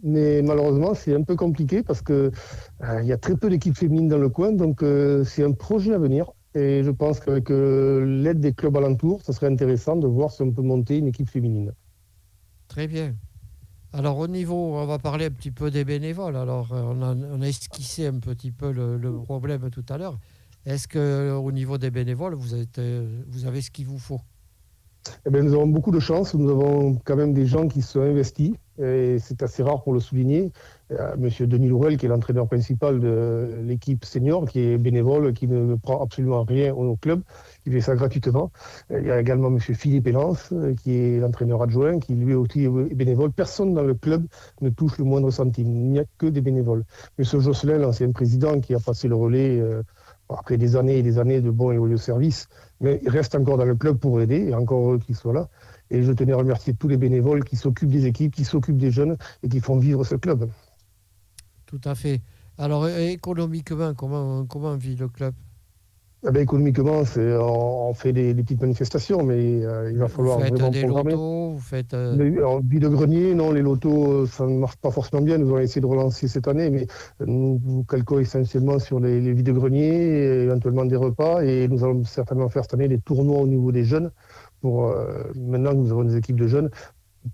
mais 0.03 0.41
malheureusement 0.41 0.93
c'est 0.93 1.15
un 1.15 1.23
peu 1.23 1.37
compliqué 1.37 1.83
parce 1.83 2.01
que 2.01 2.31
euh, 2.83 3.01
il 3.01 3.07
y 3.07 3.13
a 3.13 3.17
très 3.17 3.37
peu 3.37 3.49
d'équipes 3.49 3.77
féminines 3.77 4.09
dans 4.09 4.17
le 4.17 4.27
coin, 4.27 4.51
donc 4.51 4.83
euh, 4.83 5.23
c'est 5.23 5.41
un 5.41 5.53
projet 5.53 5.93
à 5.93 5.99
venir. 5.99 6.25
Et 6.53 6.83
je 6.83 6.91
pense 6.91 7.21
qu'avec 7.21 7.49
euh, 7.49 8.03
l'aide 8.23 8.41
des 8.41 8.51
clubs 8.51 8.75
alentours, 8.75 9.21
ce 9.23 9.31
serait 9.31 9.47
intéressant 9.47 9.95
de 9.95 10.07
voir 10.07 10.29
si 10.29 10.41
on 10.41 10.51
peut 10.51 10.61
monter 10.61 10.97
une 10.97 11.07
équipe 11.07 11.29
féminine. 11.29 11.71
Très 12.67 12.87
bien. 12.87 13.15
Alors 13.93 14.17
au 14.17 14.27
niveau, 14.27 14.75
on 14.75 14.85
va 14.85 14.99
parler 14.99 15.25
un 15.27 15.31
petit 15.31 15.51
peu 15.51 15.71
des 15.71 15.85
bénévoles. 15.85 16.35
Alors 16.35 16.73
euh, 16.73 16.81
on 16.83 17.01
a, 17.03 17.15
on 17.15 17.41
a 17.41 17.47
esquissé 17.47 18.07
un 18.07 18.19
petit 18.19 18.51
peu 18.51 18.73
le, 18.73 18.97
le 18.97 19.13
problème 19.13 19.69
tout 19.69 19.85
à 19.87 19.97
l'heure. 19.97 20.19
Est-ce 20.65 20.87
que 20.87 20.99
euh, 20.99 21.35
au 21.35 21.51
niveau 21.51 21.77
des 21.77 21.89
bénévoles, 21.91 22.37
euh, 22.77 23.23
vous 23.27 23.45
avez 23.45 23.61
ce 23.61 23.71
qu'il 23.71 23.85
vous 23.85 23.99
faut? 23.99 24.21
Eh 25.25 25.29
bien, 25.29 25.41
nous 25.41 25.53
avons 25.53 25.67
beaucoup 25.67 25.91
de 25.91 25.99
chance, 25.99 26.33
nous 26.33 26.49
avons 26.49 26.95
quand 27.05 27.15
même 27.15 27.33
des 27.33 27.45
gens 27.45 27.67
qui 27.67 27.81
sont 27.81 28.01
investis, 28.01 28.51
c'est 28.77 29.41
assez 29.41 29.63
rare 29.63 29.81
pour 29.81 29.93
le 29.93 29.99
souligner. 30.01 30.51
Euh, 30.91 31.15
Monsieur 31.17 31.47
Denis 31.47 31.67
Lourel, 31.67 31.97
qui 31.97 32.05
est 32.05 32.09
l'entraîneur 32.09 32.47
principal 32.47 32.99
de 32.99 33.61
l'équipe 33.63 34.03
senior, 34.03 34.45
qui 34.47 34.59
est 34.59 34.77
bénévole, 34.77 35.33
qui 35.33 35.47
ne 35.47 35.75
prend 35.75 36.03
absolument 36.03 36.43
rien 36.43 36.73
au 36.73 36.95
club, 36.95 37.21
qui 37.63 37.71
fait 37.71 37.81
ça 37.81 37.95
gratuitement. 37.95 38.51
Il 38.89 39.05
y 39.05 39.11
a 39.11 39.19
également 39.19 39.49
Monsieur 39.49 39.73
Philippe 39.73 40.07
Elance, 40.07 40.53
qui 40.83 40.95
est 40.95 41.19
l'entraîneur 41.19 41.61
adjoint, 41.61 41.99
qui 41.99 42.13
lui 42.13 42.33
aussi 42.33 42.65
est 42.65 42.95
bénévole. 42.95 43.31
Personne 43.31 43.73
dans 43.73 43.83
le 43.83 43.93
club 43.93 44.25
ne 44.61 44.69
touche 44.69 44.97
le 44.97 45.05
moindre 45.05 45.31
centime, 45.31 45.67
il 45.67 45.91
n'y 45.91 45.99
a 45.99 46.05
que 46.17 46.25
des 46.25 46.41
bénévoles. 46.41 46.83
Monsieur 47.17 47.39
Josselin, 47.39 47.77
l'ancien 47.77 48.11
président, 48.11 48.59
qui 48.59 48.75
a 48.75 48.79
passé 48.79 49.07
le 49.07 49.15
relais 49.15 49.61
après 50.29 50.57
des 50.57 50.75
années 50.75 50.97
et 50.97 51.03
des 51.03 51.17
années 51.17 51.41
de 51.41 51.49
bons 51.49 51.71
et 51.71 51.75
loyaux 51.75 51.97
services, 51.97 52.47
mais 52.81 52.99
il 53.03 53.09
reste 53.09 53.35
encore 53.35 53.57
dans 53.57 53.65
le 53.65 53.75
club 53.75 53.97
pour 53.97 54.21
aider, 54.21 54.47
et 54.49 54.53
encore 54.53 54.79
heureux 54.85 54.99
qu'il 54.99 55.15
soit 55.15 55.33
là. 55.33 55.49
Et 55.89 56.03
je 56.03 56.11
tenais 56.11 56.33
à 56.33 56.37
remercier 56.37 56.73
tous 56.75 56.87
les 56.87 56.97
bénévoles 56.97 57.43
qui 57.43 57.55
s'occupent 57.55 57.89
des 57.89 58.05
équipes, 58.05 58.35
qui 58.35 58.45
s'occupent 58.45 58.77
des 58.77 58.91
jeunes 58.91 59.17
et 59.43 59.49
qui 59.49 59.59
font 59.59 59.77
vivre 59.77 60.03
ce 60.03 60.15
club. 60.15 60.49
Tout 61.65 61.81
à 61.83 61.95
fait. 61.95 62.21
Alors 62.57 62.87
économiquement, 62.87 63.93
comment, 63.95 64.45
comment 64.45 64.75
vit 64.75 64.95
le 64.95 65.07
club? 65.07 65.33
Eh 66.27 66.31
ben, 66.31 66.41
économiquement, 66.43 67.05
c'est, 67.05 67.33
on, 67.37 67.89
on 67.89 67.93
fait 67.93 68.11
des, 68.11 68.33
des 68.33 68.43
petites 68.43 68.59
manifestations, 68.59 69.23
mais 69.23 69.63
euh, 69.63 69.89
il 69.89 69.97
va 69.97 70.09
falloir 70.09 70.37
Vous 70.39 70.43
faites 70.43 70.53
vraiment 70.53 70.69
des 70.71 70.81
programmer. 70.81 71.11
lotos, 71.11 71.49
vous 71.53 71.59
faites. 71.59 71.93
euh, 71.93 72.45
En 72.45 72.59
vue 72.59 72.79
de 72.79 72.89
grenier, 72.89 73.33
non, 73.35 73.53
les 73.53 73.61
lotos, 73.61 74.11
euh, 74.11 74.25
ça 74.27 74.45
ne 74.45 74.57
marche 74.57 74.75
pas 74.75 74.91
forcément 74.91 75.21
bien. 75.21 75.37
Nous 75.37 75.47
allons 75.47 75.59
essayer 75.59 75.79
de 75.79 75.85
relancer 75.85 76.27
cette 76.27 76.49
année, 76.49 76.69
mais 76.69 76.87
euh, 77.21 77.25
nous 77.25 77.61
nous 77.63 77.83
calquons 77.85 78.19
essentiellement 78.19 78.79
sur 78.79 78.99
les, 78.99 79.21
les 79.21 79.31
vies 79.33 79.43
de 79.43 79.53
grenier, 79.53 79.87
et 79.87 80.43
éventuellement 80.43 80.83
des 80.83 80.97
repas, 80.97 81.41
et 81.41 81.69
nous 81.69 81.85
allons 81.85 82.03
certainement 82.03 82.49
faire 82.49 82.63
cette 82.63 82.73
année 82.73 82.89
des 82.89 82.99
tournois 82.99 83.39
au 83.39 83.47
niveau 83.47 83.71
des 83.71 83.85
jeunes, 83.85 84.11
pour 84.59 84.87
euh, 84.87 85.23
maintenant 85.37 85.71
que 85.71 85.77
nous 85.77 85.91
avons 85.91 86.03
des 86.03 86.17
équipes 86.17 86.39
de 86.39 86.47
jeunes, 86.47 86.69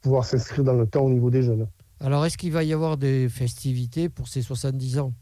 pouvoir 0.01 0.25
s'inscrire 0.25 0.63
dans 0.63 0.73
le 0.73 0.85
temps 0.85 1.01
au 1.05 1.09
niveau 1.09 1.31
des 1.31 1.41
jeunes. 1.41 1.65
Alors, 2.01 2.23
est-ce 2.25 2.37
qu'il 2.37 2.51
va 2.51 2.63
y 2.63 2.71
avoir 2.71 2.97
des 2.97 3.29
festivités 3.29 4.09
pour 4.09 4.27
ces 4.27 4.43
70 4.43 4.99
ans? 4.99 5.13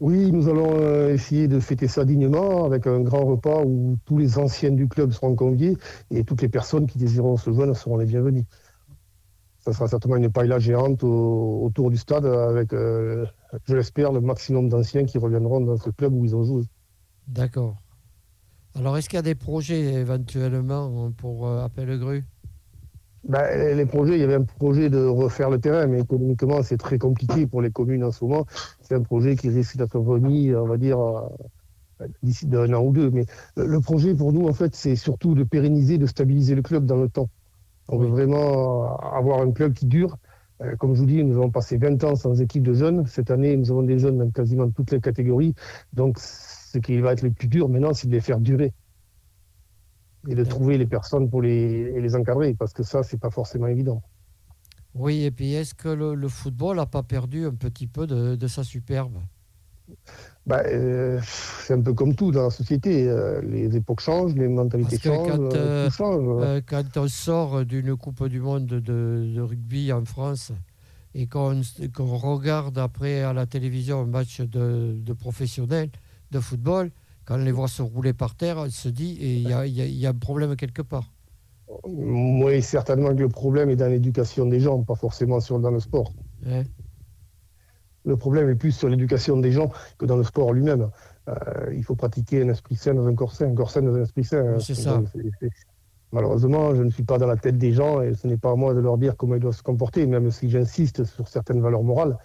Oui, 0.00 0.32
nous 0.32 0.48
allons 0.48 0.74
euh, 0.80 1.14
essayer 1.14 1.46
de 1.48 1.60
fêter 1.60 1.86
ça 1.88 2.04
dignement 2.04 2.64
avec 2.64 2.86
un 2.86 3.00
grand 3.00 3.24
repas 3.24 3.62
où 3.64 3.96
tous 4.04 4.18
les 4.18 4.38
anciens 4.38 4.70
du 4.72 4.88
club 4.88 5.12
seront 5.12 5.34
conviés 5.36 5.76
et 6.10 6.24
toutes 6.24 6.42
les 6.42 6.48
personnes 6.48 6.86
qui 6.86 6.98
désireront 6.98 7.36
se 7.36 7.52
joindre 7.52 7.76
seront 7.76 7.96
les 7.96 8.06
bienvenues. 8.06 8.44
Ça 9.60 9.72
sera 9.72 9.88
certainement 9.88 10.16
une 10.16 10.30
paella 10.30 10.58
géante 10.58 11.02
au- 11.04 11.64
autour 11.64 11.90
du 11.90 11.96
stade 11.96 12.26
avec, 12.26 12.72
euh, 12.72 13.24
je 13.66 13.76
l'espère, 13.76 14.12
le 14.12 14.20
maximum 14.20 14.68
d'anciens 14.68 15.04
qui 15.04 15.16
reviendront 15.16 15.60
dans 15.60 15.76
ce 15.78 15.90
club 15.90 16.12
où 16.12 16.24
ils 16.24 16.36
ont 16.36 16.44
joué. 16.44 16.64
D'accord. 17.28 17.76
Alors, 18.74 18.98
est-ce 18.98 19.08
qu'il 19.08 19.16
y 19.16 19.20
a 19.20 19.22
des 19.22 19.36
projets 19.36 19.94
éventuellement 19.94 21.10
pour 21.12 21.46
euh, 21.46 21.64
Appel-Gru 21.64 22.24
Ben, 23.26 23.76
les 23.76 23.86
projets, 23.86 24.14
il 24.14 24.20
y 24.20 24.22
avait 24.22 24.34
un 24.34 24.42
projet 24.44 24.90
de 24.90 24.98
refaire 25.06 25.48
le 25.48 25.58
terrain, 25.58 25.86
mais 25.86 26.00
économiquement, 26.00 26.62
c'est 26.62 26.76
très 26.76 26.98
compliqué 26.98 27.46
pour 27.46 27.62
les 27.62 27.70
communes 27.70 28.04
en 28.04 28.10
ce 28.10 28.22
moment. 28.24 28.44
C'est 28.82 28.94
un 28.94 29.02
projet 29.02 29.34
qui 29.34 29.48
risque 29.48 29.78
d'être 29.78 29.98
remis, 29.98 30.54
on 30.54 30.66
va 30.66 30.76
dire, 30.76 31.00
euh, 31.00 32.06
d'ici 32.22 32.46
d'un 32.46 32.72
an 32.74 32.82
ou 32.84 32.92
deux. 32.92 33.10
Mais 33.10 33.24
le 33.56 33.66
le 33.66 33.80
projet 33.80 34.14
pour 34.14 34.32
nous, 34.32 34.46
en 34.46 34.52
fait, 34.52 34.74
c'est 34.74 34.96
surtout 34.96 35.34
de 35.34 35.42
pérenniser, 35.42 35.96
de 35.96 36.06
stabiliser 36.06 36.54
le 36.54 36.62
club 36.62 36.84
dans 36.84 36.96
le 36.96 37.08
temps. 37.08 37.30
On 37.88 37.98
veut 37.98 38.08
vraiment 38.08 38.96
avoir 38.98 39.40
un 39.40 39.52
club 39.52 39.72
qui 39.72 39.86
dure. 39.86 40.18
Euh, 40.62 40.76
Comme 40.76 40.94
je 40.94 41.00
vous 41.00 41.06
dis, 41.06 41.24
nous 41.24 41.36
avons 41.36 41.50
passé 41.50 41.78
20 41.78 42.04
ans 42.04 42.16
sans 42.16 42.40
équipe 42.42 42.62
de 42.62 42.74
jeunes. 42.74 43.06
Cette 43.06 43.30
année, 43.30 43.56
nous 43.56 43.70
avons 43.70 43.82
des 43.82 43.98
jeunes 43.98 44.18
dans 44.18 44.30
quasiment 44.30 44.70
toutes 44.70 44.90
les 44.92 45.00
catégories. 45.00 45.54
Donc, 45.94 46.18
ce 46.18 46.78
qui 46.78 46.98
va 47.00 47.12
être 47.14 47.22
le 47.22 47.30
plus 47.30 47.48
dur 47.48 47.68
maintenant, 47.70 47.94
c'est 47.94 48.08
de 48.08 48.12
les 48.12 48.20
faire 48.20 48.40
durer 48.40 48.74
et 50.28 50.34
de 50.34 50.44
trouver 50.44 50.78
les 50.78 50.86
personnes 50.86 51.28
pour 51.28 51.42
les, 51.42 51.92
et 51.94 52.00
les 52.00 52.14
encadrer, 52.14 52.54
parce 52.54 52.72
que 52.72 52.82
ça, 52.82 53.02
c'est 53.02 53.20
pas 53.20 53.30
forcément 53.30 53.66
évident. 53.66 54.02
Oui, 54.94 55.24
et 55.24 55.30
puis 55.30 55.54
est-ce 55.54 55.74
que 55.74 55.88
le, 55.88 56.14
le 56.14 56.28
football 56.28 56.76
n'a 56.76 56.86
pas 56.86 57.02
perdu 57.02 57.46
un 57.46 57.54
petit 57.54 57.86
peu 57.86 58.06
de, 58.06 58.36
de 58.36 58.46
sa 58.46 58.62
superbe? 58.62 59.18
Bah, 60.46 60.62
euh, 60.66 61.20
c'est 61.24 61.74
un 61.74 61.80
peu 61.80 61.92
comme 61.94 62.14
tout 62.14 62.30
dans 62.30 62.44
la 62.44 62.50
société. 62.50 63.08
euh, 63.08 63.40
les 63.42 63.76
époques 63.76 64.00
changent, 64.00 64.34
les 64.34 64.48
mentalités 64.48 64.98
changent, 64.98 65.28
quand, 65.28 65.54
euh, 65.54 65.86
tout 65.86 65.94
change. 65.94 66.62
Quand 66.66 66.96
on 66.96 67.08
sort 67.08 67.64
d'une 67.64 67.96
Coupe 67.96 68.26
du 68.28 68.40
Monde 68.40 68.66
de, 68.66 68.80
de 68.80 69.40
rugby 69.40 69.92
en 69.92 70.04
France 70.04 70.52
et 71.14 71.26
qu'on 71.26 71.60
regarde 72.16 72.78
après 72.78 73.22
à 73.22 73.32
la 73.32 73.46
télévision 73.46 74.00
un 74.00 74.06
match 74.06 74.40
de, 74.40 74.94
de 74.96 75.12
professionnels 75.12 75.90
de 76.30 76.40
football, 76.40 76.90
quand 77.24 77.34
on 77.36 77.44
les 77.44 77.52
voit 77.52 77.68
se 77.68 77.82
rouler 77.82 78.12
par 78.12 78.34
terre, 78.34 78.58
on 78.58 78.70
se 78.70 78.88
dit 78.88 79.16
il 79.20 79.48
y 79.48 79.52
a, 79.52 79.66
y 79.66 79.72
y 79.72 80.06
un 80.06 80.14
problème 80.14 80.56
quelque 80.56 80.82
part. 80.82 81.10
Oui, 81.84 82.62
certainement 82.62 83.08
que 83.14 83.20
le 83.22 83.28
problème 83.28 83.70
est 83.70 83.76
dans 83.76 83.88
l'éducation 83.90 84.46
des 84.46 84.60
gens, 84.60 84.82
pas 84.82 84.94
forcément 84.94 85.40
sur, 85.40 85.58
dans 85.58 85.70
le 85.70 85.80
sport. 85.80 86.12
hein. 86.46 86.62
Le 88.06 88.18
problème 88.18 88.50
est 88.50 88.54
plus 88.54 88.72
sur 88.72 88.88
l'éducation 88.90 89.38
des 89.38 89.50
gens 89.50 89.70
que 89.96 90.04
dans 90.04 90.16
le 90.16 90.24
sport 90.24 90.52
lui-même. 90.52 90.90
Euh, 91.28 91.34
il 91.74 91.82
faut 91.82 91.94
pratiquer 91.94 92.42
un 92.42 92.50
esprit 92.50 92.76
sain 92.76 92.92
dans 92.92 93.06
un 93.06 93.14
corps 93.14 93.32
sain, 93.32 93.46
un 93.46 93.54
corps 93.54 93.70
sain 93.70 93.80
dans 93.80 93.94
un 93.94 94.02
esprit 94.02 94.24
sain. 94.24 94.56
Oui, 94.56 94.62
c'est 94.62 94.74
ça. 94.74 95.02
Malheureusement, 96.12 96.74
je 96.74 96.82
ne 96.82 96.90
suis 96.90 97.02
pas 97.02 97.16
dans 97.18 97.26
la 97.26 97.36
tête 97.36 97.56
des 97.56 97.72
gens 97.72 98.02
et 98.02 98.14
ce 98.14 98.26
n'est 98.28 98.36
pas 98.36 98.52
à 98.52 98.54
moi 98.56 98.74
de 98.74 98.80
leur 98.80 98.98
dire 98.98 99.16
comment 99.16 99.34
ils 99.36 99.40
doivent 99.40 99.56
se 99.56 99.62
comporter, 99.62 100.06
même 100.06 100.30
si 100.30 100.50
j'insiste 100.50 101.04
sur 101.04 101.26
certaines 101.28 101.60
valeurs 101.62 101.82
morales. 101.82 102.18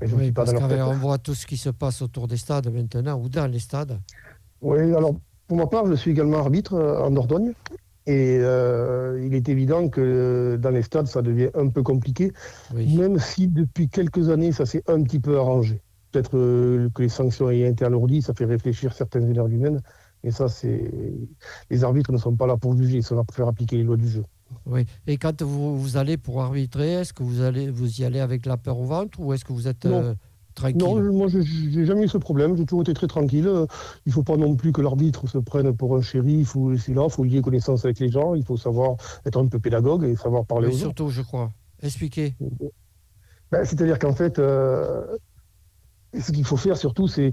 Mais 0.00 0.06
je 0.06 0.14
ne 0.16 0.22
suis 0.22 0.32
pas 0.32 0.44
parce 0.44 0.54
dans 0.54 0.60
leur 0.60 0.68
tête. 0.68 0.80
qu'on 0.80 0.92
voit 0.94 1.18
tout 1.18 1.34
ce 1.34 1.46
qui 1.46 1.56
se 1.56 1.68
passe 1.70 2.00
autour 2.00 2.26
des 2.28 2.36
stades 2.36 2.72
maintenant 2.72 3.18
ou 3.20 3.28
dans 3.28 3.50
les 3.50 3.58
stades. 3.58 3.98
Oui, 4.64 4.78
alors 4.94 5.14
pour 5.46 5.56
ma 5.58 5.66
part, 5.66 5.86
je 5.86 5.94
suis 5.94 6.10
également 6.10 6.38
arbitre 6.38 6.74
euh, 6.74 6.98
en 7.00 7.10
Dordogne. 7.10 7.52
Et 8.06 8.38
euh, 8.40 9.22
il 9.24 9.34
est 9.34 9.48
évident 9.48 9.88
que 9.88 10.00
euh, 10.00 10.56
dans 10.58 10.70
les 10.70 10.82
stades, 10.82 11.06
ça 11.06 11.22
devient 11.22 11.48
un 11.54 11.68
peu 11.68 11.82
compliqué, 11.82 12.32
Oui. 12.74 12.96
même 12.96 13.18
si 13.18 13.48
depuis 13.48 13.88
quelques 13.88 14.28
années, 14.28 14.52
ça 14.52 14.66
s'est 14.66 14.82
un 14.88 15.02
petit 15.02 15.20
peu 15.20 15.38
arrangé. 15.38 15.80
Peut-être 16.12 16.30
que 16.32 17.02
les 17.02 17.08
sanctions 17.08 17.50
aient 17.50 17.60
été 17.60 17.84
alourdies, 17.84 18.20
ça 18.22 18.34
fait 18.34 18.44
réfléchir 18.44 18.92
certaines 18.92 19.28
énergies 19.30 19.54
humaines. 19.56 19.80
Mais 20.22 20.30
ça, 20.30 20.48
c'est. 20.48 20.90
Les 21.70 21.82
arbitres 21.84 22.12
ne 22.12 22.18
sont 22.18 22.36
pas 22.36 22.46
là 22.46 22.56
pour 22.56 22.76
juger, 22.76 22.98
ils 22.98 23.02
sont 23.02 23.16
là 23.16 23.24
pour 23.24 23.34
faire 23.34 23.48
appliquer 23.48 23.76
les 23.78 23.82
lois 23.84 23.96
du 23.96 24.08
jeu. 24.08 24.24
Oui. 24.66 24.86
Et 25.06 25.16
quand 25.16 25.42
vous, 25.42 25.76
vous 25.78 25.96
allez 25.96 26.16
pour 26.16 26.40
arbitrer, 26.42 26.92
est-ce 26.92 27.12
que 27.12 27.22
vous, 27.22 27.40
allez, 27.40 27.70
vous 27.70 28.00
y 28.00 28.04
allez 28.04 28.20
avec 28.20 28.46
la 28.46 28.56
peur 28.56 28.78
au 28.78 28.84
ventre 28.84 29.18
ou 29.20 29.32
est-ce 29.32 29.44
que 29.44 29.52
vous 29.52 29.66
êtes 29.66 29.84
Non. 29.86 30.02
euh, 30.02 30.14
tranquille 30.54 30.76
Non, 30.78 31.00
moi, 31.12 31.28
je 31.28 31.38
n'ai 31.38 31.84
jamais 31.86 32.04
eu 32.04 32.08
ce 32.08 32.18
problème. 32.18 32.56
J'ai 32.56 32.64
toujours 32.66 32.82
été 32.82 32.94
très 32.94 33.06
tranquille. 33.06 33.48
Il 34.06 34.08
ne 34.08 34.12
faut 34.12 34.22
pas 34.22 34.36
non 34.36 34.54
plus 34.56 34.72
que 34.72 34.80
l'arbitre 34.80 35.26
se 35.28 35.38
prenne 35.38 35.74
pour 35.76 35.96
un 35.96 36.02
shérif 36.02 36.54
ou 36.56 36.76
c'est 36.78 36.94
là. 36.94 37.04
Il 37.04 37.10
faut 37.10 37.24
lier 37.24 37.40
connaissance 37.42 37.84
avec 37.84 37.98
les 37.98 38.10
gens. 38.10 38.34
Il 38.34 38.44
faut 38.44 38.56
savoir 38.56 38.96
être 39.26 39.38
un 39.40 39.46
peu 39.46 39.58
pédagogue 39.58 40.04
et 40.04 40.16
savoir 40.16 40.44
parler 40.44 40.68
aux 40.68 40.72
gens. 40.72 40.78
surtout, 40.78 41.08
je 41.10 41.22
crois. 41.22 41.50
Expliquez. 41.82 42.34
Ben, 43.50 43.64
C'est-à-dire 43.64 43.98
qu'en 43.98 44.14
fait, 44.14 44.38
euh, 44.38 45.16
ce 46.18 46.32
qu'il 46.32 46.44
faut 46.44 46.56
faire 46.56 46.76
surtout, 46.76 47.08
c'est 47.08 47.32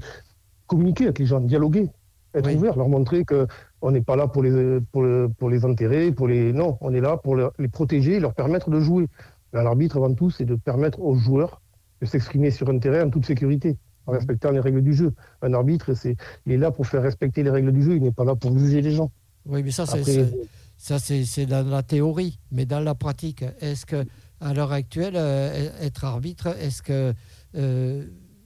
communiquer 0.67 1.05
avec 1.05 1.19
les 1.19 1.25
gens, 1.25 1.39
dialoguer, 1.39 1.89
être 2.33 2.47
Oui. 2.47 2.55
ouvert, 2.55 2.75
leur 2.77 2.87
montrer 2.89 3.25
que 3.25 3.47
on 3.81 3.91
n'est 3.91 4.01
pas 4.01 4.15
là 4.15 4.27
pour 4.27 4.43
les, 4.43 4.79
pour, 4.91 5.01
le- 5.03 5.29
pour 5.37 5.49
les 5.49 5.65
enterrer, 5.65 6.11
pour 6.11 6.27
les 6.27 6.53
non, 6.53 6.77
on 6.81 6.93
est 6.93 7.01
là 7.01 7.17
pour 7.17 7.35
le- 7.35 7.51
les 7.59 7.67
protéger, 7.67 8.19
leur 8.19 8.33
permettre 8.33 8.69
de 8.69 8.79
jouer. 8.79 9.07
Ben, 9.53 9.63
L'arbitre, 9.63 9.97
avant 9.97 10.13
tout, 10.13 10.29
c'est 10.29 10.45
de 10.45 10.55
permettre 10.55 11.01
aux 11.01 11.15
joueurs 11.15 11.61
de 12.01 12.05
s'exprimer 12.05 12.51
sur 12.51 12.67
un 12.69 12.79
terrain 12.79 13.05
en 13.05 13.09
toute 13.09 13.25
sécurité, 13.25 13.77
en 14.07 14.11
respectant 14.13 14.51
les 14.51 14.59
règles 14.59 14.81
du 14.81 14.93
jeu. 14.93 15.13
Un 15.41 15.53
arbitre, 15.53 15.93
c'est, 15.93 16.15
il 16.45 16.53
est 16.53 16.57
là 16.57 16.71
pour 16.71 16.87
faire 16.87 17.03
respecter 17.03 17.43
les 17.43 17.49
règles 17.51 17.71
du 17.71 17.83
jeu, 17.83 17.95
il 17.95 18.01
n'est 18.01 18.11
pas 18.11 18.25
là 18.25 18.35
pour 18.35 18.57
juger 18.57 18.81
les 18.81 18.91
gens. 18.91 19.11
Oui, 19.45 19.61
mais 19.63 19.71
ça, 19.71 19.85
c'est, 19.85 19.99
Après, 19.99 20.11
c'est- 20.13 20.33
ça, 20.77 20.99
c'est, 20.99 21.25
c'est 21.25 21.45
dans 21.45 21.67
la 21.67 21.83
théorie. 21.83 22.39
Mais 22.51 22.65
dans 22.65 22.79
la 22.79 22.95
pratique, 22.95 23.43
est-ce 23.59 23.85
que, 23.85 24.03
à 24.39 24.53
l'heure 24.53 24.71
actuelle, 24.71 25.13
euh, 25.15 25.69
être 25.81 26.03
arbitre, 26.05 26.47
est-ce 26.59 26.81
que 26.81 27.13
euh, 27.55 28.05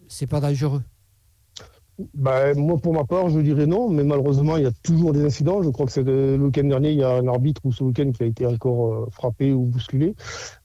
c'est 0.09 0.27
pas 0.27 0.41
dangereux? 0.41 0.83
Ben, 2.13 2.53
moi, 2.57 2.77
pour 2.77 2.93
ma 2.93 3.05
part, 3.05 3.29
je 3.29 3.39
dirais 3.39 3.65
non, 3.67 3.89
mais 3.89 4.03
malheureusement, 4.03 4.57
il 4.57 4.63
y 4.63 4.65
a 4.65 4.71
toujours 4.83 5.13
des 5.13 5.23
incidents. 5.23 5.63
Je 5.63 5.69
crois 5.69 5.85
que 5.85 5.93
c'est 5.93 6.03
de- 6.03 6.35
le 6.37 6.45
week-end 6.45 6.65
dernier, 6.65 6.91
il 6.91 6.97
y 6.99 7.03
a 7.03 7.11
un 7.15 7.27
arbitre 7.27 7.61
ou 7.63 7.71
ce 7.71 7.85
week-end 7.85 8.11
qui 8.11 8.23
a 8.23 8.25
été 8.25 8.45
encore 8.45 8.93
euh, 8.93 9.07
frappé 9.11 9.53
ou 9.53 9.61
bousculé. 9.61 10.13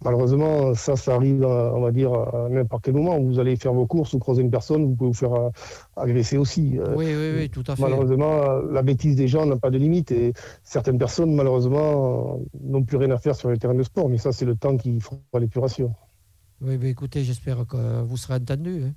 Malheureusement, 0.05 0.75
ça, 0.75 0.97
ça 0.97 1.15
arrive, 1.15 1.45
à- 1.45 1.73
on 1.75 1.81
va 1.83 1.93
dire, 1.93 2.13
à 2.13 2.49
n'importe 2.51 2.85
quel 2.85 2.95
moment. 2.95 3.21
Vous 3.21 3.39
allez 3.39 3.55
faire 3.57 3.73
vos 3.73 3.87
courses 3.87 4.13
ou 4.15 4.19
croiser 4.19 4.43
une 4.43 4.51
personne, 4.51 4.85
vous 4.87 4.95
pouvez 4.97 5.11
vous 5.11 5.15
faire 5.17 5.35
euh, 5.35 5.51
agresser 5.97 6.37
aussi. 6.37 6.79
Euh, 6.79 6.95
Oui, 6.97 7.07
oui, 7.07 7.31
oui, 7.39 7.49
tout 7.51 7.63
à 7.69 7.77
fait. 7.77 7.83
Malheureusement, 7.83 8.59
la 8.71 8.83
bêtise 8.83 9.15
des 9.15 9.29
gens 9.29 9.47
n'a 9.47 9.57
pas 9.57 9.71
de 9.71 9.79
limite 9.79 10.11
et 10.11 10.33
certaines 10.65 10.99
personnes, 10.99 11.33
malheureusement, 11.35 12.39
euh, 12.41 12.45
n'ont 12.61 12.83
plus 12.83 12.97
rien 12.97 13.11
à 13.13 13.19
faire 13.19 13.37
sur 13.37 13.51
les 13.51 13.59
terrains 13.59 13.75
de 13.75 13.83
sport. 13.85 14.09
Mais 14.09 14.19
ça, 14.19 14.33
c'est 14.33 14.47
le 14.47 14.57
temps 14.57 14.77
qui 14.77 14.99
fera 15.01 15.17
l'épuration. 15.39 15.95
Oui, 16.61 16.77
mais 16.81 16.91
écoutez, 16.91 17.23
j'espère 17.23 17.65
que 17.67 18.03
vous 18.03 18.17
serez 18.17 18.35
entendu. 18.35 18.83
hein. 18.85 18.93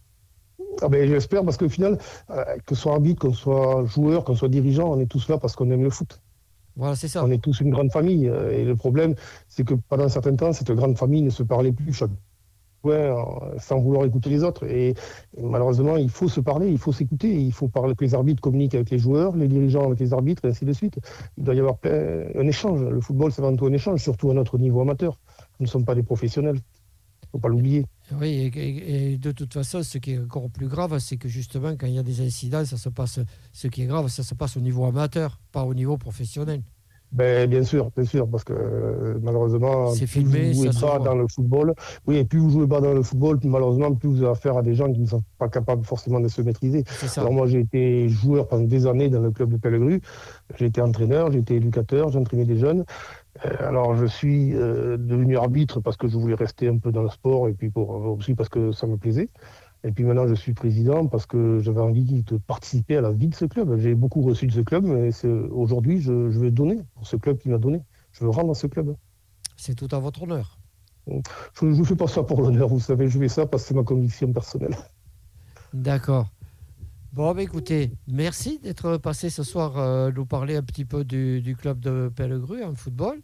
Ah 0.82 0.89
ben, 0.89 1.07
J'espère 1.07 1.43
parce 1.43 1.57
qu'au 1.57 1.69
final, 1.69 1.97
euh, 2.30 2.43
que 2.65 2.76
ce 2.76 2.82
soit 2.82 2.93
arbitre, 2.93 3.21
qu'on 3.21 3.34
soit 3.34 3.86
joueur, 3.86 4.24
qu'on 4.24 4.36
soit 4.36 4.49
dirigeant, 4.49 4.91
on 4.91 4.99
est 4.99 5.05
tous 5.05 5.30
là 5.30 5.38
parce 5.38 5.55
qu'on 5.55 5.69
aime 5.71 5.84
le 5.84 5.89
foot. 5.89 6.19
Voilà, 6.76 6.95
c'est 6.95 7.07
ça. 7.07 7.24
On 7.24 7.30
est 7.32 7.41
tous 7.41 7.59
une 7.61 7.69
grande 7.69 7.91
famille. 7.91 8.28
euh, 8.28 8.51
Et 8.51 8.65
le 8.65 8.76
problème, 8.76 9.15
c'est 9.47 9.63
que 9.63 9.76
pendant 9.76 10.05
un 10.05 10.09
certain 10.09 10.36
temps, 10.36 10.53
cette 10.53 10.71
grande 10.71 10.97
famille 10.97 11.21
ne 11.21 11.30
se 11.30 11.43
parlait 11.43 11.71
plus 11.71 11.93
chaque 11.93 12.09
ouais, 12.84 12.93
euh, 12.95 13.59
sans 13.59 13.80
vouloir 13.80 14.05
écouter 14.05 14.30
les 14.30 14.43
autres. 14.43 14.65
Et, 14.65 14.89
et 15.38 15.41
malheureusement, 15.43 15.95
il 15.97 16.09
faut 16.09 16.28
se 16.28 16.39
parler, 16.41 16.69
il 16.69 16.80
faut 16.80 16.91
s'écouter. 16.91 17.30
Il 17.34 17.53
faut 17.53 17.67
parler 17.67 17.93
que 17.95 18.03
les 18.03 18.15
arbitres 18.15 18.41
communiquent 18.41 18.76
avec 18.76 18.89
les 18.89 18.97
joueurs, 18.99 19.36
les 19.36 19.47
dirigeants 19.47 19.86
avec 19.86 19.99
les 19.99 20.13
arbitres, 20.13 20.45
et 20.45 20.49
ainsi 20.49 20.65
de 20.65 20.74
suite. 20.74 20.97
Il 21.38 21.43
doit 21.43 21.53
y 21.55 21.59
avoir 21.59 21.78
plein- 21.78 22.26
un 22.36 22.47
échange. 22.47 22.82
Le 22.82 22.99
football, 23.01 23.32
c'est 23.32 23.41
avant 23.43 23.55
tout 23.55 23.67
un 23.67 23.74
échange, 23.74 24.01
surtout 24.01 24.32
à 24.32 24.34
notre 24.34 24.57
niveau 24.57 24.82
amateur. 24.82 25.19
Nous 25.59 25.65
ne 25.65 25.69
sommes 25.69 25.86
pas 25.86 25.95
des 25.95 26.03
professionnels. 26.03 26.55
Il 26.55 27.26
ne 27.28 27.30
faut 27.34 27.39
pas 27.39 27.49
l'oublier. 27.49 27.86
Oui, 28.20 28.28
et, 28.30 28.45
et- 28.59 29.14
et 29.14 29.18
de 29.18 29.32
toute 29.32 29.53
façon, 29.53 29.84
ce 29.84 29.97
qui 29.97 30.11
est 30.14 30.20
encore 30.20 30.49
plus 30.49 30.68
grave, 30.68 30.97
c'est 30.99 31.18
que 31.18 31.28
justement, 31.28 31.72
quand 31.78 31.88
il 31.88 31.93
y 31.93 31.99
a 31.99 32.03
des 32.03 32.22
incidents, 32.22 32.66
ça 32.66 32.78
se 32.78 32.89
passe, 32.89 33.20
ce 33.51 33.68
qui 33.68 33.84
est 33.84 33.88
grave, 33.88 34.07
ça 34.09 34.24
se 34.24 34.34
passe 34.36 34.57
au 34.57 34.61
niveau 34.61 34.86
amateur, 34.86 35.39
pas 35.51 35.64
au 35.64 35.74
niveau 35.74 35.97
professionnel. 35.97 36.61
Ben, 37.11 37.47
bien 37.47 37.64
sûr, 37.64 37.91
bien 37.95 38.05
sûr, 38.05 38.28
parce 38.28 38.43
que 38.43 38.53
euh, 38.53 39.20
malheureusement, 39.22 39.91
plus 39.91 40.07
filmé, 40.07 40.51
vous 40.51 40.64
jouez 40.64 40.72
ça 40.74 40.88
pas 40.88 40.99
dans 40.99 41.14
le 41.14 41.28
football. 41.28 41.76
Oui, 42.07 42.18
et 42.18 42.26
plus 42.26 42.39
vous 42.39 42.49
jouez 42.49 42.68
pas 42.68 42.82
dans 42.82 42.91
le 42.93 43.03
football, 43.03 43.38
plus 43.39 43.49
malheureusement, 43.49 43.93
plus 43.93 44.09
vous 44.09 44.24
avez 44.24 44.32
affaire 44.32 44.57
à 44.57 44.64
des 44.64 44.74
gens 44.74 44.91
qui 44.91 44.99
ne 44.99 45.05
sont 45.05 45.22
pas 45.38 45.47
capables 45.47 45.86
forcément 45.86 46.20
de 46.20 46.28
se 46.28 46.41
maîtriser. 46.41 46.84
Alors 47.22 47.32
moi, 47.34 47.45
j'ai 47.45 47.59
été 47.59 48.09
joueur 48.09 48.47
pendant 48.47 48.64
des 48.64 48.88
années 48.88 49.09
dans 49.09 49.22
le 49.22 49.30
club 49.30 49.51
de 49.51 49.57
Pellegru. 49.57 50.01
J'ai 50.57 50.66
été 50.66 50.82
entraîneur, 50.82 51.32
j'ai 51.32 51.38
été 51.39 51.55
éducateur, 51.57 52.09
j'ai 52.09 52.18
entraîné 52.18 52.45
des 52.45 52.57
jeunes. 52.57 52.84
Euh, 53.45 53.67
alors 53.67 53.95
je 53.95 54.05
suis 54.05 54.53
euh, 54.55 54.97
devenu 54.97 55.38
arbitre 55.38 55.79
parce 55.79 55.97
que 55.97 56.07
je 56.07 56.17
voulais 56.17 56.36
rester 56.36 56.67
un 56.67 56.77
peu 56.77 56.91
dans 56.91 57.01
le 57.01 57.09
sport 57.09 57.47
et 57.47 57.53
puis 57.53 57.69
pour, 57.69 57.89
aussi 57.89 58.36
parce 58.36 58.49
que 58.49 58.71
ça 58.71 58.88
me 58.88 58.97
plaisait. 58.97 59.29
Et 59.86 59.91
puis 59.91 60.05
maintenant, 60.05 60.27
je 60.27 60.36
suis 60.36 60.53
président 60.53 61.07
parce 61.07 61.25
que 61.25 61.59
j'avais 61.59 61.81
envie 61.81 62.23
de 62.23 62.38
participer 62.38 62.97
à 62.97 63.01
la 63.01 63.11
vie 63.11 63.27
de 63.27 63.36
ce 63.36 63.45
club. 63.45 63.77
J'ai 63.79 63.95
beaucoup 63.95 64.21
reçu 64.21 64.47
de 64.47 64.53
ce 64.53 64.61
club, 64.61 64.86
mais 64.86 65.09
aujourd'hui, 65.51 65.99
je, 65.99 66.29
je 66.29 66.39
veux 66.39 66.51
donner 66.51 66.79
pour 66.95 67.05
ce 67.05 67.17
club 67.17 67.38
qui 67.38 67.49
m'a 67.49 67.57
donné. 67.57 67.81
Je 68.13 68.23
veux 68.23 68.29
rendre 68.29 68.51
à 68.51 68.53
ce 68.53 68.67
club. 68.67 68.95
C'est 69.57 69.75
tout 69.75 69.89
à 69.91 69.99
votre 69.99 70.23
honneur. 70.23 70.57
Je 71.07 71.65
ne 71.65 71.84
fais 71.84 71.95
pas 71.95 72.07
ça 72.07 72.23
pour 72.23 72.41
l'honneur, 72.41 72.69
vous 72.69 72.79
savez, 72.79 73.09
je 73.09 73.19
fais 73.19 73.27
ça 73.27 73.45
parce 73.45 73.63
que 73.63 73.69
c'est 73.69 73.75
ma 73.75 73.84
conviction 73.84 74.31
personnelle. 74.31 74.75
D'accord. 75.73 76.27
Bon, 77.14 77.34
bah, 77.36 77.43
écoutez, 77.43 77.91
merci 78.07 78.59
d'être 78.59 78.97
passé 78.97 79.30
ce 79.30 79.43
soir 79.43 79.78
euh, 79.78 80.11
nous 80.16 80.26
parler 80.26 80.55
un 80.55 80.64
petit 80.64 80.84
peu 80.86 81.03
du, 81.05 81.41
du 81.41 81.55
club 81.55 81.80
de 81.80 82.11
Pellegru 82.16 82.64
en 82.64 82.74
football. 82.74 83.20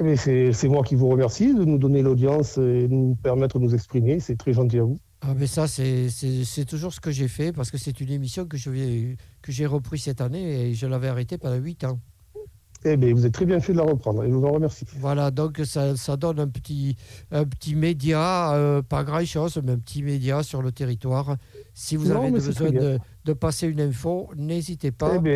Mais 0.00 0.16
c'est 0.16 0.68
moi 0.68 0.84
qui 0.84 0.94
vous 0.94 1.08
remercie 1.08 1.52
de 1.52 1.64
nous 1.64 1.76
donner 1.76 2.02
l'audience 2.02 2.56
et 2.56 2.86
de 2.86 2.94
nous 2.94 3.16
permettre 3.22 3.58
de 3.58 3.64
nous 3.64 3.74
exprimer. 3.74 4.20
C'est 4.20 4.36
très 4.36 4.52
gentil 4.52 4.78
à 4.78 4.84
vous. 4.84 4.98
Ah, 5.22 5.34
mais 5.36 5.48
ça, 5.48 5.66
c'est- 5.66 6.64
toujours 6.66 6.94
ce 6.94 7.00
que 7.00 7.10
j'ai 7.10 7.26
fait 7.28 7.52
parce 7.52 7.70
que 7.72 7.78
c'est 7.78 8.00
une 8.00 8.10
émission 8.10 8.46
que 8.46 8.56
je 8.56 8.70
vais- 8.70 9.16
que 9.42 9.50
j'ai 9.52 9.66
repris 9.66 9.98
cette 9.98 10.20
année 10.20 10.68
et 10.70 10.74
je 10.74 10.86
l'avais 10.86 11.08
arrêtée 11.08 11.36
pendant 11.36 11.56
8 11.56 11.82
ans. 11.84 11.98
Eh 12.84 12.96
bien, 12.96 13.12
vous 13.12 13.26
êtes 13.26 13.34
très 13.34 13.44
bien 13.44 13.58
fait 13.58 13.72
de 13.72 13.78
la 13.78 13.82
reprendre 13.84 14.22
et 14.22 14.28
je 14.28 14.32
vous 14.34 14.44
en 14.44 14.52
remercie. 14.52 14.86
Voilà, 15.00 15.32
donc 15.32 15.60
ça, 15.64 15.96
ça 15.96 16.16
donne 16.16 16.38
un 16.38 16.46
petit, 16.46 16.94
un 17.32 17.44
petit 17.44 17.74
média, 17.74 18.54
euh, 18.54 18.82
pas 18.82 19.02
grand-chose, 19.02 19.60
mais 19.64 19.72
un 19.72 19.78
petit 19.78 20.04
média 20.04 20.44
sur 20.44 20.62
le 20.62 20.70
territoire. 20.70 21.36
Si 21.80 21.94
vous 21.94 22.08
Non, 22.08 22.22
avez 22.22 22.32
besoin 22.32 22.72
de, 22.72 22.98
de 23.24 23.32
passer 23.34 23.68
une 23.68 23.80
info, 23.80 24.30
n'hésitez 24.36 24.90
pas. 24.90 25.12
Eh 25.14 25.20
bien, 25.20 25.32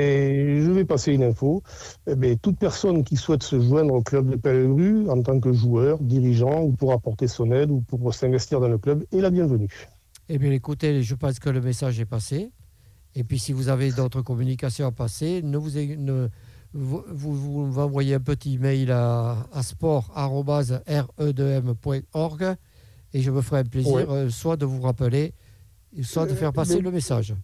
je 0.64 0.72
vais 0.72 0.84
passer 0.84 1.12
une 1.12 1.22
info. 1.22 1.62
Eh 2.08 2.16
bien, 2.16 2.34
toute 2.34 2.58
personne 2.58 3.04
qui 3.04 3.14
souhaite 3.16 3.44
se 3.44 3.60
joindre 3.60 3.94
au 3.94 4.02
club 4.02 4.28
de 4.28 4.34
Pellegru 4.34 5.08
en 5.08 5.22
tant 5.22 5.38
que 5.38 5.52
joueur, 5.52 5.98
dirigeant, 6.00 6.62
ou 6.64 6.72
pour 6.72 6.92
apporter 6.92 7.28
son 7.28 7.52
aide, 7.52 7.70
ou 7.70 7.80
pour 7.82 8.12
s'investir 8.12 8.58
dans 8.58 8.66
le 8.66 8.78
club, 8.78 9.04
est 9.12 9.20
la 9.20 9.30
bienvenue. 9.30 9.68
Eh 10.28 10.36
bien, 10.38 10.50
écoutez, 10.50 11.04
je 11.04 11.14
pense 11.14 11.38
que 11.38 11.48
le 11.48 11.60
message 11.60 12.00
est 12.00 12.06
passé. 12.06 12.50
Et 13.14 13.22
puis, 13.22 13.38
si 13.38 13.52
vous 13.52 13.68
avez 13.68 13.92
d'autres 13.92 14.22
communications 14.22 14.88
à 14.88 14.90
passer, 14.90 15.42
ne 15.42 15.56
vous, 15.58 15.70
ne- 15.78 16.28
vous, 16.74 17.04
vous, 17.08 17.70
vous 17.70 17.78
envoyez 17.80 18.14
un 18.14 18.20
petit 18.20 18.58
mail 18.58 18.90
à, 18.90 19.46
à 19.52 19.62
sport.re2m.org 19.62 22.56
et 23.14 23.20
je 23.20 23.30
me 23.30 23.42
ferai 23.42 23.60
un 23.60 23.64
plaisir 23.64 23.92
Ouais. 23.94 24.06
euh, 24.08 24.30
soit 24.30 24.56
de 24.56 24.64
vous 24.64 24.80
rappeler, 24.80 25.34
soit 26.02 26.26
de 26.26 26.32
Euh, 26.32 26.36
faire 26.36 26.52
passer 26.52 26.76
mais- 26.76 26.80
le 26.82 26.90
message. 26.90 27.34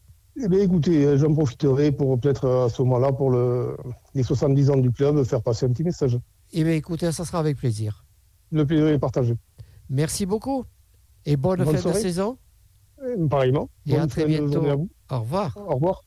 Eh 0.40 0.48
bien, 0.48 0.60
écoutez, 0.60 1.04
euh, 1.04 1.18
j'en 1.18 1.32
profiterai 1.34 1.90
pour 1.92 2.18
peut-être 2.20 2.44
euh, 2.44 2.66
à 2.66 2.68
ce 2.68 2.80
moment-là, 2.82 3.12
pour 3.12 3.30
le, 3.30 3.76
les 4.14 4.22
70 4.22 4.70
ans 4.70 4.76
du 4.76 4.92
club, 4.92 5.22
faire 5.24 5.42
passer 5.42 5.66
un 5.66 5.70
petit 5.70 5.82
message. 5.84 6.18
Eh 6.52 6.62
bien, 6.64 6.72
écoutez, 6.74 7.10
ça 7.12 7.24
sera 7.24 7.40
avec 7.40 7.56
plaisir. 7.56 8.04
Le 8.52 8.64
plaisir 8.64 8.86
est 8.88 8.98
partagé. 9.00 9.34
Merci 9.90 10.26
beaucoup 10.26 10.64
et 11.26 11.36
bonne, 11.36 11.62
Bonne 11.64 11.74
fin 11.74 11.80
soirée. 11.82 11.98
de 11.98 12.02
saison. 12.02 12.38
Pareillement. 13.30 13.68
Et 13.86 13.96
à 13.96 14.06
très 14.06 14.26
bientôt. 14.26 14.52
journée 14.52 14.70
à 14.70 14.76
vous. 14.76 14.88
Au 15.10 15.20
revoir. 15.20 15.56
Au 15.56 15.74
revoir. 15.74 16.02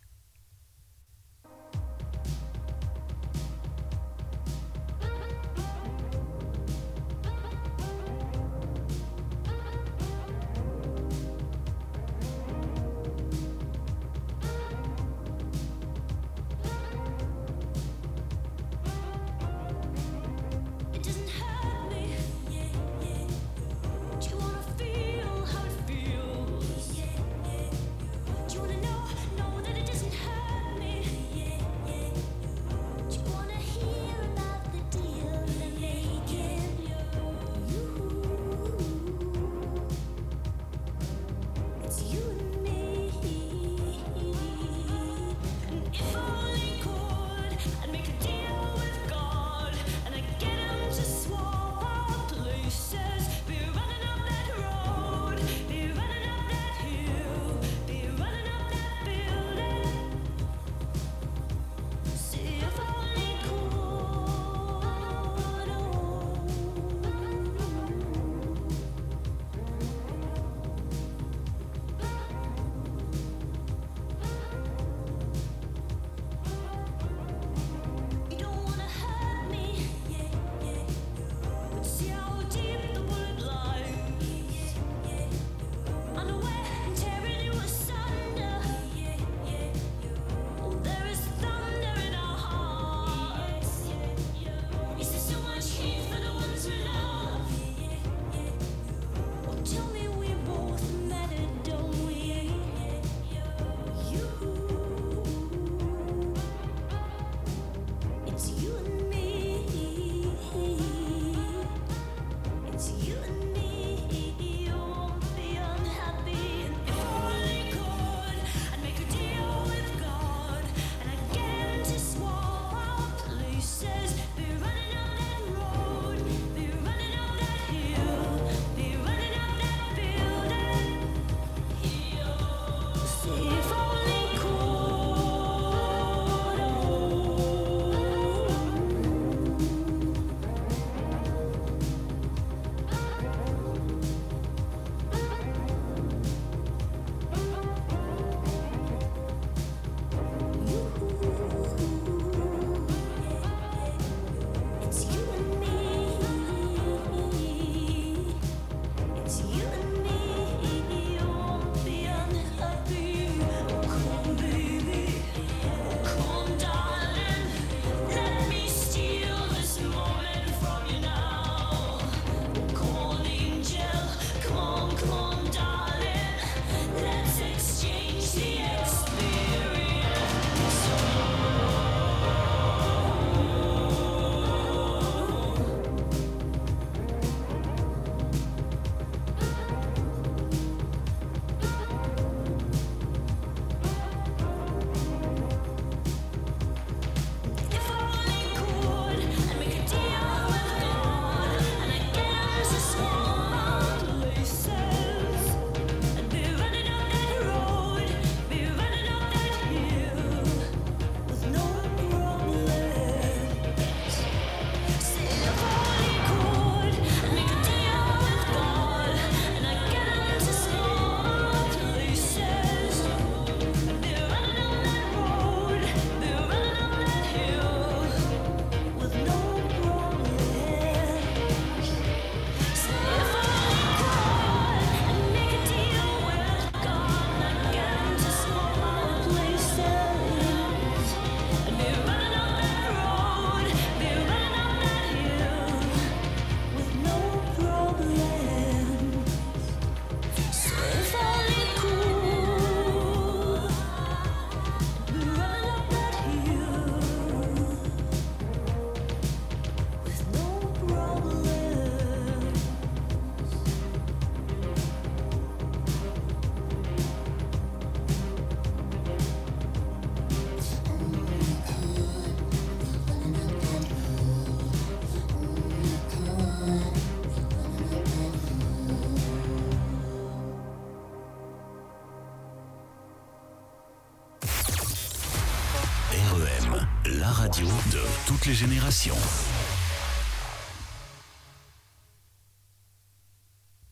De 287.66 288.28
toutes 288.28 288.46
les 288.48 288.54
générations. 288.54 289.16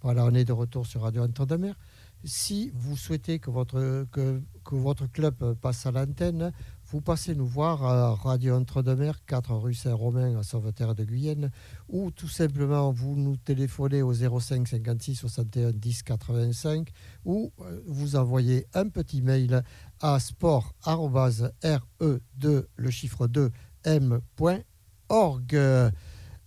Voilà, 0.01 0.26
on 0.26 0.34
est 0.34 0.45
de 0.45 0.53
retour 0.53 0.88
sur 0.88 1.01
Radio 1.01 1.24
Entre-deux-Mers. 1.24 1.76
Si 2.24 2.72
vous 2.74 2.97
souhaitez 2.97 3.39
que 3.39 3.51
votre, 3.51 4.07
que, 4.11 4.41
que 4.65 4.76
votre 4.76 5.05
club 5.07 5.53
passe 5.55 5.86
à 5.86 5.91
l'antenne, 5.91 6.51
vous 6.92 7.02
passez 7.02 7.36
nous 7.36 7.46
voir 7.46 7.84
à 7.84 8.16
Radio 8.16 8.56
Entre-deux-Mers, 8.56 9.24
4 9.26 9.54
rue 9.56 9.76
Saint-Romain 9.76 10.40
à 10.40 10.44
Sauveterre 10.44 10.96
de 10.96 11.04
Guyenne, 11.04 11.52
ou 11.88 12.10
tout 12.10 12.28
simplement 12.28 12.92
vous 12.92 13.16
nous 13.16 13.38
téléphonez 13.38 14.02
au 14.02 14.12
05 14.12 14.68
56 14.68 15.14
61 15.16 15.72
10 15.72 16.04
85, 16.04 16.90
ou 17.26 17.54
euh, 17.62 17.80
vous 17.86 18.16
envoyez 18.16 18.66
un 18.74 18.90
petit 18.90 19.22
mail 19.22 19.62
à 20.02 20.20
sport-re2, 20.20 22.66
le 22.76 22.90
chiffre 22.90 23.28
2, 23.28 23.52
m.org. 23.84 25.60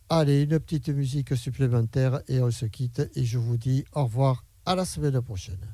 Allez, 0.09 0.43
une 0.43 0.59
petite 0.59 0.89
musique 0.89 1.37
supplémentaire 1.37 2.21
et 2.27 2.41
on 2.41 2.51
se 2.51 2.67
quitte. 2.67 3.09
Et 3.15 3.25
je 3.25 3.39
vous 3.39 3.57
dis 3.57 3.85
au 3.95 4.03
revoir 4.05 4.45
à 4.67 4.75
la 4.75 4.85
semaine 4.85 5.23
prochaine. 5.23 5.73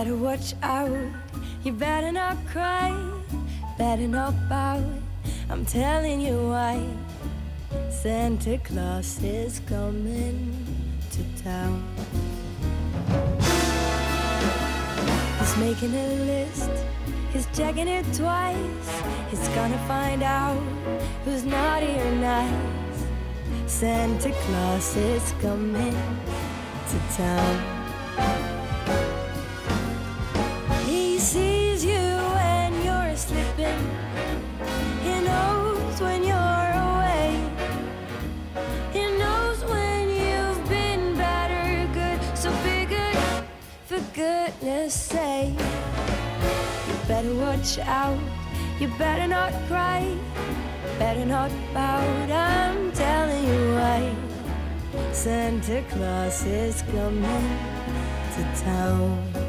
Better 0.00 0.16
watch 0.16 0.54
out. 0.62 0.98
You 1.62 1.72
better 1.72 2.10
not 2.10 2.38
cry. 2.46 2.90
Better 3.76 4.08
not 4.08 4.32
bow. 4.48 4.82
I'm 5.50 5.66
telling 5.66 6.22
you 6.22 6.36
why. 6.48 6.80
Santa 7.90 8.56
Claus 8.64 9.22
is 9.22 9.60
coming 9.66 10.56
to 11.12 11.42
town. 11.44 11.84
He's 15.38 15.56
making 15.58 15.92
a 15.92 16.08
list. 16.32 16.70
He's 17.34 17.46
checking 17.54 17.88
it 17.88 18.06
twice. 18.14 18.88
He's 19.28 19.48
gonna 19.48 19.82
find 19.86 20.22
out 20.22 20.62
who's 21.26 21.44
naughty 21.44 21.92
or 22.04 22.12
nice. 22.12 23.04
Santa 23.66 24.32
Claus 24.44 24.96
is 24.96 25.34
coming 25.42 25.96
to 26.88 26.98
town. 27.18 27.79
Sees 31.30 31.84
you 31.84 32.06
when 32.38 32.72
you're 32.82 33.14
slipping. 33.14 33.82
He 35.04 35.14
knows 35.20 36.00
when 36.00 36.24
you're 36.24 36.70
away. 36.88 37.30
He 38.92 39.04
knows 39.16 39.62
when 39.64 40.08
you've 40.08 40.62
been 40.68 41.14
bad 41.16 41.50
or 41.54 41.94
good. 41.94 42.20
So 42.36 42.50
be 42.64 42.84
good, 42.84 43.16
for 43.84 44.00
goodness 44.12 44.92
sake. 44.92 45.54
You 46.88 46.96
better 47.06 47.34
watch 47.36 47.78
out. 47.78 48.18
You 48.80 48.88
better 48.98 49.28
not 49.28 49.52
cry. 49.68 50.02
Better 50.98 51.26
not 51.26 51.52
pout. 51.72 52.28
I'm 52.28 52.90
telling 52.90 53.44
you 53.46 53.74
why. 53.78 54.00
Santa 55.12 55.84
Claus 55.90 56.44
is 56.44 56.82
coming 56.90 57.46
to 58.34 58.42
town. 58.64 59.39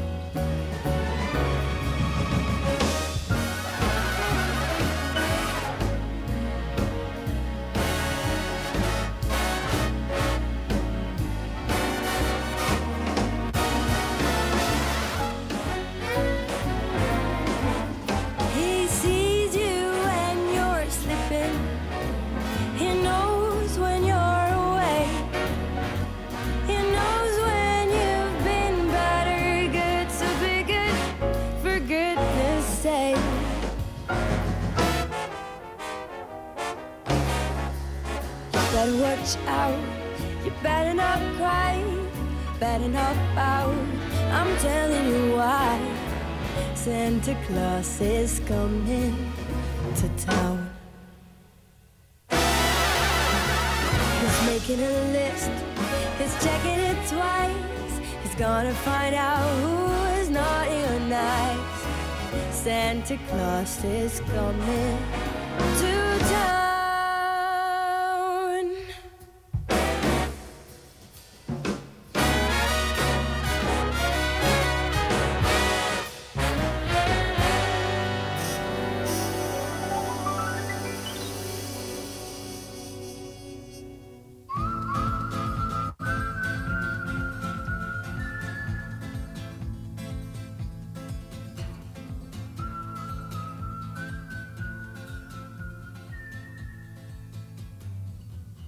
Santa 63.04 63.18
Claus 63.26 63.84
is 63.84 64.20
coming 64.32 65.11